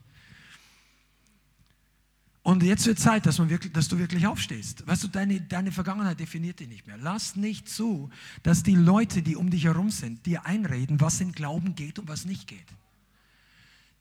[2.43, 4.87] Und jetzt wird Zeit, dass, man wirklich, dass du wirklich aufstehst.
[4.87, 6.97] Weißt du, deine, deine Vergangenheit definiert dich nicht mehr.
[6.97, 8.11] Lass nicht zu,
[8.43, 12.09] dass die Leute, die um dich herum sind, dir einreden, was in Glauben geht und
[12.09, 12.67] was nicht geht.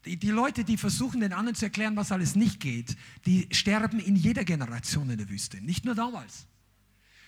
[0.06, 2.96] Die, Leute, die versuchen, den anderen zu erklären, was alles nicht geht,
[3.26, 5.60] die sterben in jeder Generation in der Wüste.
[5.62, 6.46] Nicht nur damals.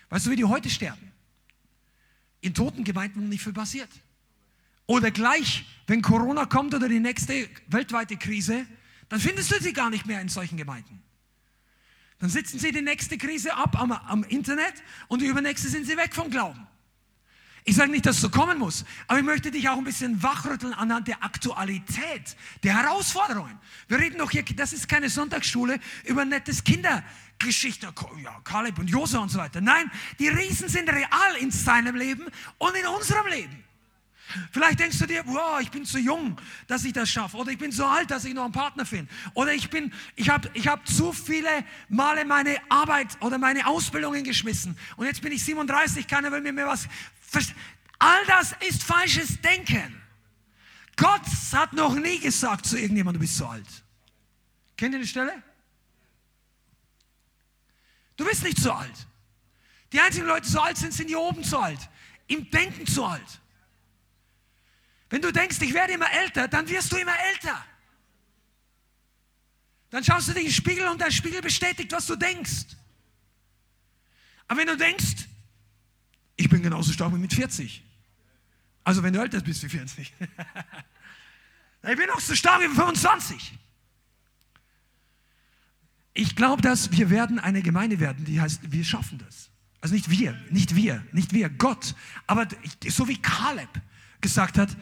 [0.09, 1.11] Weißt du, wie die heute sterben?
[2.41, 3.89] In toten Gemeinden nicht viel passiert.
[4.85, 8.65] Oder gleich, wenn Corona kommt oder die nächste weltweite Krise,
[9.09, 11.01] dann findest du sie gar nicht mehr in solchen Gemeinden.
[12.19, 14.73] Dann sitzen sie die nächste Krise ab am, am Internet
[15.07, 16.67] und die übernächste sind sie weg vom Glauben.
[17.65, 20.21] Ich sage nicht, dass es so kommen muss, aber ich möchte dich auch ein bisschen
[20.23, 23.59] wachrütteln anhand der Aktualität, der Herausforderungen.
[23.87, 27.93] Wir reden doch hier, das ist keine Sonntagsschule über nettes Kindergeschichte,
[28.23, 29.61] ja, Kaleb und Jose und so weiter.
[29.61, 32.25] Nein, die Riesen sind real in seinem Leben
[32.57, 33.68] und in unserem Leben.
[34.51, 37.37] Vielleicht denkst du dir, wow, ich bin zu jung, dass ich das schaffe.
[37.37, 39.11] Oder ich bin so alt, dass ich noch einen Partner finde.
[39.33, 39.69] Oder ich
[40.15, 41.49] ich habe ich hab zu viele
[41.87, 44.77] Male meine Arbeit oder meine Ausbildungen geschmissen.
[44.97, 46.87] Und jetzt bin ich 37, keiner will mir mehr was.
[47.97, 50.01] All das ist falsches Denken.
[50.95, 51.21] Gott
[51.53, 53.67] hat noch nie gesagt zu irgendjemandem, du bist zu alt.
[54.75, 55.43] Kennt ihr die Stelle?
[58.17, 59.07] Du bist nicht zu alt.
[59.91, 61.79] Die einzigen Leute, die so alt sind, sind hier oben zu alt.
[62.27, 63.41] Im Denken zu alt.
[65.09, 67.65] Wenn du denkst, ich werde immer älter, dann wirst du immer älter.
[69.89, 72.65] Dann schaust du dich in den Spiegel und der Spiegel bestätigt, was du denkst.
[74.47, 75.27] Aber wenn du denkst,
[76.35, 77.83] ich bin genauso stark wie mit 40.
[78.83, 80.13] Also wenn du älter bist wie 40.
[81.89, 83.57] ich bin auch so stark wie 25.
[86.13, 89.49] Ich glaube, dass wir werden eine Gemeinde werden, die heißt, wir schaffen das.
[89.81, 91.95] Also nicht wir, nicht wir, nicht wir, Gott.
[92.27, 92.47] Aber
[92.87, 93.69] so wie Kaleb
[94.21, 94.75] gesagt hat,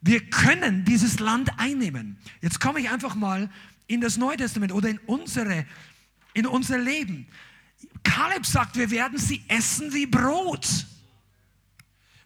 [0.00, 2.18] wir können dieses Land einnehmen.
[2.40, 3.50] Jetzt komme ich einfach mal
[3.86, 5.66] in das Neue Testament oder in, unsere,
[6.34, 7.26] in unser Leben.
[8.02, 10.86] Kaleb sagt, wir werden sie essen wie Brot.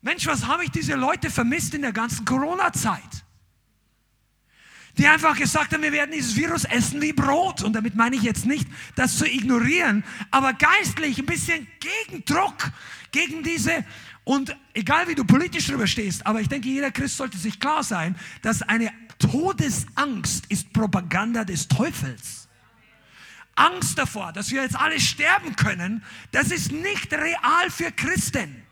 [0.03, 3.25] Mensch, was habe ich diese Leute vermisst in der ganzen Corona-Zeit?
[4.99, 7.63] Die einfach gesagt haben, wir werden dieses Virus essen wie Brot.
[7.63, 12.71] Und damit meine ich jetzt nicht, das zu ignorieren, aber geistlich ein bisschen Gegendruck
[13.11, 13.85] gegen diese
[14.25, 17.83] und egal wie du politisch drüber stehst, aber ich denke, jeder Christ sollte sich klar
[17.83, 22.49] sein, dass eine Todesangst ist Propaganda des Teufels.
[23.55, 28.63] Angst davor, dass wir jetzt alle sterben können, das ist nicht real für Christen.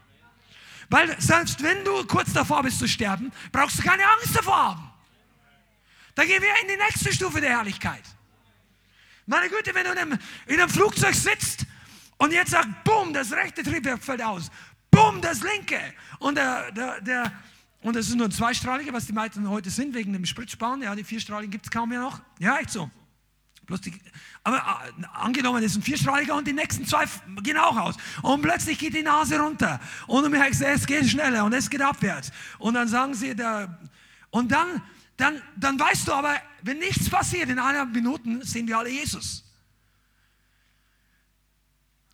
[0.89, 4.91] Weil selbst wenn du kurz davor bist zu sterben, brauchst du keine Angst davor haben.
[6.15, 8.03] Da gehen wir in die nächste Stufe der Herrlichkeit.
[9.27, 11.67] Meine Güte, wenn du in einem, in einem Flugzeug sitzt
[12.17, 14.51] und jetzt sagt, boom, das rechte Triebwerk fällt aus,
[14.91, 15.81] bumm, das linke.
[16.19, 17.33] Und der, der, der
[17.83, 20.83] und das ist nur ein zweistrahliger, was die meisten heute sind, wegen dem Spritzsparen.
[20.83, 22.21] Ja, die vierstrahligen gibt es kaum mehr noch.
[22.39, 22.91] Ja, echt so.
[23.65, 23.95] Bloß die,
[24.43, 27.05] aber äh, angenommen, das ist ein vierstrahliger und die nächsten zwei
[27.43, 27.97] gehen auch aus.
[28.23, 29.81] Und plötzlich geht die Nase runter.
[30.07, 32.33] Und du merkst, es geht schneller und es geht abwärts.
[32.59, 33.79] Und dann sagen sie, der,
[34.31, 34.83] und dann
[35.21, 39.45] dann, dann weißt du aber, wenn nichts passiert, in einer Minute sehen wir alle Jesus.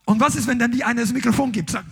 [0.05, 1.71] Und was ist, wenn dann die eine das Mikrofon gibt?
[1.71, 1.87] Sagt,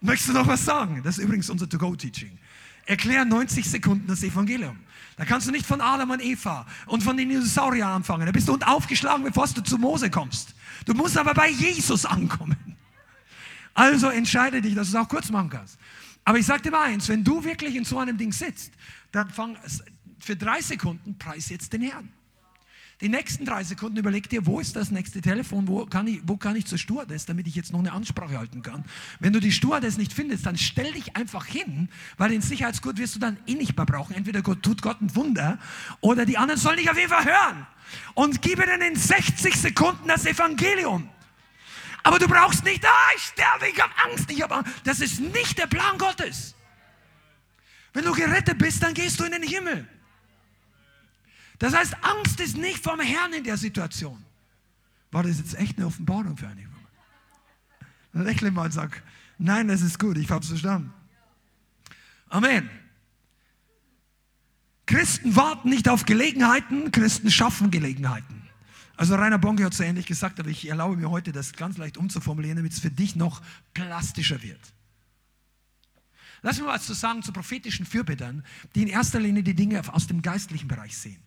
[0.00, 1.02] möchtest du noch was sagen?
[1.02, 2.38] Das ist übrigens unser To-Go-Teaching.
[2.86, 4.78] Erklär 90 Sekunden das Evangelium.
[5.16, 8.26] Da kannst du nicht von Adam und Eva und von den Dinosauriern anfangen.
[8.26, 10.54] Da bist du aufgeschlagen, bevor du zu Mose kommst.
[10.84, 12.76] Du musst aber bei Jesus ankommen.
[13.74, 15.78] Also entscheide dich, dass du es auch kurz machen kannst.
[16.24, 18.72] Aber ich sage dir mal eins, wenn du wirklich in so einem Ding sitzt,
[19.12, 19.56] dann fang
[20.18, 22.08] für drei Sekunden preis jetzt den Herrn.
[23.02, 26.38] Die nächsten drei Sekunden überleg dir, wo ist das nächste Telefon, wo kann ich, wo
[26.38, 28.86] kann ich zur Stewardess, damit ich jetzt noch eine Ansprache halten kann.
[29.20, 33.14] Wenn du die Stewardess nicht findest, dann stell dich einfach hin, weil den Sicherheitsgurt wirst
[33.14, 34.14] du dann eh nicht mehr brauchen.
[34.14, 35.58] Entweder Gott, tut Gott ein Wunder
[36.00, 37.66] oder die anderen sollen dich auf jeden Fall hören.
[38.14, 41.10] Und gib ihnen in 60 Sekunden das Evangelium.
[42.02, 44.72] Aber du brauchst nicht, ah, ich sterbe, ich habe Angst, ich habe Angst.
[44.84, 46.54] Das ist nicht der Plan Gottes.
[47.92, 49.86] Wenn du gerettet bist, dann gehst du in den Himmel.
[51.58, 54.22] Das heißt, Angst ist nicht vom Herrn in der Situation.
[55.10, 56.68] War das jetzt echt eine Offenbarung für einige?
[58.12, 59.02] Lächle mal und sag,
[59.38, 60.92] nein, das ist gut, ich habe es verstanden.
[62.28, 62.68] Amen.
[64.86, 68.42] Christen warten nicht auf Gelegenheiten, Christen schaffen Gelegenheiten.
[68.96, 71.98] Also Rainer Bonke hat so ähnlich gesagt, aber ich erlaube mir heute, das ganz leicht
[71.98, 73.42] umzuformulieren, damit es für dich noch
[73.74, 74.60] plastischer wird.
[76.42, 78.44] Lass mir was zu sagen zu prophetischen Fürbittern,
[78.74, 81.25] die in erster Linie die Dinge aus dem geistlichen Bereich sehen.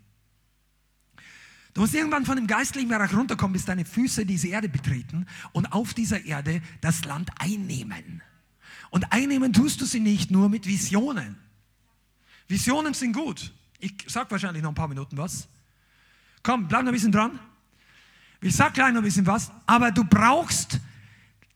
[1.79, 5.71] Du musst irgendwann von dem geistlichen Bereich runterkommen, bis deine Füße diese Erde betreten und
[5.71, 8.21] auf dieser Erde das Land einnehmen.
[8.89, 11.37] Und einnehmen tust du sie nicht nur mit Visionen.
[12.49, 13.53] Visionen sind gut.
[13.79, 15.47] Ich sag wahrscheinlich noch ein paar Minuten was.
[16.43, 17.39] Komm, bleib noch ein bisschen dran.
[18.41, 20.81] Ich sag gleich noch ein bisschen was, aber du brauchst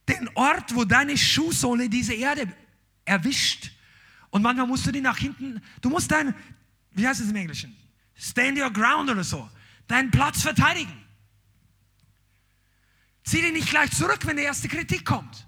[0.08, 2.50] den Ort, wo deine Schuhsohle diese Erde
[3.04, 3.72] erwischt.
[4.30, 6.34] Und manchmal musst du die nach hinten, du musst dein,
[6.92, 7.76] wie heißt es im Englischen?
[8.16, 9.50] Stand your ground oder so.
[9.86, 11.04] Deinen Platz verteidigen.
[13.24, 15.46] Zieh dich nicht gleich zurück, wenn die erste Kritik kommt.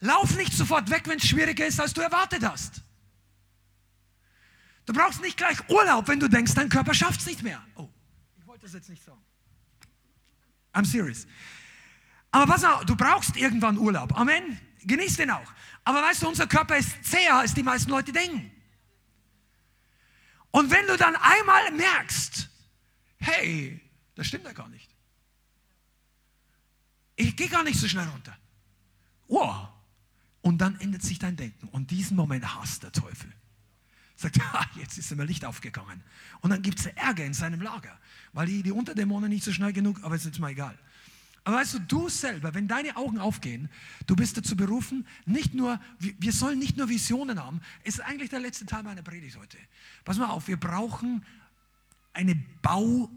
[0.00, 2.82] Lauf nicht sofort weg, wenn es schwieriger ist, als du erwartet hast.
[4.86, 7.62] Du brauchst nicht gleich Urlaub, wenn du denkst, dein Körper schafft es nicht mehr.
[7.76, 7.88] Oh,
[8.38, 9.22] ich wollte das jetzt nicht sagen.
[10.72, 11.26] I'm serious.
[12.32, 14.16] Aber pass auf, du brauchst irgendwann Urlaub.
[14.18, 14.60] Amen.
[14.82, 15.52] Genieß den auch.
[15.84, 18.50] Aber weißt du, unser Körper ist zäher, als die meisten Leute denken.
[20.50, 22.49] Und wenn du dann einmal merkst,
[23.20, 23.80] hey,
[24.14, 24.88] das stimmt ja gar nicht.
[27.16, 28.36] Ich gehe gar nicht so schnell runter.
[29.28, 29.68] Wow.
[30.42, 31.68] Und dann ändert sich dein Denken.
[31.68, 33.30] Und diesen Moment hasst der Teufel.
[34.16, 36.02] Sagt, ah, jetzt ist immer Licht aufgegangen.
[36.40, 37.98] Und dann gibt es Ärger in seinem Lager,
[38.32, 40.78] weil die, die Unterdämonen nicht so schnell genug, aber ist jetzt mal egal.
[41.44, 43.70] Aber weißt du, du selber, wenn deine Augen aufgehen,
[44.06, 48.40] du bist dazu berufen, nicht nur, wir sollen nicht nur Visionen haben, ist eigentlich der
[48.40, 49.56] letzte Teil meiner Predigt heute.
[50.04, 51.24] Pass mal auf, wir brauchen
[52.12, 53.10] eine Bau-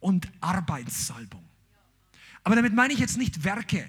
[0.00, 1.44] und Arbeitssalbung.
[2.42, 3.88] Aber damit meine ich jetzt nicht Werke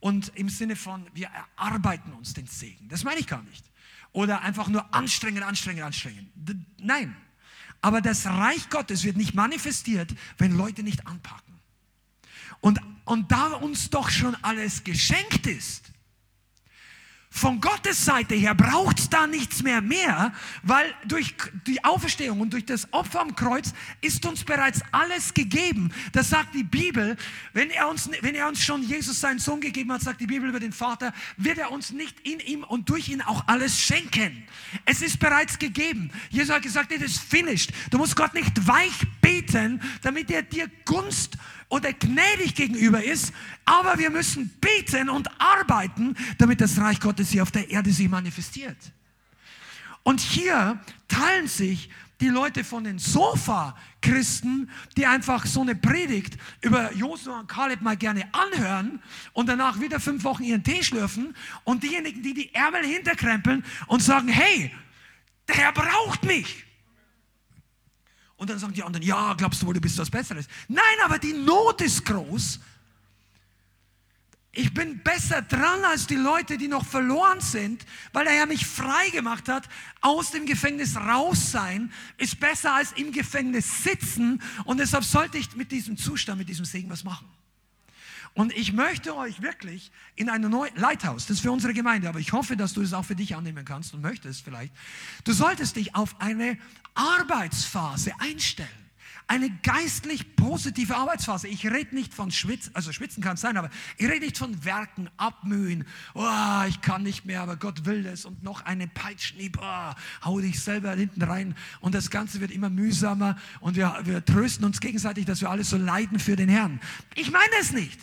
[0.00, 2.88] und im Sinne von, wir erarbeiten uns den Segen.
[2.88, 3.64] Das meine ich gar nicht.
[4.12, 6.30] Oder einfach nur anstrengen, anstrengen, anstrengen.
[6.78, 7.16] Nein.
[7.80, 11.54] Aber das Reich Gottes wird nicht manifestiert, wenn Leute nicht anpacken.
[12.60, 15.93] Und, und da uns doch schon alles geschenkt ist,
[17.36, 20.32] von Gottes Seite her braucht es da nichts mehr mehr,
[20.62, 21.34] weil durch
[21.66, 25.92] die Auferstehung und durch das Opfer am Kreuz ist uns bereits alles gegeben.
[26.12, 27.16] Das sagt die Bibel.
[27.52, 30.48] Wenn er uns, wenn er uns schon Jesus seinen Sohn gegeben hat, sagt die Bibel
[30.48, 34.44] über den Vater, wird er uns nicht in ihm und durch ihn auch alles schenken.
[34.84, 36.12] Es ist bereits gegeben.
[36.30, 37.72] Jesus hat gesagt, it is finished.
[37.90, 38.94] Du musst Gott nicht weich
[39.44, 41.36] beten, damit er dir Gunst
[41.68, 43.32] oder gnädig gegenüber ist,
[43.64, 48.08] aber wir müssen beten und arbeiten, damit das Reich Gottes hier auf der Erde sich
[48.08, 48.76] manifestiert.
[50.02, 50.78] Und hier
[51.08, 51.90] teilen sich
[52.20, 57.96] die Leute von den Sofa-Christen, die einfach so eine Predigt über Josua und Kaleb mal
[57.96, 59.02] gerne anhören
[59.32, 64.02] und danach wieder fünf Wochen ihren Tee schlürfen und diejenigen, die die Ärmel hinterkrempeln und
[64.02, 64.70] sagen, hey,
[65.48, 66.63] der Herr braucht mich.
[68.36, 70.46] Und dann sagen die anderen, ja, glaubst du wohl, du bist was Besseres?
[70.68, 72.60] Nein, aber die Not ist groß.
[74.56, 79.10] Ich bin besser dran als die Leute, die noch verloren sind, weil er mich frei
[79.10, 79.68] gemacht hat.
[80.00, 84.40] Aus dem Gefängnis raus sein ist besser als im Gefängnis sitzen.
[84.64, 87.28] Und deshalb sollte ich mit diesem Zustand, mit diesem Segen was machen.
[88.34, 92.18] Und ich möchte euch wirklich in eine neue Lighthouse, das ist für unsere Gemeinde, aber
[92.18, 94.74] ich hoffe, dass du es auch für dich annehmen kannst und möchtest vielleicht.
[95.22, 96.58] Du solltest dich auf eine
[96.94, 98.68] Arbeitsphase einstellen.
[99.26, 101.48] eine geistlich positive Arbeitsphase.
[101.48, 104.64] Ich rede nicht von Schwitzen, also Schwitzen kann es sein, aber ich rede nicht von
[104.66, 105.86] Werken, Abmühen.
[106.12, 108.26] Oh, ich kann nicht mehr, aber Gott will es.
[108.26, 109.92] Und noch einen Peitschnieb, oh,
[110.24, 111.56] hau dich selber hinten rein.
[111.80, 115.64] Und das Ganze wird immer mühsamer und wir, wir trösten uns gegenseitig, dass wir alle
[115.64, 116.80] so leiden für den Herrn.
[117.14, 117.98] Ich meine es nicht.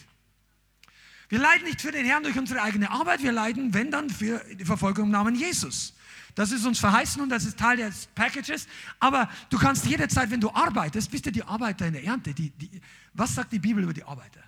[1.32, 4.44] Wir leiden nicht für den Herrn durch unsere eigene Arbeit, wir leiden, wenn dann, für
[4.54, 5.94] die Verfolgung im Namen Jesus.
[6.36, 8.68] Das ist uns verheißen und das ist Teil des Packages.
[9.00, 12.34] Aber du kannst jederzeit, wenn du arbeitest, bist du die Arbeiter in der Ernte.
[12.34, 12.70] Die, die,
[13.14, 14.44] was sagt die Bibel über die Arbeiter?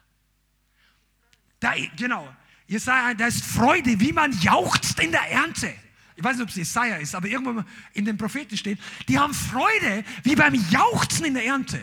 [1.62, 2.28] Da, genau.
[2.68, 5.74] Jesaja, da ist Freude, wie man jauchzt in der Ernte.
[6.18, 8.78] Ich weiß nicht, ob es Jesaja ist, aber irgendwo in den Propheten steht.
[9.08, 11.80] Die haben Freude, wie beim Jauchzen in der Ernte.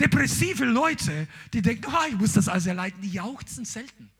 [0.00, 4.10] Depressive Leute, die denken, oh, ich muss das alles erleiden, die jauchzen selten.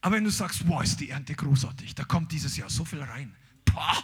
[0.00, 3.00] Aber wenn du sagst, wow, ist die Ernte großartig, da kommt dieses Jahr so viel
[3.00, 3.34] rein.
[3.64, 4.02] Boah.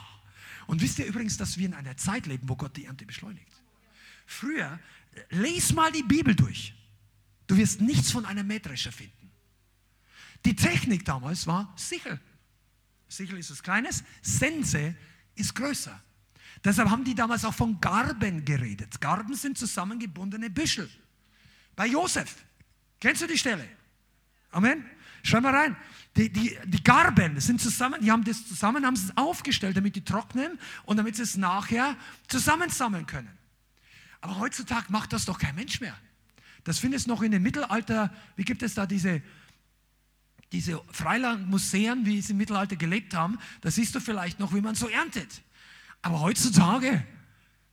[0.69, 3.52] Und wisst ihr übrigens, dass wir in einer Zeit leben, wo Gott die Ernte beschleunigt?
[4.27, 4.78] Früher,
[5.31, 6.74] les mal die Bibel durch.
[7.47, 9.32] Du wirst nichts von einer Mähdrescher finden.
[10.44, 12.20] Die Technik damals war Sichel.
[13.09, 14.94] Sichel ist was Kleines, Sense
[15.35, 16.01] ist größer.
[16.64, 19.01] Deshalb haben die damals auch von Garben geredet.
[19.01, 20.89] Garben sind zusammengebundene Büschel.
[21.76, 22.36] Bei Josef.
[23.01, 23.68] Kennst du die Stelle?
[24.51, 24.85] Amen.
[25.22, 25.76] Schau mal rein.
[26.16, 30.05] Die, die, die Garben sind zusammen, die haben das zusammen, haben es aufgestellt, damit die
[30.05, 33.30] trocknen und damit sie es nachher zusammensammeln können.
[34.20, 35.97] Aber heutzutage macht das doch kein Mensch mehr.
[36.64, 39.22] Das findest du noch in dem Mittelalter, wie gibt es da diese,
[40.51, 44.74] diese Freilandmuseen, wie sie im Mittelalter gelebt haben, da siehst du vielleicht noch, wie man
[44.74, 45.43] so erntet.
[46.03, 47.05] Aber heutzutage,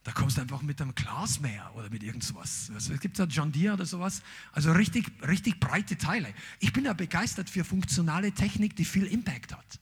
[0.04, 2.70] da kommst du einfach mit einem Glasmäher oder mit irgendwas.
[2.76, 4.22] Es gibt da John Deere oder sowas.
[4.52, 6.34] Also richtig, richtig breite Teile.
[6.60, 9.80] Ich bin ja begeistert für funktionale Technik, die viel Impact hat.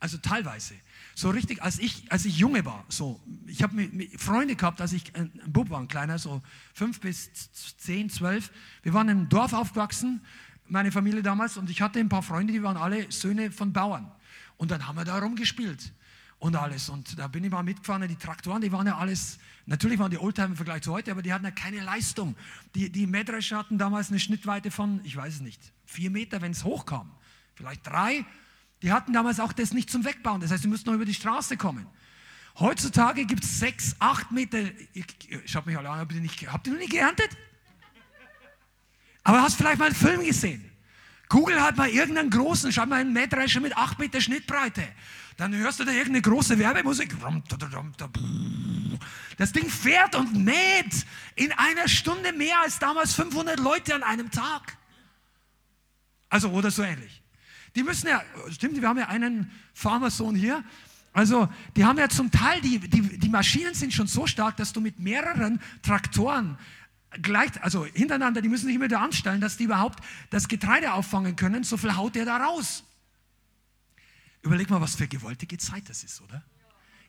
[0.00, 0.74] Also teilweise.
[1.14, 5.14] So richtig, als ich, als ich junge war, so, ich habe Freunde gehabt, als ich
[5.14, 6.42] ein Bub war, ein kleiner, so
[6.72, 7.30] fünf bis
[7.76, 8.50] zehn, zwölf.
[8.82, 10.24] Wir waren im Dorf aufgewachsen,
[10.66, 14.10] meine Familie damals, und ich hatte ein paar Freunde, die waren alle Söhne von Bauern.
[14.56, 15.92] Und dann haben wir da rumgespielt
[16.40, 16.88] und alles.
[16.88, 20.18] Und da bin ich mal mitgefahren, die Traktoren, die waren ja alles, natürlich waren die
[20.18, 22.34] Oldtimer im Vergleich zu heute, aber die hatten ja keine Leistung.
[22.74, 26.52] Die, die Mähdrescher hatten damals eine Schnittweite von, ich weiß es nicht, vier Meter, wenn
[26.52, 27.10] es hochkam.
[27.54, 28.24] Vielleicht drei.
[28.82, 30.40] Die hatten damals auch das nicht zum Wegbauen.
[30.40, 31.86] Das heißt, sie mussten noch über die Straße kommen.
[32.58, 34.58] Heutzutage gibt es sechs, acht Meter.
[34.94, 35.06] Ich,
[35.44, 37.36] schaut mich alle an, habt ihr, nicht, habt ihr noch nie geerntet?
[39.22, 40.69] Aber hast vielleicht mal einen Film gesehen?
[41.30, 44.82] Google hat mal irgendeinen großen, schau mal einen Mähdrescher mit acht Meter Schnittbreite.
[45.36, 47.16] Dann hörst du da irgendeine große Werbemusik.
[49.38, 54.30] Das Ding fährt und mäht in einer Stunde mehr als damals 500 Leute an einem
[54.30, 54.76] Tag.
[56.28, 57.22] Also, oder so ähnlich.
[57.76, 60.64] Die müssen ja, stimmt, wir haben ja einen Farmersohn hier.
[61.12, 64.72] Also, die haben ja zum Teil, die, die, die Maschinen sind schon so stark, dass
[64.72, 66.58] du mit mehreren Traktoren
[67.22, 70.00] gleich, also hintereinander, die müssen sich immer da anstellen, dass die überhaupt
[70.30, 71.64] das Getreide auffangen können.
[71.64, 72.84] So viel haut der da raus.
[74.42, 76.42] Überleg mal, was für gewaltige Zeit das ist, oder?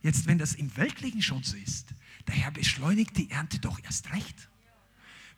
[0.02, 1.90] Jetzt, wenn das im Weltlichen schon so ist,
[2.28, 4.50] der Herr beschleunigt die Ernte doch erst recht.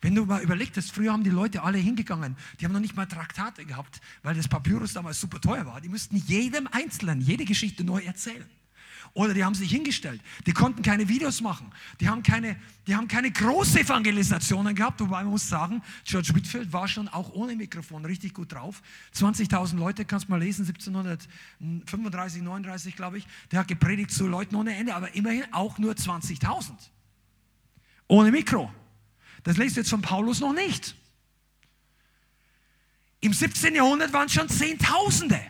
[0.00, 3.06] Wenn du mal überlegst, früher haben die Leute alle hingegangen, die haben noch nicht mal
[3.06, 5.80] Traktate gehabt, weil das Papyrus damals super teuer war.
[5.80, 8.48] Die mussten jedem Einzelnen jede Geschichte neu erzählen.
[9.14, 10.20] Oder die haben sich hingestellt.
[10.44, 11.72] Die konnten keine Videos machen.
[12.00, 12.56] Die haben keine,
[12.88, 15.00] die haben keine große Evangelisationen gehabt.
[15.00, 18.82] Wobei man muss sagen, George Whitfield war schon auch ohne Mikrofon richtig gut drauf.
[19.14, 23.26] 20.000 Leute, kannst du mal lesen, 1735, 39 glaube ich.
[23.52, 26.72] Der hat gepredigt zu Leuten ohne Ende, aber immerhin auch nur 20.000.
[28.08, 28.72] Ohne Mikro.
[29.44, 30.96] Das lest du jetzt von Paulus noch nicht.
[33.20, 33.76] Im 17.
[33.76, 35.40] Jahrhundert waren es schon Zehntausende.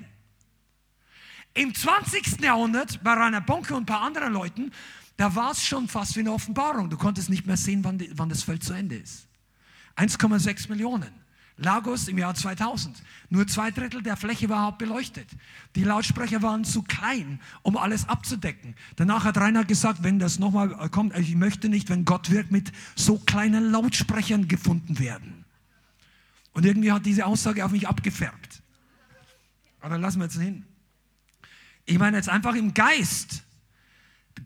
[1.55, 2.41] Im 20.
[2.41, 4.73] Jahrhundert bei Rainer Bonke und ein paar anderen Leuten,
[5.17, 6.91] da war es schon fast wie eine Offenbarung.
[6.91, 9.29] Du konntest nicht mehr sehen, wann, die, wann das Feld zu Ende ist.
[9.97, 11.13] 1,6 Millionen.
[11.57, 13.01] Lagos im Jahr 2000.
[13.31, 15.29] Nur zwei Drittel der Fläche war überhaupt beleuchtet.
[15.77, 18.75] Die Lautsprecher waren zu klein, um alles abzudecken.
[18.97, 22.73] Danach hat Rainer gesagt, wenn das nochmal kommt, ich möchte nicht, wenn Gott wirkt, mit
[22.97, 25.45] so kleinen Lautsprechern gefunden werden.
[26.55, 28.61] Und irgendwie hat diese Aussage auf mich abgefärbt.
[29.81, 30.65] Aber lassen wir jetzt hin.
[31.87, 33.43] Ich meine jetzt einfach im Geist.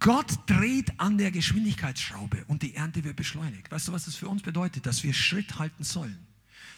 [0.01, 3.71] Gott dreht an der Geschwindigkeitsschraube und die Ernte wird beschleunigt.
[3.71, 4.87] Weißt du, was das für uns bedeutet?
[4.87, 6.19] Dass wir Schritt halten sollen.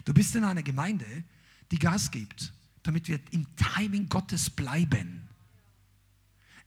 [0.05, 1.05] Du bist in einer Gemeinde,
[1.71, 5.27] die Gas gibt, damit wir im Timing Gottes bleiben.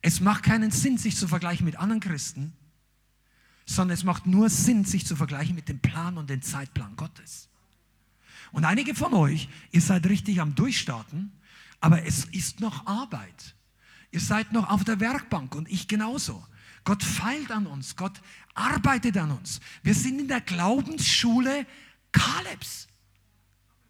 [0.03, 2.53] Es macht keinen Sinn, sich zu vergleichen mit anderen Christen,
[3.66, 7.49] sondern es macht nur Sinn, sich zu vergleichen mit dem Plan und dem Zeitplan Gottes.
[8.53, 11.33] Und einige von euch, ihr seid richtig am Durchstarten,
[11.81, 13.55] aber es ist noch Arbeit.
[14.15, 16.47] Ihr seid noch auf der Werkbank und ich genauso.
[16.85, 17.97] Gott feilt an uns.
[17.97, 18.12] Gott
[18.55, 19.59] arbeitet an uns.
[19.82, 21.66] Wir sind in der Glaubensschule
[22.12, 22.86] Kalebs.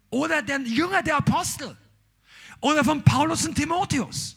[0.09, 1.77] Oder der Jünger der Apostel.
[2.59, 4.34] Oder von Paulus und Timotheus.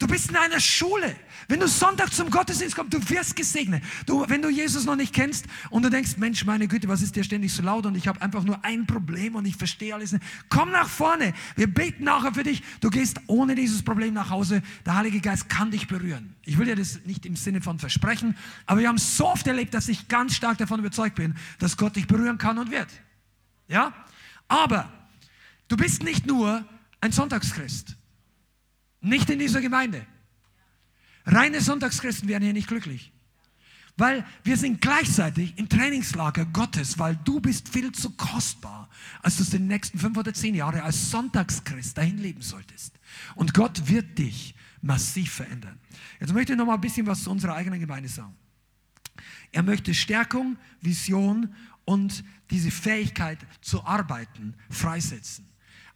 [0.00, 1.14] Du bist in einer Schule.
[1.46, 3.84] Wenn du Sonntag zum Gottesdienst kommst, du wirst gesegnet.
[4.06, 7.16] Du, wenn du Jesus noch nicht kennst und du denkst, Mensch, meine Güte, was ist
[7.16, 10.12] der ständig so laut und ich habe einfach nur ein Problem und ich verstehe alles
[10.12, 10.24] nicht.
[10.48, 11.34] Komm nach vorne.
[11.54, 12.62] Wir beten nachher für dich.
[12.80, 14.62] Du gehst ohne dieses Problem nach Hause.
[14.86, 16.34] Der Heilige Geist kann dich berühren.
[16.46, 19.74] Ich will dir das nicht im Sinne von versprechen, aber wir haben so oft erlebt,
[19.74, 22.88] dass ich ganz stark davon überzeugt bin, dass Gott dich berühren kann und wird.
[23.68, 23.92] Ja?
[24.48, 24.90] Aber
[25.68, 26.64] du bist nicht nur
[27.02, 27.96] ein Sonntagschrist.
[29.00, 30.06] Nicht in dieser Gemeinde.
[31.24, 33.12] Reine Sonntagschristen werden hier nicht glücklich.
[33.96, 38.88] Weil wir sind gleichzeitig im Trainingslager Gottes, weil du bist viel zu kostbar,
[39.22, 42.98] als du es den nächsten fünf oder zehn Jahre als Sonntagschrist dahin leben solltest.
[43.34, 45.78] Und Gott wird dich massiv verändern.
[46.18, 48.34] Jetzt möchte ich noch mal ein bisschen was zu unserer eigenen Gemeinde sagen.
[49.52, 51.54] Er möchte Stärkung, Vision
[51.84, 55.46] und diese Fähigkeit zu arbeiten freisetzen.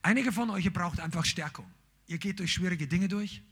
[0.02, 1.66] Einige von euch braucht einfach Stärkung.
[2.06, 3.42] Ihr geht durch schwierige Dinge durch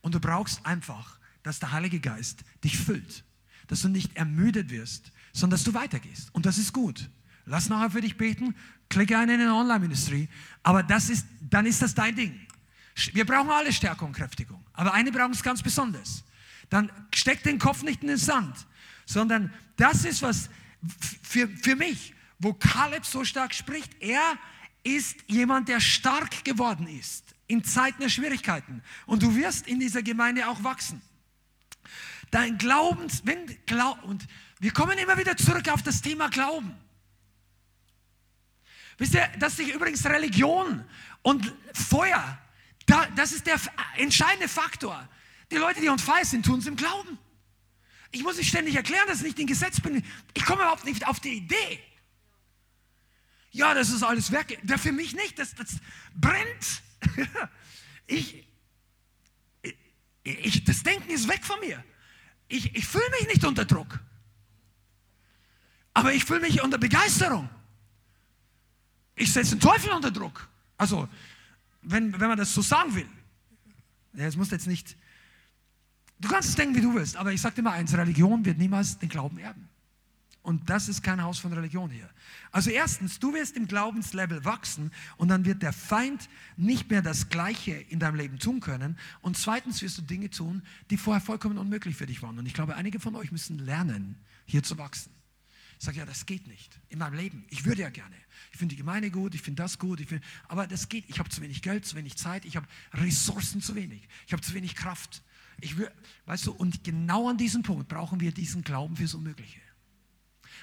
[0.00, 3.24] und du brauchst einfach, dass der Heilige Geist dich füllt.
[3.66, 6.34] Dass du nicht ermüdet wirst, sondern dass du weitergehst.
[6.34, 7.08] Und das ist gut.
[7.46, 8.54] Lass nachher für dich beten,
[8.88, 10.28] klicke ein in eine Online-Ministry,
[10.62, 12.46] aber das ist, dann ist das dein Ding.
[13.14, 16.22] Wir brauchen alle Stärkung und Kräftigung, aber eine brauchen es ganz besonders.
[16.68, 18.54] Dann steck den Kopf nicht in den Sand,
[19.06, 20.50] sondern das ist was
[21.22, 23.90] für, für mich, wo Kaleb so stark spricht.
[24.00, 24.38] Er
[24.84, 28.82] ist jemand, der stark geworden ist in Zeiten der Schwierigkeiten.
[29.04, 31.02] Und du wirst in dieser Gemeinde auch wachsen.
[32.30, 34.26] Dein Glaubens, wenn Glaub, und
[34.58, 36.74] wir kommen immer wieder zurück auf das Thema Glauben.
[38.96, 40.82] Wisst ihr, dass sich übrigens Religion
[41.20, 42.38] und Feuer,
[43.14, 43.60] das ist der
[43.96, 45.06] entscheidende Faktor.
[45.50, 47.18] Die Leute, die on fire sind, tun es im Glauben.
[48.12, 50.02] Ich muss nicht ständig erklären, dass ich nicht in Gesetz bin.
[50.32, 51.80] Ich komme überhaupt nicht auf die Idee.
[53.52, 54.58] Ja, das ist alles Werke.
[54.62, 55.38] Der für mich nicht.
[55.38, 55.76] Das, das
[56.14, 56.82] brennt.
[58.06, 58.48] ich,
[60.24, 61.84] ich, das Denken ist weg von mir.
[62.48, 64.00] Ich, ich fühle mich nicht unter Druck.
[65.94, 67.48] Aber ich fühle mich unter Begeisterung.
[69.14, 70.48] Ich setze den Teufel unter Druck.
[70.78, 71.06] Also,
[71.82, 73.08] wenn, wenn man das so sagen will.
[74.14, 74.96] Ja, es muss jetzt nicht.
[76.18, 78.56] Du kannst es denken, wie du willst, aber ich sage dir mal eins: Religion wird
[78.56, 79.68] niemals den Glauben erben.
[80.42, 82.10] Und das ist kein Haus von Religion hier.
[82.50, 87.28] Also erstens, du wirst im Glaubenslevel wachsen und dann wird der Feind nicht mehr das
[87.28, 88.98] Gleiche in deinem Leben tun können.
[89.20, 92.38] Und zweitens wirst du Dinge tun, die vorher vollkommen unmöglich für dich waren.
[92.38, 95.12] Und ich glaube, einige von euch müssen lernen, hier zu wachsen.
[95.78, 97.44] Ich sage, ja, das geht nicht in meinem Leben.
[97.48, 98.16] Ich würde ja gerne.
[98.50, 101.04] Ich finde die Gemeinde gut, ich finde das gut, ich find, aber das geht.
[101.08, 104.42] Ich habe zu wenig Geld, zu wenig Zeit, ich habe Ressourcen zu wenig, ich habe
[104.42, 105.22] zu wenig Kraft.
[105.60, 105.90] Ich will,
[106.26, 109.60] weißt du, und genau an diesem Punkt brauchen wir diesen Glauben fürs Unmögliche.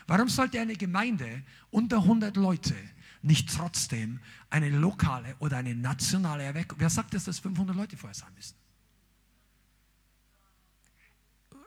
[0.10, 2.73] Warum sollte eine Gemeinde unter 100 Leute
[3.22, 4.19] nicht trotzdem
[4.49, 6.80] eine lokale oder eine nationale Erweckung?
[6.80, 8.56] Wer sagt, dass das 500 Leute vorher sein müssen?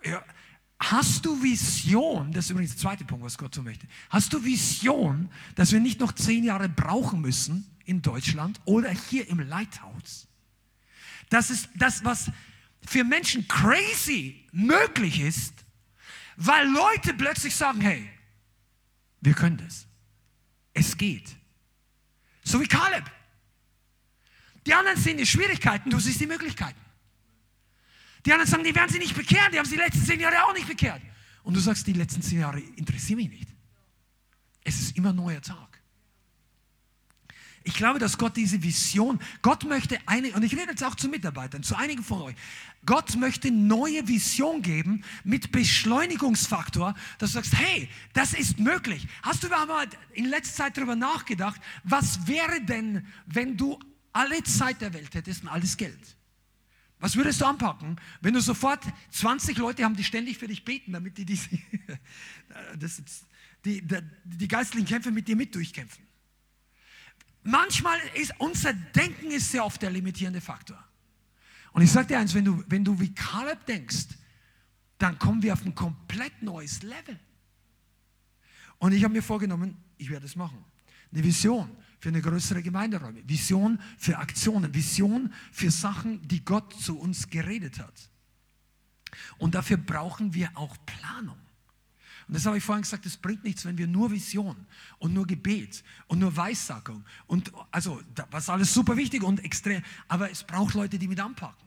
[0.04, 0.24] Ja.
[0.80, 4.42] Hast du Vision, das ist übrigens der zweite Punkt, was Gott so möchte, hast du
[4.42, 10.26] Vision, dass wir nicht noch zehn Jahre brauchen müssen in Deutschland oder hier im Lighthouse?
[11.30, 12.28] Das ist das, was
[12.84, 15.54] für Menschen crazy möglich ist,
[16.36, 18.10] weil Leute plötzlich sagen, hey,
[19.22, 19.86] wir können das.
[20.74, 21.34] Es geht.
[22.44, 23.04] So wie Kaleb.
[24.66, 26.78] Die anderen sehen die Schwierigkeiten, du siehst die Möglichkeiten.
[28.26, 30.44] Die anderen sagen, die werden sie nicht bekehren, die haben sie die letzten zehn Jahre
[30.44, 31.00] auch nicht bekehrt.
[31.42, 33.48] Und du sagst, die letzten zehn Jahre interessieren mich nicht.
[34.64, 35.81] Es ist immer ein neuer Tag.
[37.64, 41.08] Ich glaube, dass Gott diese Vision, Gott möchte eine, und ich rede jetzt auch zu
[41.08, 42.36] Mitarbeitern, zu einigen von euch,
[42.84, 49.06] Gott möchte neue Vision geben mit Beschleunigungsfaktor, dass du sagst, hey, das ist möglich.
[49.22, 53.78] Hast du überhaupt in letzter Zeit darüber nachgedacht, was wäre denn, wenn du
[54.12, 56.16] alle Zeit der Welt hättest und alles Geld?
[56.98, 60.92] Was würdest du anpacken, wenn du sofort 20 Leute haben, die ständig für dich beten,
[60.92, 61.48] damit die diese,
[63.64, 66.11] die, die, die geistlichen Kämpfe mit dir mit durchkämpfen?
[67.44, 70.82] Manchmal ist unser Denken ist sehr oft der limitierende Faktor.
[71.72, 74.08] Und ich sage dir eins, wenn du, wenn du wie Caleb denkst,
[74.98, 77.18] dann kommen wir auf ein komplett neues Level.
[78.78, 80.64] Und ich habe mir vorgenommen, ich werde es machen.
[81.12, 86.98] Eine Vision für eine größere Gemeinderäume, Vision für Aktionen, Vision für Sachen, die Gott zu
[86.98, 88.10] uns geredet hat.
[89.38, 91.38] Und dafür brauchen wir auch Planung.
[92.28, 94.56] Und das habe ich vorhin gesagt, es bringt nichts, wenn wir nur Vision
[94.98, 98.00] und nur Gebet und nur Weissagung und also
[98.30, 101.66] was alles super wichtig und extrem, aber es braucht Leute, die mit anpacken.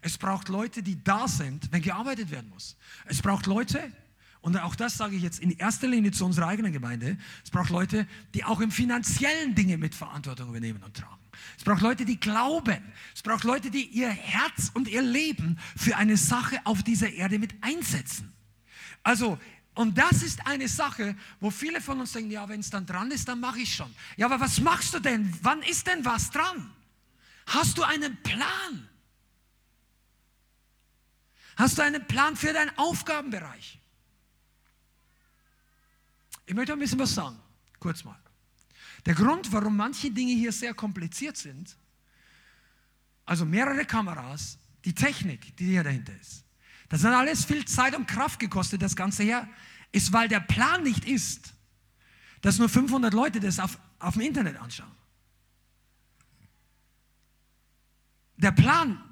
[0.00, 2.76] Es braucht Leute, die da sind, wenn gearbeitet werden muss.
[3.06, 3.92] Es braucht Leute,
[4.40, 7.70] und auch das sage ich jetzt in erster Linie zu unserer eigenen Gemeinde, es braucht
[7.70, 11.18] Leute, die auch im finanziellen Dinge mit Verantwortung übernehmen und tragen.
[11.56, 12.78] Es braucht Leute, die glauben.
[13.14, 17.38] Es braucht Leute, die ihr Herz und ihr Leben für eine Sache auf dieser Erde
[17.38, 18.32] mit einsetzen.
[19.02, 19.38] Also,
[19.78, 23.12] und das ist eine Sache, wo viele von uns denken, ja, wenn es dann dran
[23.12, 23.94] ist, dann mache ich schon.
[24.16, 25.32] Ja, aber was machst du denn?
[25.42, 26.74] Wann ist denn was dran?
[27.46, 28.88] Hast du einen Plan?
[31.56, 33.78] Hast du einen Plan für deinen Aufgabenbereich?
[36.44, 37.38] Ich möchte ein bisschen was sagen,
[37.78, 38.18] kurz mal.
[39.06, 41.76] Der Grund, warum manche Dinge hier sehr kompliziert sind,
[43.24, 46.42] also mehrere Kameras, die Technik, die hier dahinter ist,
[46.88, 49.48] das hat alles viel Zeit und Kraft gekostet, das Ganze her,
[49.92, 51.54] ist, weil der Plan nicht ist,
[52.40, 54.90] dass nur 500 Leute das auf, auf dem Internet anschauen.
[58.36, 59.02] Der Plan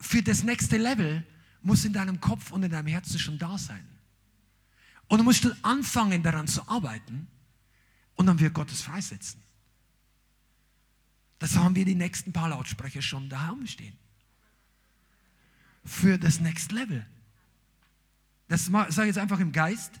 [0.00, 1.24] für das nächste Level
[1.62, 3.86] muss in deinem Kopf und in deinem Herzen schon da sein.
[5.08, 7.28] Und du musst anfangen daran zu arbeiten
[8.16, 9.42] und dann wird Gott es freisetzen.
[11.38, 13.96] Das haben wir die nächsten paar Lautsprecher schon daheim stehen.
[15.86, 17.06] Für das Next Level.
[18.48, 19.92] Das sage ich jetzt einfach im Geist.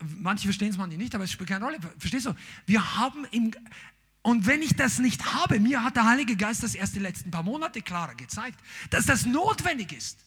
[0.00, 1.78] Manche verstehen es manche nicht, aber es spielt keine Rolle.
[1.98, 2.34] Verstehst du?
[2.66, 3.52] Wir haben im,
[4.22, 7.30] und wenn ich das nicht habe, mir hat der Heilige Geist das erst die letzten
[7.30, 8.58] paar Monate klarer gezeigt,
[8.90, 10.18] dass das notwendig ist.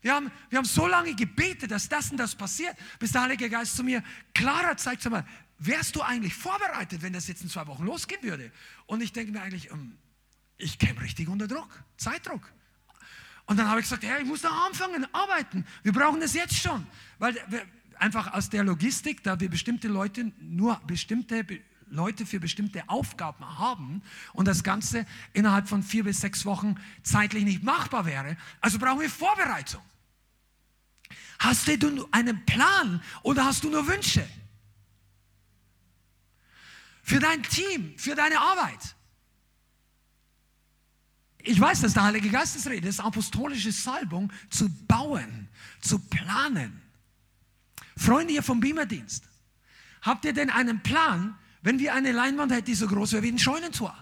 [0.00, 3.50] Wir haben, wir haben so lange gebetet, dass das und das passiert, bis der Heilige
[3.50, 4.02] Geist zu mir
[4.34, 5.26] klarer zeigt, sag mal,
[5.58, 8.52] wärst du eigentlich vorbereitet, wenn das jetzt in zwei Wochen losgehen würde?
[8.86, 9.96] Und ich denke mir eigentlich, ähm,
[10.56, 12.52] ich käme richtig unter Druck, Zeitdruck.
[13.48, 15.64] Und dann habe ich gesagt, hey, ich muss da anfangen, arbeiten.
[15.82, 16.86] Wir brauchen das jetzt schon.
[17.18, 17.62] Weil wir,
[17.98, 21.46] einfach aus der Logistik, da wir bestimmte Leute, nur bestimmte
[21.88, 24.02] Leute für bestimmte Aufgaben haben
[24.34, 28.36] und das Ganze innerhalb von vier bis sechs Wochen zeitlich nicht machbar wäre.
[28.60, 29.82] Also brauchen wir Vorbereitung.
[31.38, 34.28] Hast du einen Plan oder hast du nur Wünsche?
[37.02, 38.94] Für dein Team, für deine Arbeit.
[41.42, 45.48] Ich weiß, dass der Heilige Geist redet, das ist apostolische Salbung, zu bauen,
[45.80, 46.82] zu planen.
[47.96, 49.24] Freunde hier vom Beamerdienst,
[50.02, 53.32] habt ihr denn einen Plan, wenn wir eine Leinwand hätten, die so groß wäre wie
[53.32, 53.96] ein Scheunentor?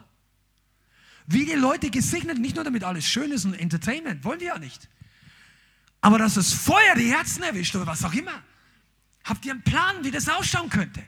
[1.26, 4.58] Wie die Leute gesegnet, nicht nur damit alles schön ist und Entertainment, wollen wir ja
[4.58, 4.88] nicht.
[6.00, 8.42] Aber dass das Feuer die Herzen erwischt oder was auch immer.
[9.24, 11.02] Habt ihr einen Plan, wie das ausschauen könnte?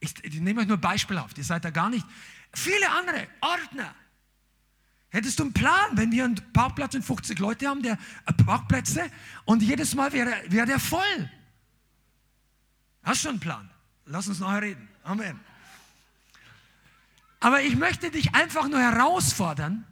[0.00, 2.04] Ich, ich nehme euch nur beispielhaft, ihr seid da gar nicht.
[2.52, 3.94] Viele andere, Ordner.
[5.10, 9.10] Hättest du einen Plan, wenn wir einen Parkplatz mit 50 Leute haben, der äh, Parkplätze
[9.44, 11.30] und jedes Mal wäre, wäre der voll?
[13.02, 13.70] Hast du einen Plan?
[14.04, 14.88] Lass uns nachher reden.
[15.04, 15.40] Amen.
[17.40, 19.86] Aber ich möchte dich einfach nur herausfordern,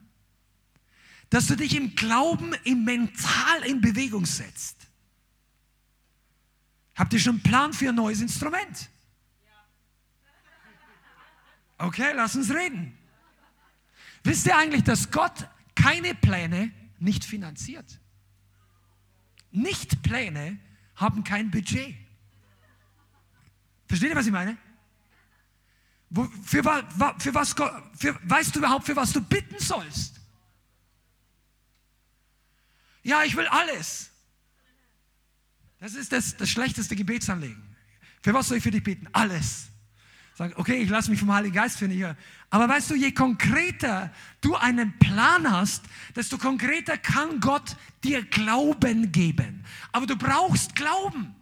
[1.31, 4.77] dass du dich im Glauben, im Mental in Bewegung setzt.
[6.97, 8.89] Habt ihr schon einen Plan für ein neues Instrument?
[11.79, 12.97] Okay, lass uns reden.
[14.25, 18.01] Wisst ihr eigentlich, dass Gott keine Pläne nicht finanziert?
[19.53, 20.59] Nicht-Pläne
[20.97, 21.95] haben kein Budget.
[23.87, 24.57] Versteht ihr, was ich meine?
[26.45, 27.55] Für, für was,
[27.99, 30.21] für, weißt du überhaupt, für was du bitten sollst?
[33.03, 34.11] Ja, ich will alles.
[35.81, 37.77] Das ist das, das schlechteste Gebetsanliegen.
[38.23, 39.07] Für was soll ich für dich beten?
[39.13, 39.67] Alles.
[40.37, 42.17] Sag, okay, ich lasse mich vom Heiligen Geist hier.
[42.51, 45.85] Aber weißt du, je konkreter du einen Plan hast,
[46.17, 49.65] desto konkreter kann Gott dir Glauben geben.
[49.93, 51.37] Aber du brauchst Glauben.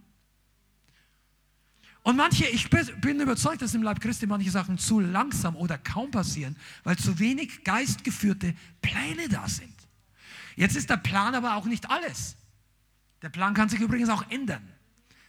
[2.03, 6.11] Und manche, ich bin überzeugt, dass im Leib Christi manche Sachen zu langsam oder kaum
[6.11, 9.75] passieren, weil zu wenig geistgeführte Pläne da sind.
[10.57, 12.37] Jetzt ist der Plan aber auch nicht alles.
[13.23, 14.69] Der Plan kann sich übrigens auch ändern.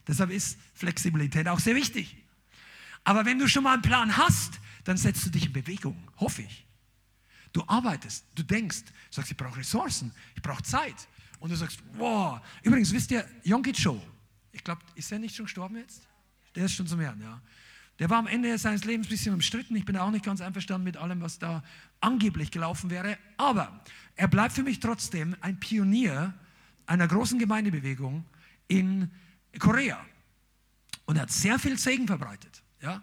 [0.07, 2.22] Deshalb ist Flexibilität auch sehr wichtig.
[3.03, 6.43] Aber wenn du schon mal einen Plan hast, dann setzt du dich in Bewegung, hoffe
[6.43, 6.65] ich.
[7.51, 11.07] Du arbeitest, du denkst, sagst, ich brauche Ressourcen, ich brauche Zeit.
[11.39, 12.39] Und du sagst, wow.
[12.63, 14.01] Übrigens, wisst ihr, Jonkit Show,
[14.51, 16.07] ich glaube, ist er nicht schon gestorben jetzt?
[16.55, 17.41] Der ist schon zum Herrn, ja.
[17.99, 19.75] Der war am Ende seines Lebens ein bisschen umstritten.
[19.75, 21.63] Ich bin auch nicht ganz einverstanden mit allem, was da
[21.99, 23.17] angeblich gelaufen wäre.
[23.37, 23.83] Aber
[24.15, 26.33] er bleibt für mich trotzdem ein Pionier
[26.85, 28.25] einer großen Gemeindebewegung
[28.67, 29.11] in
[29.59, 30.03] Korea.
[31.05, 32.62] Und er hat sehr viel Segen verbreitet.
[32.83, 33.01] Ja?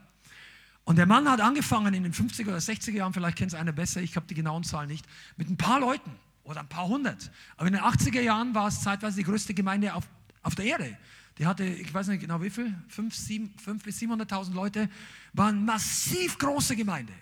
[0.85, 3.73] Und der Mann hat angefangen in den 50er oder 60er Jahren, vielleicht kennt es einer
[3.73, 6.11] besser, ich habe die genauen Zahlen nicht, mit ein paar Leuten
[6.45, 7.31] oder ein paar hundert.
[7.57, 10.05] Aber in den 80er Jahren war es zeitweise die größte Gemeinde auf,
[10.43, 10.97] auf der Erde.
[11.39, 14.91] Die hatte, ich weiß nicht genau wie viel, 5, 7, 5 bis 700.000 Leute,
[15.33, 17.13] war eine massiv große Gemeinde.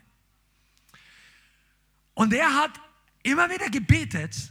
[2.15, 2.73] Und er hat
[3.23, 4.51] immer wieder gebetet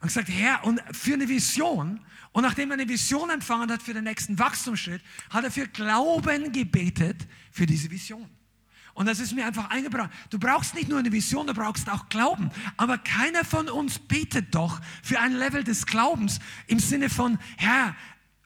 [0.00, 2.00] Und gesagt, Herr, und für eine Vision,
[2.34, 5.00] und nachdem er eine Vision empfangen hat für den nächsten Wachstumsschritt,
[5.30, 8.28] hat er für Glauben gebetet für diese Vision.
[8.92, 10.10] Und das ist mir einfach eingebracht.
[10.30, 12.50] Du brauchst nicht nur eine Vision, du brauchst auch Glauben.
[12.76, 17.94] Aber keiner von uns betet doch für ein Level des Glaubens im Sinne von, Herr,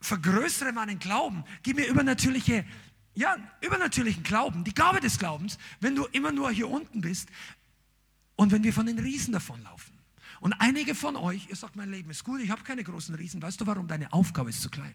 [0.02, 2.66] vergrößere meinen Glauben, gib mir übernatürliche,
[3.14, 7.30] ja, übernatürlichen Glauben, die Gabe des Glaubens, wenn du immer nur hier unten bist
[8.36, 9.97] und wenn wir von den Riesen davonlaufen.
[10.40, 13.42] Und einige von euch, ihr sagt, mein Leben ist gut, ich habe keine großen Riesen.
[13.42, 13.88] Weißt du warum?
[13.88, 14.94] Deine Aufgabe ist zu klein.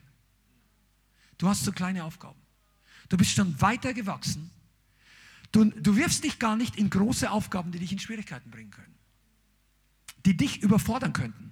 [1.38, 2.40] Du hast zu kleine Aufgaben.
[3.10, 4.50] Du bist schon weiter gewachsen.
[5.52, 8.96] Du, du wirfst dich gar nicht in große Aufgaben, die dich in Schwierigkeiten bringen können.
[10.26, 11.52] Die dich überfordern könnten.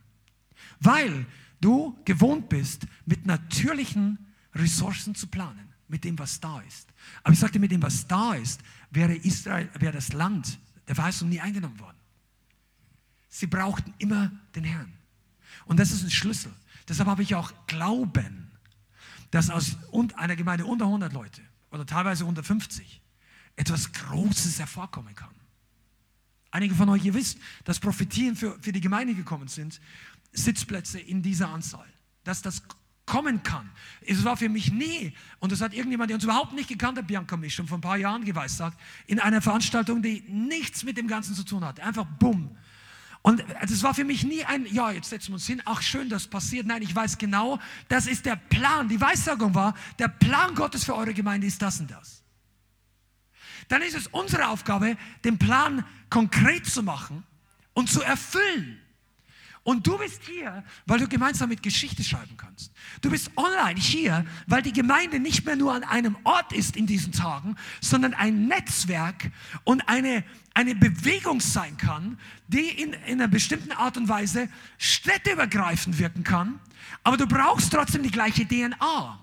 [0.79, 1.25] Weil
[1.59, 4.17] du gewohnt bist, mit natürlichen
[4.55, 6.87] Ressourcen zu planen, mit dem, was da ist.
[7.23, 11.29] Aber ich sagte, mit dem, was da ist, wäre Israel, wäre das Land der Verheißung
[11.29, 12.00] nie eingenommen worden.
[13.31, 14.93] Sie brauchten immer den Herrn.
[15.65, 16.53] Und das ist ein Schlüssel.
[16.87, 18.51] Deshalb habe ich auch Glauben,
[19.31, 19.77] dass aus
[20.15, 21.41] einer Gemeinde unter 100 Leute
[21.71, 23.01] oder teilweise unter 50
[23.55, 25.33] etwas Großes hervorkommen kann.
[26.51, 29.79] Einige von euch, ihr wisst, dass Prophetien für, für die Gemeinde gekommen sind
[30.33, 31.87] Sitzplätze in dieser Anzahl.
[32.25, 32.61] Dass das
[33.05, 33.69] kommen kann.
[34.01, 37.07] Es war für mich nie, und das hat irgendjemand, der uns überhaupt nicht gekannt hat,
[37.07, 38.77] Bianca mich schon vor ein paar Jahren geweissagt,
[39.07, 41.79] in einer Veranstaltung, die nichts mit dem Ganzen zu tun hat.
[41.79, 42.57] Einfach bumm.
[43.23, 46.09] Und das war für mich nie ein, ja, jetzt setzen wir uns hin, ach schön,
[46.09, 46.65] das passiert.
[46.65, 48.89] Nein, ich weiß genau, das ist der Plan.
[48.89, 52.23] Die Weissagung war, der Plan Gottes für eure Gemeinde ist das und das.
[53.67, 57.23] Dann ist es unsere Aufgabe, den Plan konkret zu machen
[57.73, 58.80] und zu erfüllen.
[59.63, 62.71] Und du bist hier, weil du gemeinsam mit Geschichte schreiben kannst.
[63.01, 66.87] Du bist online hier, weil die Gemeinde nicht mehr nur an einem Ort ist in
[66.87, 69.31] diesen Tagen, sondern ein Netzwerk
[69.63, 70.23] und eine,
[70.55, 72.17] eine Bewegung sein kann,
[72.47, 76.59] die in, in einer bestimmten Art und Weise städteübergreifend wirken kann.
[77.03, 79.19] Aber du brauchst trotzdem die gleiche DNA.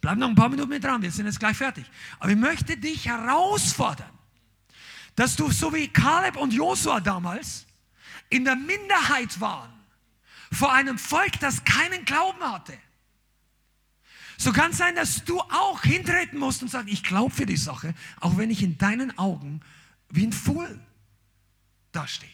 [0.00, 1.84] Bleib noch ein paar Minuten mit dran, wir sind jetzt gleich fertig.
[2.20, 4.10] Aber ich möchte dich herausfordern,
[5.16, 7.66] dass du so wie Kaleb und Josua damals,
[8.32, 9.72] in der Minderheit waren
[10.50, 12.76] vor einem Volk, das keinen Glauben hatte.
[14.38, 17.56] So kann es sein, dass du auch hintreten musst und sagen, ich glaube für die
[17.56, 19.60] Sache, auch wenn ich in deinen Augen
[20.08, 20.80] wie ein Fool
[21.92, 22.28] dastehe.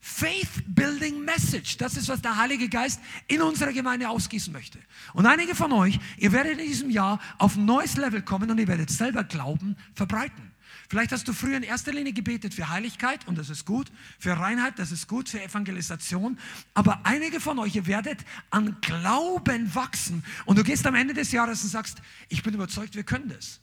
[0.00, 1.78] Faith Building Message.
[1.78, 4.78] Das ist, was der Heilige Geist in unserer Gemeinde ausgießen möchte.
[5.14, 8.58] Und einige von euch, ihr werdet in diesem Jahr auf ein neues Level kommen und
[8.58, 10.53] ihr werdet selber Glauben verbreiten.
[10.88, 14.38] Vielleicht hast du früher in erster Linie gebetet für Heiligkeit und das ist gut, für
[14.38, 16.38] Reinheit, das ist gut, für Evangelisation.
[16.74, 18.18] Aber einige von euch, ihr werdet
[18.50, 21.98] an Glauben wachsen und du gehst am Ende des Jahres und sagst,
[22.28, 23.60] ich bin überzeugt, wir können das.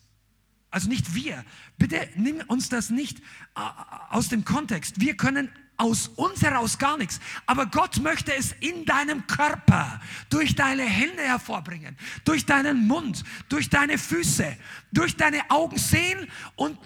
[0.72, 1.44] Also nicht wir.
[1.78, 3.62] Bitte nimm uns das nicht äh,
[4.10, 5.02] aus dem Kontext.
[5.02, 5.50] Wir können
[5.82, 7.20] aus uns heraus gar nichts.
[7.46, 10.00] Aber Gott möchte es in deinem Körper,
[10.30, 14.56] durch deine Hände hervorbringen, durch deinen Mund, durch deine Füße,
[14.92, 16.78] durch deine Augen sehen und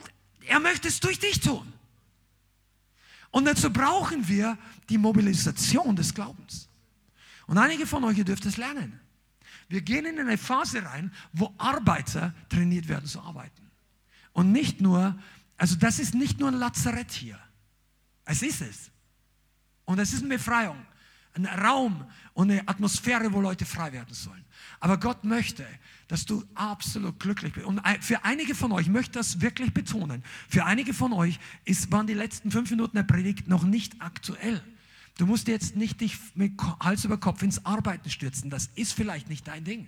[0.48, 1.72] er möchte es durch dich tun.
[3.32, 4.58] Und dazu brauchen wir
[4.90, 6.70] die Mobilisation des Glaubens.
[7.48, 9.00] Und einige von euch, ihr dürft es lernen.
[9.68, 13.72] Wir gehen in eine Phase rein, wo Arbeiter trainiert werden zu arbeiten.
[14.34, 15.18] Und nicht nur,
[15.58, 17.40] also das ist nicht nur ein Lazarett hier.
[18.26, 18.92] Es ist es.
[19.86, 20.78] Und es ist eine Befreiung,
[21.34, 22.06] ein Raum
[22.36, 24.44] und eine Atmosphäre, wo Leute frei werden sollen.
[24.82, 25.66] Aber Gott möchte,
[26.10, 27.66] dass du absolut glücklich bist.
[27.66, 31.92] Und für einige von euch, ich möchte das wirklich betonen, für einige von euch ist,
[31.94, 34.62] waren die letzten fünf Minuten der Predigt noch nicht aktuell.
[35.18, 38.50] Du musst jetzt nicht dich mit Hals über Kopf ins Arbeiten stürzen.
[38.50, 39.88] Das ist vielleicht nicht dein Ding.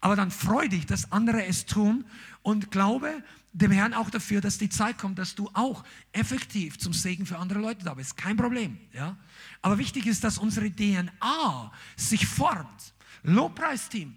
[0.00, 2.06] Aber dann freu dich, dass andere es tun
[2.42, 3.22] und glaube
[3.58, 7.38] dem Herrn auch dafür, dass die Zeit kommt, dass du auch effektiv zum Segen für
[7.38, 8.16] andere Leute da bist.
[8.16, 8.78] Kein Problem.
[8.92, 9.16] Ja?
[9.62, 12.94] Aber wichtig ist, dass unsere DNA sich formt.
[13.24, 14.16] Lobpreisteam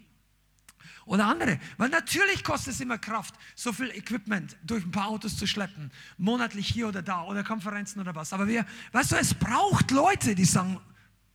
[1.06, 1.58] oder andere.
[1.76, 5.90] Weil natürlich kostet es immer Kraft, so viel Equipment durch ein paar Autos zu schleppen,
[6.18, 8.32] monatlich hier oder da oder Konferenzen oder was.
[8.32, 10.80] Aber wir, weißt du, es braucht Leute, die sagen,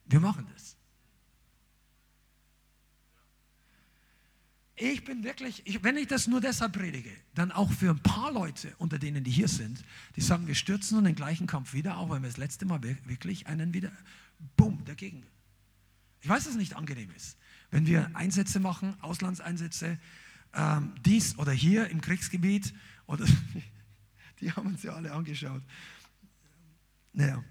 [0.05, 0.76] wir machen das.
[4.79, 8.31] Ich bin wirklich, ich, wenn ich das nur deshalb predige, dann auch für ein paar
[8.31, 9.83] Leute unter denen, die hier sind,
[10.15, 12.83] die sagen, wir stürzen nun den gleichen Kampf wieder, auch wenn wir das letzte Mal
[12.83, 13.91] wirklich einen wieder,
[14.55, 15.23] bumm, dagegen.
[16.21, 17.37] Ich weiß, dass es nicht angenehm ist,
[17.71, 19.97] wenn wir Einsätze machen, Auslandseinsätze,
[20.53, 22.71] ähm, dies oder hier im Kriegsgebiet,
[23.07, 23.25] oder
[24.41, 25.63] die haben uns ja alle angeschaut.
[27.13, 27.43] Naja,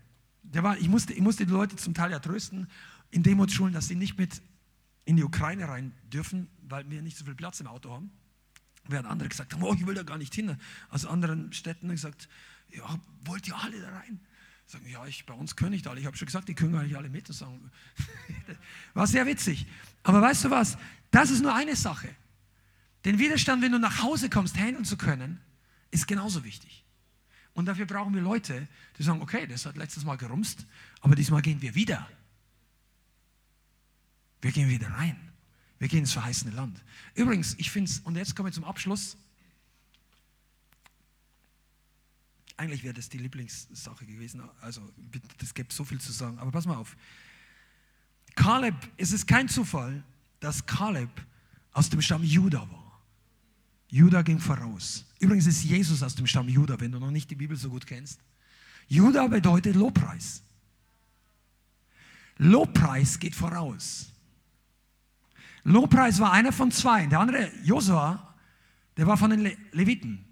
[0.44, 2.68] der war, ich, musste, ich musste die Leute zum Teil ja trösten,
[3.10, 4.40] in Demut schulen, dass sie nicht mit
[5.04, 8.10] in die Ukraine rein dürfen, weil wir nicht so viel Platz im Auto haben.
[8.88, 10.56] Während andere gesagt haben, oh, ich will da gar nicht hin.
[10.90, 12.28] Aus anderen Städten gesagt,
[12.70, 14.20] ja, wollt ihr alle da rein?
[14.66, 16.00] Sagen, ja, ich, bei uns können nicht alle.
[16.00, 17.28] Ich habe schon gesagt, die können gar nicht alle mit.
[17.28, 17.70] Und sagen,
[18.94, 19.66] war sehr witzig.
[20.02, 20.76] Aber weißt du was?
[21.10, 22.08] Das ist nur eine Sache.
[23.04, 25.40] Den Widerstand, wenn du nach Hause kommst, handeln zu können,
[25.90, 26.84] ist genauso wichtig.
[27.54, 28.68] Und dafür brauchen wir Leute,
[28.98, 30.66] die sagen, okay, das hat letztes Mal gerumst,
[31.00, 32.06] aber diesmal gehen wir wieder.
[34.42, 35.25] Wir gehen wieder rein.
[35.78, 36.82] Wir gehen ins verheißene Land.
[37.14, 39.16] Übrigens, ich finde es, und jetzt kommen wir zum Abschluss.
[42.56, 44.42] Eigentlich wäre das die Lieblingssache gewesen.
[44.62, 44.80] Also,
[45.42, 46.38] es gibt so viel zu sagen.
[46.38, 46.96] Aber pass mal auf.
[48.34, 50.02] Kaleb, es ist kein Zufall,
[50.40, 51.10] dass Kaleb
[51.72, 53.02] aus dem Stamm Juda war.
[53.88, 55.04] Juda ging voraus.
[55.20, 57.86] Übrigens ist Jesus aus dem Stamm Juda, wenn du noch nicht die Bibel so gut
[57.86, 58.20] kennst.
[58.88, 60.42] Juda bedeutet Lobpreis.
[62.38, 64.12] Lobpreis geht voraus.
[65.66, 67.06] Lobpreis war einer von zwei.
[67.06, 68.34] Der andere, Josua,
[68.96, 70.24] der war von den Le Leviten,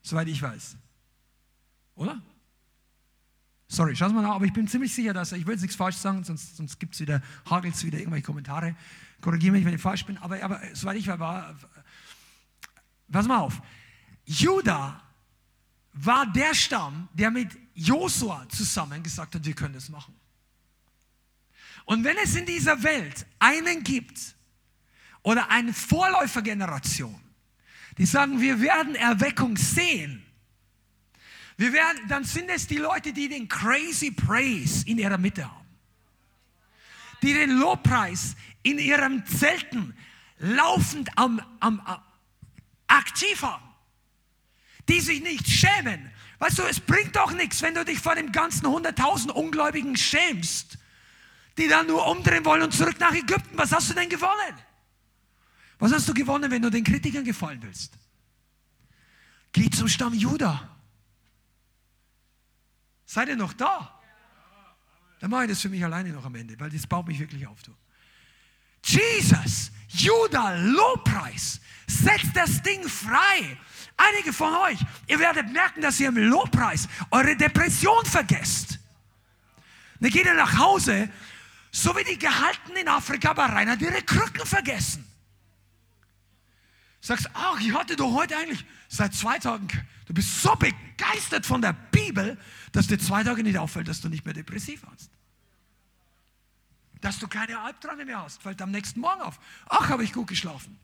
[0.00, 0.76] soweit ich weiß.
[1.96, 2.22] Oder?
[3.68, 6.24] Sorry, schau mal nach, aber ich bin ziemlich sicher, dass ich will nichts falsch sagen,
[6.24, 8.74] sonst, sonst gibt es wieder, hagelt es wieder irgendwelche Kommentare.
[9.20, 11.54] Korrigiere mich, wenn ich falsch bin, aber, aber soweit ich weiß, war,
[13.12, 13.60] pass mal auf.
[14.24, 15.02] Judah
[15.92, 20.14] war der Stamm, der mit Josua zusammen gesagt hat, wir können das machen.
[21.84, 24.39] Und wenn es in dieser Welt einen gibt
[25.22, 27.20] oder eine Vorläufergeneration,
[27.98, 30.24] die sagen, wir werden Erweckung sehen,
[31.60, 35.66] wir werden, dann sind es die Leute, die den Crazy Praise in ihrer Mitte haben.
[37.22, 39.94] Die den Lobpreis in ihrem Zelten
[40.38, 42.00] laufend am, am, am
[42.86, 43.62] aktiv haben.
[44.88, 46.10] Die sich nicht schämen.
[46.38, 50.78] Weißt du, es bringt doch nichts, wenn du dich vor dem ganzen 100.000 Ungläubigen schämst,
[51.58, 53.58] die dann nur umdrehen wollen und zurück nach Ägypten.
[53.58, 54.56] Was hast du denn gewonnen?
[55.80, 57.98] Was hast du gewonnen, wenn du den Kritikern gefallen willst?
[59.52, 60.68] Geh zum Stamm Judah.
[63.06, 64.00] Seid ihr noch da?
[65.18, 67.46] Dann mache ich das für mich alleine noch am Ende, weil das baut mich wirklich
[67.46, 67.62] auf.
[67.62, 67.74] Du.
[68.84, 73.58] Jesus, Judah, Lobpreis, setzt das Ding frei.
[73.96, 74.78] Einige von euch,
[75.08, 78.78] ihr werdet merken, dass ihr im Lobpreis eure Depression vergesst.
[79.98, 81.10] Dann geht ihr nach Hause,
[81.70, 85.09] so wie die Gehalten in Afrika bei Reinhard ihre Krücken vergessen.
[87.00, 89.68] Sagst, ach, ich hatte doch heute eigentlich seit zwei Tagen,
[90.06, 92.36] du bist so begeistert von der Bibel,
[92.72, 95.10] dass dir zwei Tage nicht auffällt, dass du nicht mehr depressiv hast.
[97.00, 99.40] Dass du keine Albträume mehr hast, fällt am nächsten Morgen auf.
[99.68, 100.78] Ach, habe ich gut geschlafen.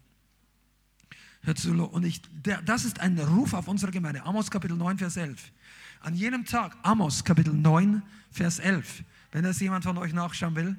[1.46, 4.24] Und ich, der, das ist ein Ruf auf unsere Gemeinde.
[4.24, 5.52] Amos Kapitel 9, Vers 11.
[6.00, 8.02] An jenem Tag, Amos Kapitel 9,
[8.32, 9.04] Vers 11.
[9.30, 10.76] Wenn das jemand von euch nachschauen will.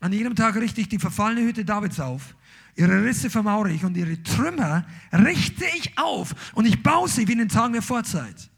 [0.00, 2.34] An jedem Tag richte ich die verfallene Hütte Davids auf.
[2.76, 7.32] Ihre Risse vermauere ich und ihre Trümmer richte ich auf und ich baue sie wie
[7.32, 8.50] in den Tagen der Vorzeit.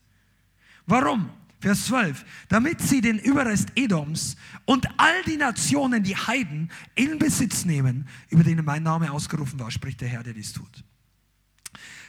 [0.87, 1.31] Warum?
[1.61, 4.37] Vers 12, damit sie den Überrest Edoms
[4.67, 9.71] und all die Nationen, die Heiden, in Besitz nehmen, über denen mein Name ausgerufen war,
[9.71, 10.85] spricht der Herr, der dies tut.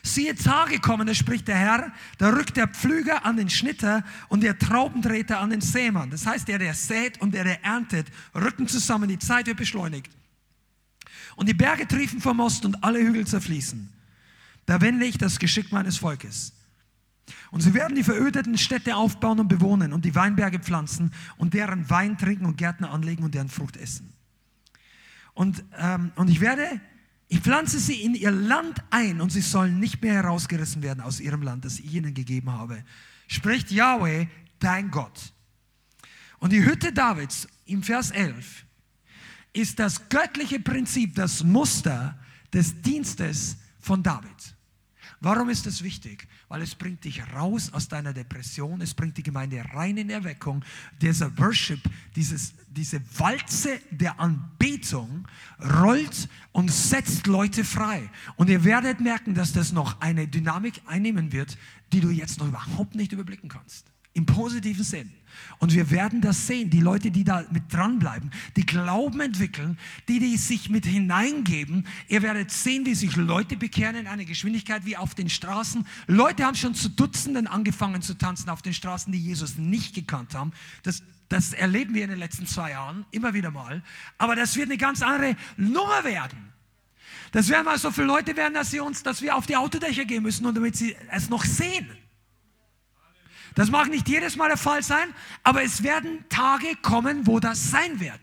[0.04, 4.44] Siehe Tage kommen, da spricht der Herr, da rückt der Pflüger an den Schnitter und
[4.44, 6.10] der Traubentreter an den Sämann.
[6.12, 10.16] Das heißt, der, der sät und der, der erntet, rücken zusammen, die Zeit wird beschleunigt.
[11.38, 13.94] Und die Berge triefen vom Ost und alle Hügel zerfließen.
[14.66, 16.52] Da wende ich das Geschick meines Volkes.
[17.52, 21.88] Und sie werden die verödeten Städte aufbauen und bewohnen und die Weinberge pflanzen und deren
[21.92, 24.12] Wein trinken und Gärten anlegen und deren Frucht essen.
[25.36, 26.82] Und, ähm, und ich werde,
[27.28, 31.20] ich pflanze sie in ihr Land ein und sie sollen nicht mehr herausgerissen werden aus
[31.20, 32.84] ihrem Land, das ich ihnen gegeben habe.
[33.28, 34.26] Spricht Yahweh,
[34.58, 35.34] dein Gott.
[36.40, 38.66] Und die Hütte Davids im Vers 11
[39.53, 42.18] ist das göttliche Prinzip, das Muster
[42.53, 44.57] des Dienstes von David.
[45.19, 46.28] Warum ist das wichtig?
[46.48, 50.64] Weil es bringt dich raus aus deiner Depression, es bringt die Gemeinde rein in Erweckung.
[51.02, 51.80] Dieser Worship,
[52.15, 55.28] dieses, diese Walze der Anbetung
[55.82, 58.10] rollt und setzt Leute frei.
[58.36, 61.57] Und ihr werdet merken, dass das noch eine Dynamik einnehmen wird,
[61.94, 63.88] die du jetzt noch überhaupt nicht überblicken kannst.
[64.14, 65.11] Im positiven Sinn.
[65.60, 66.70] Und wir werden das sehen.
[66.70, 69.78] Die Leute, die da mit dranbleiben, die Glauben entwickeln,
[70.08, 71.88] die, die sich mit hineingeben.
[72.08, 75.86] Ihr werdet sehen, wie sich Leute bekehren in einer Geschwindigkeit wie auf den Straßen.
[76.08, 80.36] Leute haben schon zu Dutzenden angefangen zu tanzen auf den Straßen, die Jesus nicht gekannt
[80.36, 80.52] haben.
[80.84, 83.84] Das, das erleben wir in den letzten zwei Jahren immer wieder mal.
[84.18, 86.54] Aber das wird eine ganz andere Nummer werden.
[87.32, 90.06] Das werden mal so viele Leute werden, dass sie uns, dass wir auf die Autodächer
[90.06, 91.88] gehen müssen und damit sie es noch sehen.
[93.58, 95.12] Das mag nicht jedes Mal der Fall sein,
[95.42, 98.20] aber es werden Tage kommen, wo das sein wird.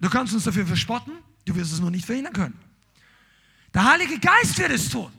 [0.00, 1.12] Du kannst uns dafür verspotten,
[1.44, 2.58] du wirst es nur nicht verhindern können.
[3.72, 5.12] Der Heilige Geist wird es tun.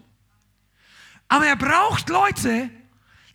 [1.29, 2.69] Aber er braucht Leute,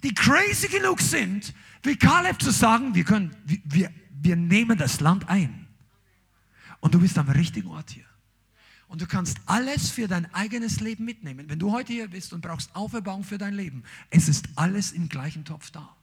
[0.02, 5.30] die crazy genug sind, wie Kaleb zu sagen, wir, können, wir, wir nehmen das Land
[5.30, 5.66] ein.
[6.80, 8.04] Und du bist am richtigen Ort hier.
[8.88, 11.48] Und du kannst alles für dein eigenes Leben mitnehmen.
[11.48, 15.08] Wenn du heute hier bist und brauchst Auferbauung für dein Leben, es ist alles im
[15.08, 15.95] gleichen Topf da.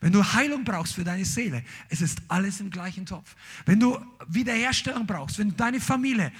[0.00, 3.36] Wenn du Heilung brauchst für deine Seele, es ist alles im gleichen Topf.
[3.66, 3.98] Wenn du
[4.28, 6.32] Wiederherstellung brauchst, wenn deine Familie,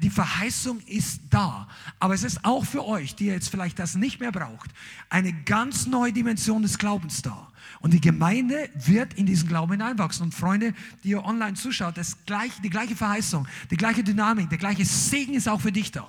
[0.00, 1.68] die Verheißung ist da.
[1.98, 4.70] Aber es ist auch für euch, die jetzt vielleicht das nicht mehr braucht,
[5.10, 7.50] eine ganz neue Dimension des Glaubens da.
[7.80, 10.22] Und die Gemeinde wird in diesen Glauben hineinwachsen.
[10.24, 14.58] Und Freunde, die ihr online zuschaut, das gleiche, die gleiche Verheißung, die gleiche Dynamik, der
[14.58, 16.08] gleiche Segen ist auch für dich da.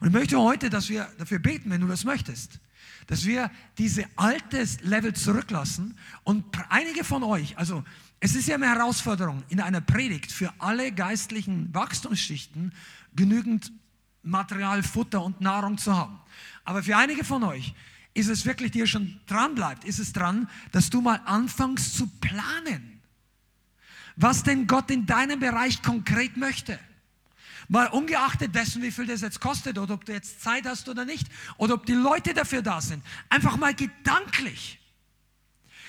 [0.00, 2.58] Und ich möchte heute, dass wir dafür beten, wenn du das möchtest,
[3.06, 5.96] dass wir diese altes Level zurücklassen.
[6.24, 7.84] Und einige von euch, also
[8.20, 12.72] es ist ja eine Herausforderung in einer Predigt für alle geistlichen Wachstumsschichten
[13.14, 13.72] genügend
[14.22, 16.20] Material, Futter und Nahrung zu haben.
[16.64, 17.74] Aber für einige von euch
[18.14, 21.96] ist es wirklich, die ihr schon dran bleibt, ist es dran, dass du mal anfängst
[21.96, 23.00] zu planen,
[24.16, 26.78] was denn Gott in deinem Bereich konkret möchte.
[27.68, 31.04] Mal ungeachtet dessen, wie viel das jetzt kostet oder ob du jetzt Zeit hast oder
[31.04, 31.26] nicht
[31.56, 33.02] oder ob die Leute dafür da sind.
[33.28, 34.78] Einfach mal gedanklich.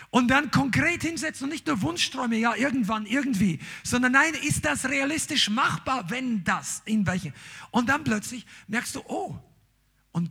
[0.10, 4.86] Und dann konkret hinsetzen und nicht nur Wunschträume, ja, irgendwann, irgendwie, sondern nein, ist das
[4.86, 7.34] realistisch machbar, wenn das, in welchen.
[7.72, 9.36] Und dann plötzlich merkst du, oh,
[10.12, 10.30] und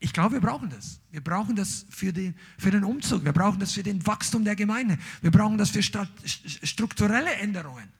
[0.00, 1.00] ich glaube, wir brauchen das.
[1.10, 3.24] Wir brauchen das für den, für den Umzug.
[3.24, 4.98] Wir brauchen das für den Wachstum der Gemeinde.
[5.22, 7.92] Wir brauchen das für strukturelle Änderungen.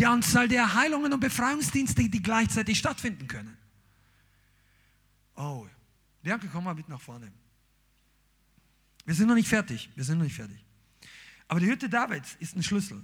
[0.00, 3.56] Die Anzahl der Heilungen und Befreiungsdienste, die gleichzeitig stattfinden können.
[5.36, 5.66] Oh,
[6.22, 7.30] Danke, komm mal mit nach vorne.
[9.04, 9.90] Wir sind noch nicht fertig.
[9.94, 10.62] Wir sind noch nicht fertig.
[11.48, 13.02] Aber die Hütte Davids ist ein Schlüssel.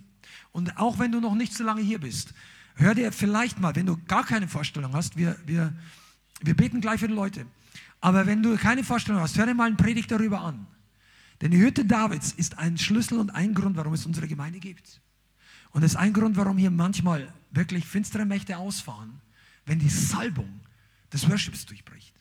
[0.53, 2.35] Und auch wenn du noch nicht so lange hier bist,
[2.75, 5.73] hör dir vielleicht mal, wenn du gar keine Vorstellung hast, wir, wir,
[6.43, 7.47] wir beten gleich für die Leute.
[8.01, 10.67] Aber wenn du keine Vorstellung hast, hör dir mal einen Predigt darüber an.
[11.41, 15.01] Denn die Hütte Davids ist ein Schlüssel und ein Grund, warum es unsere Gemeinde gibt.
[15.77, 19.21] Und das ist ein Grund, warum hier manchmal wirklich finstere Mächte ausfahren,
[19.67, 20.63] wenn die Salbung
[21.13, 22.15] des Worships durchbricht.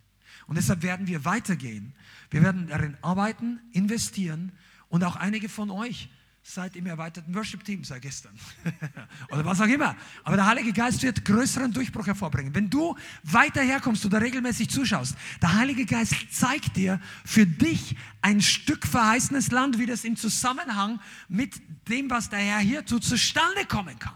[0.46, 1.94] Und deshalb werden wir weitergehen.
[2.30, 4.52] Wir werden darin arbeiten, investieren
[4.90, 6.10] und auch einige von euch
[6.48, 8.38] seid im erweiterten Worship-Team seit gestern.
[9.32, 9.96] oder was auch immer.
[10.24, 12.54] Aber der Heilige Geist wird größeren Durchbruch hervorbringen.
[12.54, 18.42] Wenn du weiter herkommst oder regelmäßig zuschaust, der Heilige Geist zeigt dir für dich ein
[18.42, 21.60] Stück verheißenes Land, wie das im Zusammenhang mit
[21.90, 24.14] dem, was der Herr hier tut, zustande kommen kann.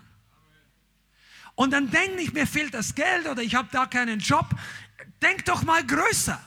[1.56, 4.47] Und dann denk nicht, mir fehlt das Geld oder ich habe da keinen Job.
[5.19, 6.39] Denk doch mal größer.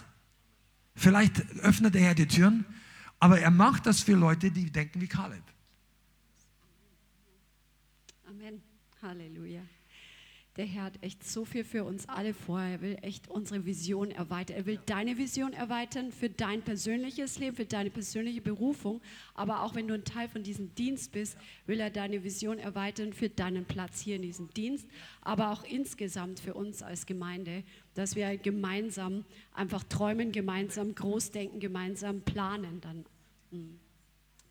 [0.95, 2.65] Vielleicht öffnet der Herr die Türen,
[3.19, 5.43] aber er macht das für Leute, die denken wie Kaleb.
[9.03, 9.63] Halleluja.
[10.57, 12.61] Der Herr hat echt so viel für uns alle vor.
[12.61, 14.59] Er will echt unsere Vision erweitern.
[14.59, 19.01] Er will deine Vision erweitern für dein persönliches Leben, für deine persönliche Berufung.
[19.33, 23.15] Aber auch wenn du ein Teil von diesem Dienst bist, will er deine Vision erweitern
[23.15, 24.87] für deinen Platz hier in diesem Dienst.
[25.23, 27.65] Aber auch insgesamt für uns als Gemeinde,
[27.95, 29.25] dass wir gemeinsam
[29.55, 32.83] einfach träumen, gemeinsam groß denken, gemeinsam planen.
[32.83, 33.07] Dann.
[33.53, 33.82] Mhm.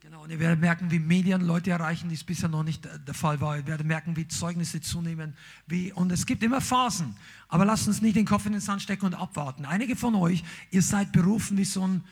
[0.03, 3.13] Genau, und ihr werdet merken, wie Medien Leute erreichen, die es bisher noch nicht der
[3.13, 3.57] Fall war.
[3.57, 5.35] Ihr werdet merken, wie Zeugnisse zunehmen.
[5.67, 7.15] Wie, und es gibt immer Phasen.
[7.49, 9.63] Aber lasst uns nicht den Kopf in den Sand stecken und abwarten.
[9.63, 12.03] Einige von euch, ihr seid berufen wie so ein,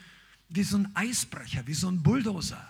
[0.49, 2.63] wie so ein Eisbrecher, wie so ein Bulldozer,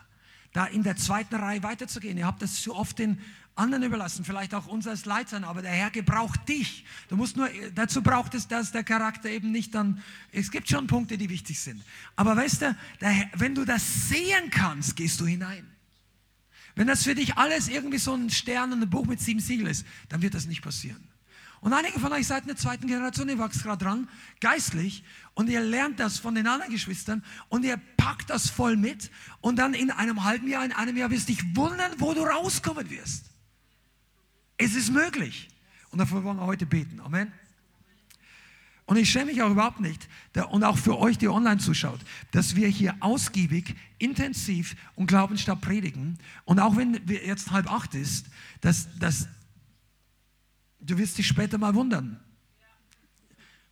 [0.54, 2.18] da in der zweiten Reihe weiterzugehen.
[2.18, 3.20] Ihr habt das zu oft den
[3.60, 6.86] anderen überlassen, vielleicht auch uns als Leitern, aber der Herr gebraucht dich.
[7.10, 10.88] Du musst nur, dazu braucht es, dass der Charakter eben nicht dann, es gibt schon
[10.88, 11.84] Punkte, die wichtig sind.
[12.16, 15.68] Aber weißt du, Herr, wenn du das sehen kannst, gehst du hinein.
[16.76, 19.68] Wenn das für dich alles irgendwie so ein Stern und ein Buch mit sieben Siegeln
[19.68, 21.10] ist, dann wird das nicht passieren.
[21.62, 24.08] Und einige von euch seid in der zweiten Generation, ihr wächst gerade dran,
[24.40, 25.04] geistlich,
[25.34, 29.12] und ihr lernt das von den anderen Geschwistern und ihr packt das voll mit
[29.42, 32.22] und dann in einem halben Jahr, in einem Jahr wirst du dich wundern, wo du
[32.22, 33.29] rauskommen wirst.
[34.60, 35.50] Es ist möglich.
[35.90, 37.00] Und dafür wollen wir heute beten.
[37.00, 37.32] Amen.
[38.86, 40.10] Und ich schäme mich auch überhaupt nicht,
[40.50, 42.00] und auch für euch, die online zuschaut,
[42.32, 46.18] dass wir hier ausgiebig, intensiv und glaubensstark predigen.
[46.44, 48.26] Und auch wenn jetzt halb acht ist,
[48.62, 49.28] dass, dass
[50.80, 52.20] du wirst dich später mal wundern,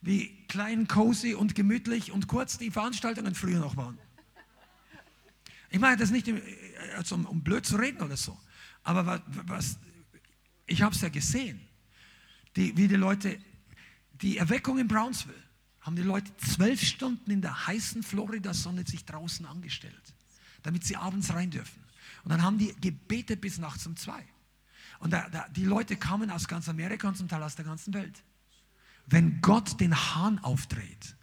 [0.02, 3.98] wie klein, cozy und gemütlich und kurz die Veranstaltungen früher noch waren.
[5.72, 6.32] Ich meine das nicht,
[6.96, 8.38] also um, blöd zu reden oder so,
[8.84, 9.80] aber was
[10.68, 11.60] ich habe es ja gesehen,
[12.56, 13.40] die, wie die Leute,
[14.22, 15.42] die Erweckung in Brownsville,
[15.82, 20.14] haben die Leute zwölf Stunden in der heißen Florida-Sonne sich draußen angestellt,
[20.64, 21.82] damit sie abends rein dürfen.
[22.24, 24.24] Und dann haben die gebetet bis nachts um zwei.
[25.00, 27.94] Und da, da, die Leute kamen aus ganz Amerika und zum Teil aus der ganzen
[27.94, 28.24] Welt.
[29.06, 31.16] Wenn Gott den Hahn aufdreht,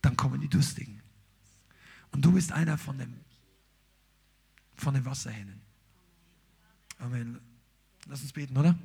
[0.00, 1.02] dann kommen die Durstigen.
[2.12, 3.20] Und du bist einer von, dem,
[4.74, 5.60] von den Wasserhähnen.
[6.98, 7.51] Amen.
[8.08, 8.76] Lass uns beten, oder?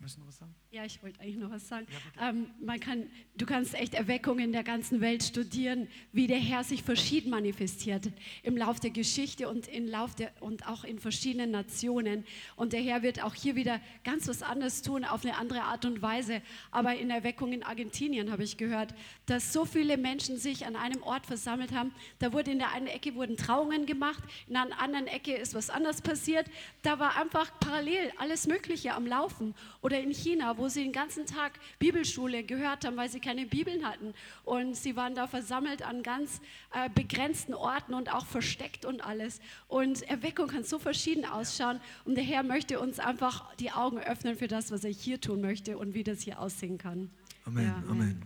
[0.00, 0.54] Müssen wir noch was sagen?
[0.70, 1.86] Ja, ich wollte eigentlich noch was sagen.
[2.20, 3.04] Ähm, man kann,
[3.38, 8.10] du kannst echt Erweckungen in der ganzen Welt studieren, wie der Herr sich verschieden manifestiert
[8.42, 12.26] im Lauf der Geschichte und, im Lauf der, und auch in verschiedenen Nationen.
[12.54, 15.86] Und der Herr wird auch hier wieder ganz was anderes tun, auf eine andere Art
[15.86, 16.42] und Weise.
[16.70, 21.02] Aber in Erweckung in Argentinien habe ich gehört, dass so viele Menschen sich an einem
[21.02, 21.92] Ort versammelt haben.
[22.18, 25.70] Da wurde in der einen Ecke wurden Trauungen gemacht, in der anderen Ecke ist was
[25.70, 26.46] anderes passiert.
[26.82, 29.54] Da war einfach parallel alles Mögliche am Laufen.
[29.80, 33.84] Oder in China, wo sie den ganzen Tag Bibelschule gehört haben, weil sie keine Bibeln
[33.84, 34.12] hatten.
[34.44, 36.40] Und sie waren da versammelt an ganz
[36.72, 39.40] äh, begrenzten Orten und auch versteckt und alles.
[39.68, 41.80] Und Erweckung kann so verschieden ausschauen.
[42.04, 45.40] Und der Herr möchte uns einfach die Augen öffnen für das, was er hier tun
[45.40, 47.10] möchte und wie das hier aussehen kann.
[47.44, 48.22] Amen, Ja, Amen.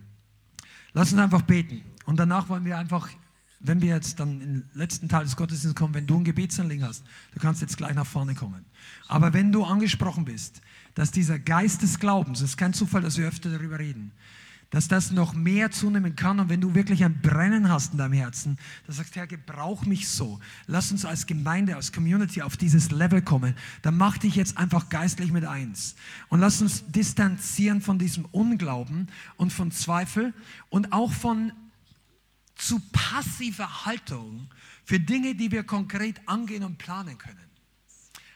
[0.93, 1.81] Lass uns einfach beten.
[2.05, 3.09] Und danach wollen wir einfach,
[3.59, 7.03] wenn wir jetzt dann im letzten Teil des Gottesdienstes kommen, wenn du ein Gebetsanliegen hast,
[7.33, 8.65] du kannst jetzt gleich nach vorne kommen.
[9.07, 10.61] Aber wenn du angesprochen bist,
[10.95, 14.11] dass dieser Geist des Glaubens, es ist kein Zufall, dass wir öfter darüber reden,
[14.73, 18.13] dass das noch mehr zunehmen kann und wenn du wirklich ein Brennen hast in deinem
[18.13, 18.57] Herzen,
[18.87, 20.39] dann sagst, Herr, gebrauch mich so.
[20.65, 23.55] Lass uns als Gemeinde, als Community auf dieses Level kommen.
[23.83, 25.95] Dann mach dich jetzt einfach geistlich mit eins.
[26.29, 30.33] Und lass uns distanzieren von diesem Unglauben und von Zweifel
[30.69, 31.51] und auch von
[32.55, 34.49] zu passiver Haltung
[34.85, 37.37] für Dinge, die wir konkret angehen und planen können.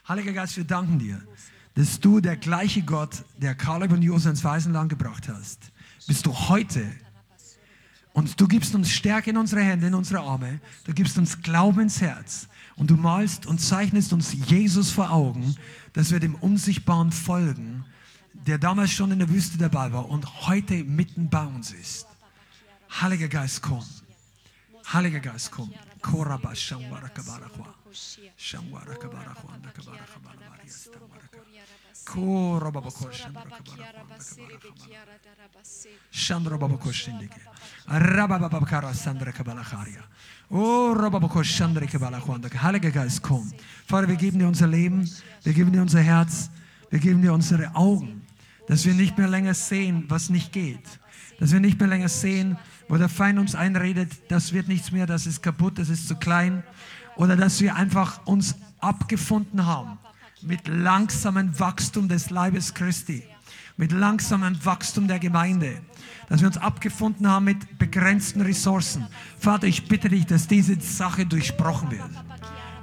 [0.08, 1.20] Heiliger Geist, wir danken dir,
[1.78, 5.72] dass du der gleiche Gott, der Kaleb und Josef ins Waisenland gebracht hast,
[6.08, 6.84] bist du heute.
[8.14, 10.60] Und du gibst uns Stärke in unsere Hände, in unsere Arme.
[10.86, 12.48] Du gibst uns Glauben ins Herz.
[12.78, 15.56] Und du malst und zeichnest uns Jesus vor Augen,
[15.94, 17.86] dass wir dem Unsichtbaren folgen,
[18.34, 22.08] der damals schon in der Wüste dabei war und heute mitten bei uns ist.
[22.90, 23.86] Heiliger Geist, komm.
[24.92, 25.72] Heiliger Geist, komm.
[26.02, 27.74] Koraba shambara kabara kwa.
[28.38, 31.38] Shambara kabara kwa, anda kabara kabara bari, stambara ka.
[32.06, 35.58] Koraba bako shambara kabara kwa, anda kabara kabara.
[36.12, 37.40] Shandra baba ko shindike.
[37.88, 40.04] Rabba baba kara sandra kabala charia.
[40.52, 42.50] Oh, Rabba bako shandra kabala kwanda.
[42.50, 43.52] Heiliger Geist, komm.
[43.88, 45.10] Vater, wir geben dir unser Leben,
[45.44, 46.50] wir geben dir unser Herz,
[46.90, 48.22] wir geben dir unsere Augen,
[48.68, 51.00] dass wir nicht mehr länger sehen, was nicht geht.
[51.40, 52.58] Dass wir nicht mehr länger sehen,
[52.88, 56.16] wo der Feind uns einredet, das wird nichts mehr, das ist kaputt, das ist zu
[56.16, 56.64] klein.
[57.16, 59.98] Oder dass wir einfach uns abgefunden haben
[60.42, 63.24] mit langsamem Wachstum des Leibes Christi,
[63.76, 65.82] mit langsamem Wachstum der Gemeinde,
[66.30, 69.08] dass wir uns abgefunden haben mit begrenzten Ressourcen.
[69.40, 72.12] Vater, ich bitte dich, dass diese Sache durchbrochen wird,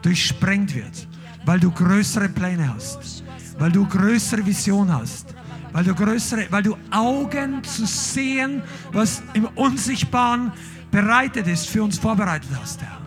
[0.03, 1.09] durchsprengt wird,
[1.45, 3.23] weil du größere Pläne hast,
[3.59, 5.35] weil du größere Vision hast,
[5.75, 10.53] weil du größere, weil du Augen zu sehen, was im Unsichtbaren
[10.93, 13.04] bereitet ist, für uns vorbereitet hast, Herr.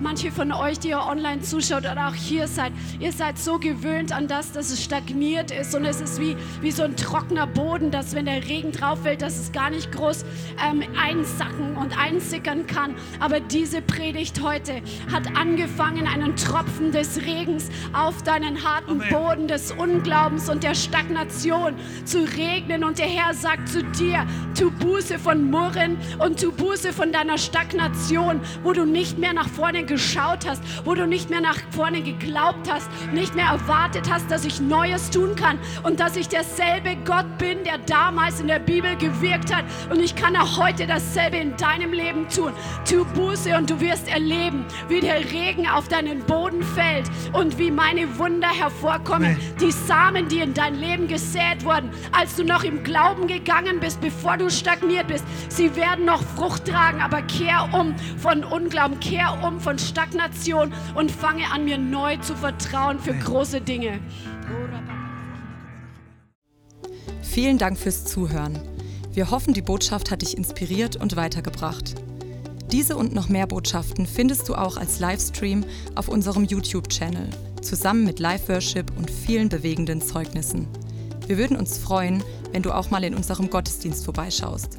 [0.00, 4.12] Manche von euch, die ihr online zuschaut oder auch hier seid, ihr seid so gewöhnt
[4.12, 7.90] an das, dass es stagniert ist und es ist wie, wie so ein trockener Boden,
[7.90, 10.24] dass wenn der Regen drauf fällt, dass es gar nicht groß
[10.64, 12.94] ähm, einsacken und einsickern kann.
[13.20, 14.82] Aber diese Predigt heute
[15.12, 19.08] hat angefangen, einen Tropfen des Regens auf deinen harten Amen.
[19.10, 21.74] Boden des Unglaubens und der Stagnation
[22.04, 22.84] zu regnen.
[22.84, 24.26] Und der Herr sagt zu dir,
[24.58, 29.48] tu Buße von Murren und tu Buße von deiner Stagnation, wo du nicht mehr nach
[29.48, 34.30] vorne geschaut hast, wo du nicht mehr nach vorne geglaubt hast, nicht mehr erwartet hast,
[34.30, 38.58] dass ich Neues tun kann und dass ich derselbe Gott bin, der damals in der
[38.58, 39.64] Bibel gewirkt hat.
[39.90, 42.52] Und ich kann auch heute dasselbe in deinem Leben tun.
[42.88, 47.70] Tu Buße und du wirst erleben, wie der Regen auf deinen Boden fällt und wie
[47.70, 49.36] meine Wunder hervorkommen.
[49.60, 54.00] Die Samen, die in dein Leben gesät wurden, als du noch im Glauben gegangen bist,
[54.00, 57.94] bevor du stagniert bist, sie werden noch Frucht tragen, aber kehr um
[58.24, 63.60] von Unglauben, kehr um von Stagnation und fange an, mir neu zu vertrauen für große
[63.60, 64.00] Dinge.
[67.20, 68.58] Vielen Dank fürs Zuhören.
[69.12, 71.96] Wir hoffen, die Botschaft hat dich inspiriert und weitergebracht.
[72.72, 75.62] Diese und noch mehr Botschaften findest du auch als Livestream
[75.94, 77.28] auf unserem YouTube-Channel,
[77.60, 80.66] zusammen mit Live-Worship und vielen bewegenden Zeugnissen.
[81.26, 84.78] Wir würden uns freuen, wenn du auch mal in unserem Gottesdienst vorbeischaust.